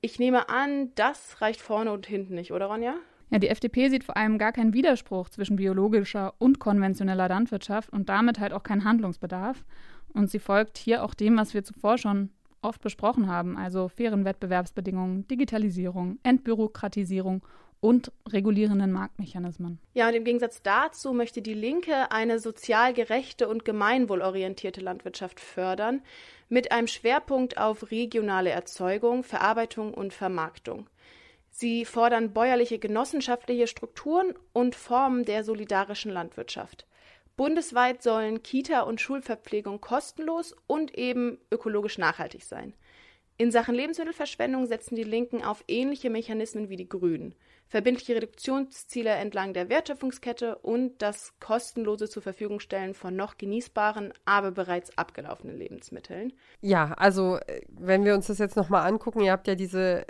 Ich 0.00 0.20
nehme 0.20 0.48
an, 0.48 0.94
das 0.94 1.40
reicht 1.40 1.60
vorne 1.60 1.90
und 1.92 2.06
hinten 2.06 2.36
nicht, 2.36 2.52
oder 2.52 2.66
Ronja? 2.66 2.94
Ja, 3.30 3.38
die 3.38 3.48
FDP 3.48 3.88
sieht 3.88 4.04
vor 4.04 4.16
allem 4.16 4.38
gar 4.38 4.52
keinen 4.52 4.74
Widerspruch 4.74 5.28
zwischen 5.28 5.56
biologischer 5.56 6.34
und 6.38 6.58
konventioneller 6.58 7.28
Landwirtschaft 7.28 7.90
und 7.92 8.08
damit 8.08 8.38
halt 8.38 8.52
auch 8.52 8.62
keinen 8.62 8.84
Handlungsbedarf. 8.84 9.64
Und 10.12 10.30
sie 10.30 10.38
folgt 10.38 10.78
hier 10.78 11.02
auch 11.02 11.14
dem, 11.14 11.36
was 11.36 11.54
wir 11.54 11.64
zuvor 11.64 11.98
schon 11.98 12.30
oft 12.62 12.80
besprochen 12.82 13.26
haben, 13.26 13.56
also 13.58 13.88
fairen 13.88 14.24
Wettbewerbsbedingungen, 14.24 15.26
Digitalisierung, 15.28 16.18
Entbürokratisierung 16.22 17.42
und 17.80 18.12
regulierenden 18.30 18.92
Marktmechanismen. 18.92 19.78
Ja, 19.92 20.08
und 20.08 20.14
im 20.14 20.24
Gegensatz 20.24 20.62
dazu 20.62 21.12
möchte 21.12 21.42
die 21.42 21.52
Linke 21.52 22.10
eine 22.10 22.38
sozial 22.38 22.94
gerechte 22.94 23.46
und 23.46 23.66
gemeinwohlorientierte 23.66 24.80
Landwirtschaft 24.80 25.38
fördern, 25.38 26.00
mit 26.48 26.72
einem 26.72 26.86
Schwerpunkt 26.86 27.58
auf 27.58 27.90
regionale 27.90 28.50
Erzeugung, 28.50 29.22
Verarbeitung 29.22 29.92
und 29.92 30.14
Vermarktung. 30.14 30.86
Sie 31.56 31.84
fordern 31.84 32.32
bäuerliche 32.32 32.80
genossenschaftliche 32.80 33.68
Strukturen 33.68 34.34
und 34.52 34.74
Formen 34.74 35.24
der 35.24 35.44
solidarischen 35.44 36.10
Landwirtschaft. 36.10 36.84
Bundesweit 37.36 38.02
sollen 38.02 38.42
Kita- 38.42 38.80
und 38.80 39.00
Schulverpflegung 39.00 39.80
kostenlos 39.80 40.56
und 40.66 40.98
eben 40.98 41.38
ökologisch 41.52 41.96
nachhaltig 41.96 42.42
sein. 42.42 42.74
In 43.36 43.52
Sachen 43.52 43.76
Lebensmittelverschwendung 43.76 44.66
setzen 44.66 44.96
die 44.96 45.04
Linken 45.04 45.44
auf 45.44 45.62
ähnliche 45.68 46.10
Mechanismen 46.10 46.70
wie 46.70 46.76
die 46.76 46.88
Grünen. 46.88 47.36
Verbindliche 47.68 48.16
Reduktionsziele 48.16 49.10
entlang 49.10 49.54
der 49.54 49.68
Wertschöpfungskette 49.68 50.58
und 50.58 51.02
das 51.02 51.34
kostenlose 51.38 52.08
zur 52.08 52.22
Verfügung 52.22 52.58
stellen 52.58 52.94
von 52.94 53.14
noch 53.14 53.38
genießbaren, 53.38 54.12
aber 54.24 54.50
bereits 54.50 54.98
abgelaufenen 54.98 55.56
Lebensmitteln. 55.56 56.32
Ja, 56.60 56.94
also 56.94 57.38
äh, 57.46 57.62
wenn 57.68 58.04
wir 58.04 58.14
uns 58.14 58.26
das 58.26 58.38
jetzt 58.38 58.56
nochmal 58.56 58.88
angucken, 58.88 59.20
ihr 59.20 59.32
habt 59.32 59.46
ja 59.46 59.54
diese 59.54 60.04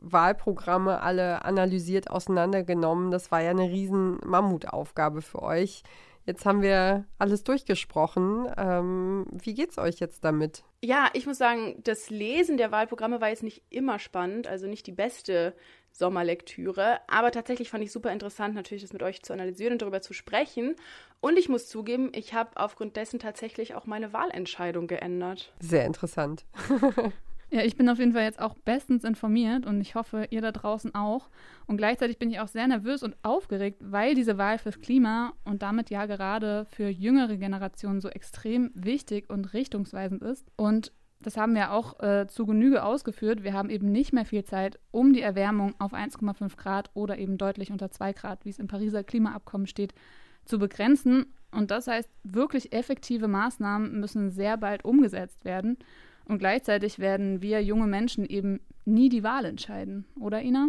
Wahlprogramme 0.00 1.00
alle 1.00 1.44
analysiert, 1.44 2.10
auseinandergenommen. 2.10 3.10
Das 3.10 3.30
war 3.30 3.40
ja 3.40 3.50
eine 3.50 3.68
riesen 3.68 4.18
Mammutaufgabe 4.24 5.22
für 5.22 5.42
euch. 5.42 5.82
Jetzt 6.26 6.44
haben 6.44 6.62
wir 6.62 7.06
alles 7.18 7.44
durchgesprochen. 7.44 8.46
Ähm, 8.56 9.26
wie 9.32 9.54
geht's 9.54 9.78
euch 9.78 10.00
jetzt 10.00 10.22
damit? 10.24 10.64
Ja, 10.82 11.08
ich 11.12 11.26
muss 11.26 11.38
sagen, 11.38 11.80
das 11.82 12.10
Lesen 12.10 12.56
der 12.56 12.70
Wahlprogramme 12.70 13.20
war 13.20 13.30
jetzt 13.30 13.42
nicht 13.42 13.62
immer 13.70 13.98
spannend, 13.98 14.46
also 14.46 14.66
nicht 14.66 14.86
die 14.86 14.92
beste 14.92 15.54
Sommerlektüre, 15.92 17.00
aber 17.08 17.32
tatsächlich 17.32 17.68
fand 17.70 17.82
ich 17.82 17.90
super 17.90 18.12
interessant, 18.12 18.54
natürlich 18.54 18.82
das 18.82 18.92
mit 18.92 19.02
euch 19.02 19.22
zu 19.22 19.32
analysieren 19.32 19.72
und 19.72 19.82
darüber 19.82 20.02
zu 20.02 20.12
sprechen. 20.12 20.76
Und 21.20 21.38
ich 21.38 21.48
muss 21.48 21.68
zugeben, 21.68 22.12
ich 22.14 22.32
habe 22.32 22.50
aufgrund 22.54 22.96
dessen 22.96 23.18
tatsächlich 23.18 23.74
auch 23.74 23.86
meine 23.86 24.12
Wahlentscheidung 24.12 24.86
geändert. 24.86 25.52
Sehr 25.58 25.84
interessant. 25.84 26.44
Ja, 27.52 27.62
ich 27.62 27.76
bin 27.76 27.88
auf 27.88 27.98
jeden 27.98 28.12
Fall 28.12 28.22
jetzt 28.22 28.40
auch 28.40 28.54
bestens 28.64 29.02
informiert 29.02 29.66
und 29.66 29.80
ich 29.80 29.96
hoffe, 29.96 30.28
ihr 30.30 30.40
da 30.40 30.52
draußen 30.52 30.94
auch. 30.94 31.28
Und 31.66 31.78
gleichzeitig 31.78 32.18
bin 32.18 32.30
ich 32.30 32.38
auch 32.38 32.46
sehr 32.46 32.68
nervös 32.68 33.02
und 33.02 33.16
aufgeregt, 33.24 33.82
weil 33.84 34.14
diese 34.14 34.38
Wahl 34.38 34.58
fürs 34.58 34.80
Klima 34.80 35.32
und 35.44 35.62
damit 35.62 35.90
ja 35.90 36.06
gerade 36.06 36.66
für 36.66 36.88
jüngere 36.88 37.36
Generationen 37.36 38.00
so 38.00 38.08
extrem 38.08 38.70
wichtig 38.74 39.28
und 39.28 39.52
richtungsweisend 39.52 40.22
ist. 40.22 40.46
Und 40.56 40.92
das 41.22 41.36
haben 41.36 41.54
wir 41.54 41.72
auch 41.72 42.00
äh, 42.00 42.28
zu 42.28 42.46
Genüge 42.46 42.84
ausgeführt. 42.84 43.42
Wir 43.42 43.52
haben 43.52 43.68
eben 43.68 43.90
nicht 43.90 44.12
mehr 44.12 44.24
viel 44.24 44.44
Zeit, 44.44 44.78
um 44.92 45.12
die 45.12 45.20
Erwärmung 45.20 45.74
auf 45.78 45.92
1,5 45.92 46.56
Grad 46.56 46.90
oder 46.94 47.18
eben 47.18 47.36
deutlich 47.36 47.72
unter 47.72 47.90
2 47.90 48.12
Grad, 48.12 48.44
wie 48.44 48.50
es 48.50 48.60
im 48.60 48.68
Pariser 48.68 49.02
Klimaabkommen 49.02 49.66
steht, 49.66 49.92
zu 50.44 50.58
begrenzen. 50.58 51.26
Und 51.50 51.72
das 51.72 51.88
heißt, 51.88 52.08
wirklich 52.22 52.72
effektive 52.72 53.26
Maßnahmen 53.28 53.98
müssen 53.98 54.30
sehr 54.30 54.56
bald 54.56 54.84
umgesetzt 54.84 55.44
werden. 55.44 55.78
Und 56.30 56.38
gleichzeitig 56.38 57.00
werden 57.00 57.42
wir 57.42 57.60
junge 57.60 57.88
Menschen 57.88 58.24
eben 58.24 58.60
nie 58.84 59.08
die 59.08 59.24
Wahl 59.24 59.44
entscheiden, 59.44 60.06
oder 60.20 60.40
Ina? 60.40 60.68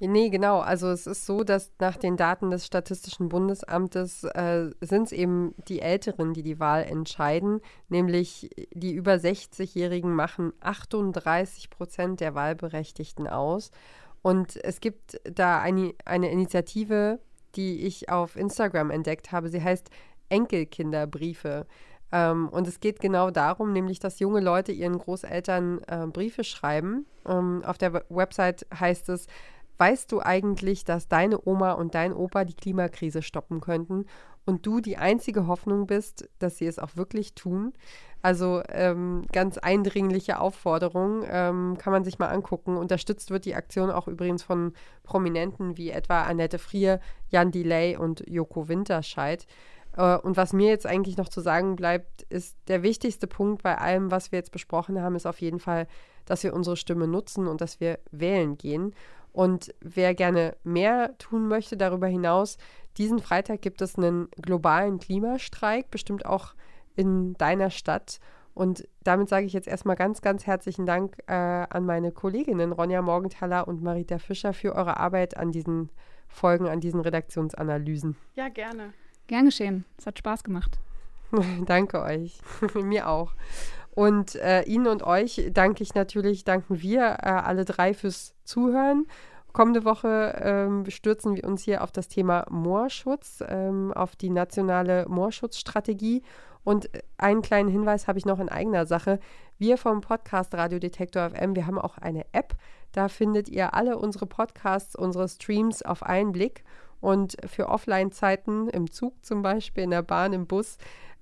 Nee, 0.00 0.30
genau. 0.30 0.58
Also 0.58 0.88
es 0.88 1.06
ist 1.06 1.26
so, 1.26 1.44
dass 1.44 1.70
nach 1.78 1.96
den 1.96 2.16
Daten 2.16 2.50
des 2.50 2.66
Statistischen 2.66 3.28
Bundesamtes 3.28 4.24
äh, 4.24 4.70
sind 4.80 5.04
es 5.04 5.12
eben 5.12 5.54
die 5.68 5.80
Älteren, 5.80 6.34
die 6.34 6.42
die 6.42 6.58
Wahl 6.58 6.82
entscheiden, 6.82 7.60
nämlich 7.88 8.50
die 8.72 8.94
über 8.94 9.12
60-Jährigen 9.12 10.12
machen 10.12 10.52
38 10.58 11.70
Prozent 11.70 12.18
der 12.18 12.34
Wahlberechtigten 12.34 13.28
aus. 13.28 13.70
Und 14.22 14.56
es 14.64 14.80
gibt 14.80 15.20
da 15.22 15.60
eine, 15.60 15.94
eine 16.04 16.32
Initiative, 16.32 17.20
die 17.54 17.86
ich 17.86 18.08
auf 18.08 18.34
Instagram 18.34 18.90
entdeckt 18.90 19.30
habe. 19.30 19.50
Sie 19.50 19.62
heißt 19.62 19.88
Enkelkinderbriefe. 20.30 21.68
Ähm, 22.12 22.48
und 22.48 22.68
es 22.68 22.80
geht 22.80 23.00
genau 23.00 23.30
darum, 23.30 23.72
nämlich, 23.72 23.98
dass 23.98 24.20
junge 24.20 24.40
Leute 24.40 24.70
ihren 24.70 24.98
Großeltern 24.98 25.80
äh, 25.86 26.06
Briefe 26.06 26.44
schreiben. 26.44 27.06
Ähm, 27.26 27.62
auf 27.64 27.78
der 27.78 28.04
Website 28.10 28.66
heißt 28.78 29.08
es, 29.08 29.26
weißt 29.78 30.12
du 30.12 30.20
eigentlich, 30.20 30.84
dass 30.84 31.08
deine 31.08 31.40
Oma 31.44 31.72
und 31.72 31.94
dein 31.94 32.12
Opa 32.12 32.44
die 32.44 32.54
Klimakrise 32.54 33.22
stoppen 33.22 33.60
könnten 33.60 34.04
und 34.44 34.66
du 34.66 34.80
die 34.80 34.98
einzige 34.98 35.46
Hoffnung 35.46 35.86
bist, 35.86 36.28
dass 36.38 36.58
sie 36.58 36.66
es 36.66 36.78
auch 36.78 36.96
wirklich 36.96 37.34
tun? 37.34 37.72
Also 38.20 38.62
ähm, 38.68 39.24
ganz 39.32 39.58
eindringliche 39.58 40.38
Aufforderung, 40.38 41.24
ähm, 41.28 41.76
kann 41.78 41.92
man 41.92 42.04
sich 42.04 42.20
mal 42.20 42.28
angucken. 42.28 42.76
Unterstützt 42.76 43.30
wird 43.30 43.44
die 43.44 43.56
Aktion 43.56 43.90
auch 43.90 44.06
übrigens 44.06 44.44
von 44.44 44.74
Prominenten 45.02 45.76
wie 45.76 45.90
etwa 45.90 46.22
Annette 46.22 46.58
Frier, 46.58 47.00
Jan 47.30 47.50
Delay 47.50 47.96
und 47.96 48.22
Joko 48.28 48.68
Winterscheid. 48.68 49.46
Äh, 49.96 50.16
und 50.16 50.36
was 50.36 50.52
mir 50.52 50.68
jetzt 50.68 50.86
eigentlich 50.86 51.16
noch 51.16 51.28
zu 51.28 51.40
sagen 51.40 51.76
bleibt, 51.76 52.22
ist 52.22 52.56
der 52.68 52.82
wichtigste 52.82 53.26
Punkt 53.26 53.62
bei 53.62 53.76
allem, 53.78 54.10
was 54.10 54.32
wir 54.32 54.38
jetzt 54.38 54.52
besprochen 54.52 55.00
haben, 55.00 55.16
ist 55.16 55.26
auf 55.26 55.40
jeden 55.40 55.60
Fall, 55.60 55.86
dass 56.24 56.42
wir 56.42 56.54
unsere 56.54 56.76
Stimme 56.76 57.06
nutzen 57.06 57.46
und 57.46 57.60
dass 57.60 57.80
wir 57.80 57.98
wählen 58.10 58.56
gehen. 58.56 58.94
Und 59.32 59.74
wer 59.80 60.14
gerne 60.14 60.56
mehr 60.62 61.16
tun 61.18 61.48
möchte 61.48 61.76
darüber 61.76 62.06
hinaus, 62.06 62.58
diesen 62.98 63.18
Freitag 63.18 63.62
gibt 63.62 63.80
es 63.80 63.96
einen 63.96 64.28
globalen 64.32 64.98
Klimastreik, 64.98 65.90
bestimmt 65.90 66.26
auch 66.26 66.54
in 66.94 67.32
deiner 67.34 67.70
Stadt. 67.70 68.20
Und 68.54 68.86
damit 69.02 69.30
sage 69.30 69.46
ich 69.46 69.54
jetzt 69.54 69.66
erstmal 69.66 69.96
ganz, 69.96 70.20
ganz 70.20 70.46
herzlichen 70.46 70.84
Dank 70.84 71.16
äh, 71.26 71.32
an 71.32 71.86
meine 71.86 72.12
Kolleginnen 72.12 72.72
Ronja 72.72 73.00
Morgenthaler 73.00 73.66
und 73.66 73.82
Marita 73.82 74.18
Fischer 74.18 74.52
für 74.52 74.74
eure 74.74 74.98
Arbeit 74.98 75.38
an 75.38 75.52
diesen 75.52 75.90
Folgen, 76.28 76.68
an 76.68 76.80
diesen 76.80 77.00
Redaktionsanalysen. 77.00 78.16
Ja, 78.34 78.50
gerne. 78.50 78.92
Gern 79.32 79.46
geschehen. 79.46 79.86
Es 79.96 80.04
hat 80.04 80.18
Spaß 80.18 80.44
gemacht. 80.44 80.78
danke 81.64 82.02
euch. 82.02 82.38
Mir 82.74 83.08
auch. 83.08 83.32
Und 83.94 84.34
äh, 84.34 84.60
Ihnen 84.64 84.86
und 84.88 85.02
euch 85.04 85.48
danke 85.54 85.82
ich 85.82 85.94
natürlich, 85.94 86.44
danken 86.44 86.82
wir 86.82 87.00
äh, 87.00 87.28
alle 87.28 87.64
drei 87.64 87.94
fürs 87.94 88.34
Zuhören. 88.44 89.06
Kommende 89.54 89.86
Woche 89.86 90.38
ähm, 90.38 90.84
stürzen 90.90 91.34
wir 91.34 91.44
uns 91.44 91.62
hier 91.62 91.82
auf 91.82 91.92
das 91.92 92.08
Thema 92.08 92.44
Moorschutz, 92.50 93.42
ähm, 93.48 93.90
auf 93.94 94.16
die 94.16 94.28
nationale 94.28 95.06
Moorschutzstrategie. 95.08 96.22
Und 96.62 96.90
einen 97.16 97.40
kleinen 97.40 97.70
Hinweis 97.70 98.08
habe 98.08 98.18
ich 98.18 98.26
noch 98.26 98.38
in 98.38 98.50
eigener 98.50 98.84
Sache. 98.84 99.18
Wir 99.56 99.78
vom 99.78 100.02
Podcast 100.02 100.52
Radio 100.52 100.78
Detektor 100.78 101.30
FM, 101.30 101.56
wir 101.56 101.66
haben 101.66 101.78
auch 101.78 101.96
eine 101.96 102.26
App. 102.32 102.54
Da 102.92 103.08
findet 103.08 103.48
ihr 103.48 103.72
alle 103.72 103.96
unsere 103.96 104.26
Podcasts, 104.26 104.94
unsere 104.94 105.26
Streams 105.26 105.80
auf 105.80 106.02
einen 106.02 106.32
Blick. 106.32 106.64
Und 107.02 107.36
für 107.46 107.68
Offline-Zeiten 107.68 108.68
im 108.68 108.90
Zug 108.90 109.22
zum 109.22 109.42
Beispiel, 109.42 109.84
in 109.84 109.90
der 109.90 110.02
Bahn, 110.02 110.32
im 110.32 110.46
Bus, 110.46 110.78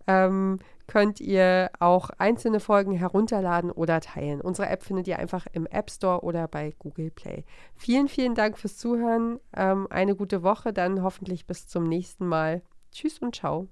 ähm, 0.06 0.58
könnt 0.86 1.20
ihr 1.20 1.70
auch 1.78 2.10
einzelne 2.18 2.60
Folgen 2.60 2.92
herunterladen 2.92 3.70
oder 3.70 4.00
teilen. 4.00 4.40
Unsere 4.40 4.68
App 4.68 4.82
findet 4.82 5.06
ihr 5.08 5.18
einfach 5.18 5.46
im 5.52 5.66
App 5.66 5.90
Store 5.90 6.22
oder 6.22 6.48
bei 6.48 6.74
Google 6.78 7.10
Play. 7.10 7.44
Vielen, 7.76 8.08
vielen 8.08 8.34
Dank 8.34 8.58
fürs 8.58 8.76
Zuhören. 8.76 9.38
Ähm, 9.56 9.86
eine 9.88 10.16
gute 10.16 10.42
Woche, 10.42 10.72
dann 10.72 11.02
hoffentlich 11.02 11.46
bis 11.46 11.66
zum 11.66 11.84
nächsten 11.84 12.26
Mal. 12.26 12.62
Tschüss 12.92 13.20
und 13.20 13.36
ciao. 13.36 13.68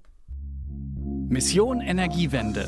Mission 1.27 1.81
Energiewende. 1.81 2.67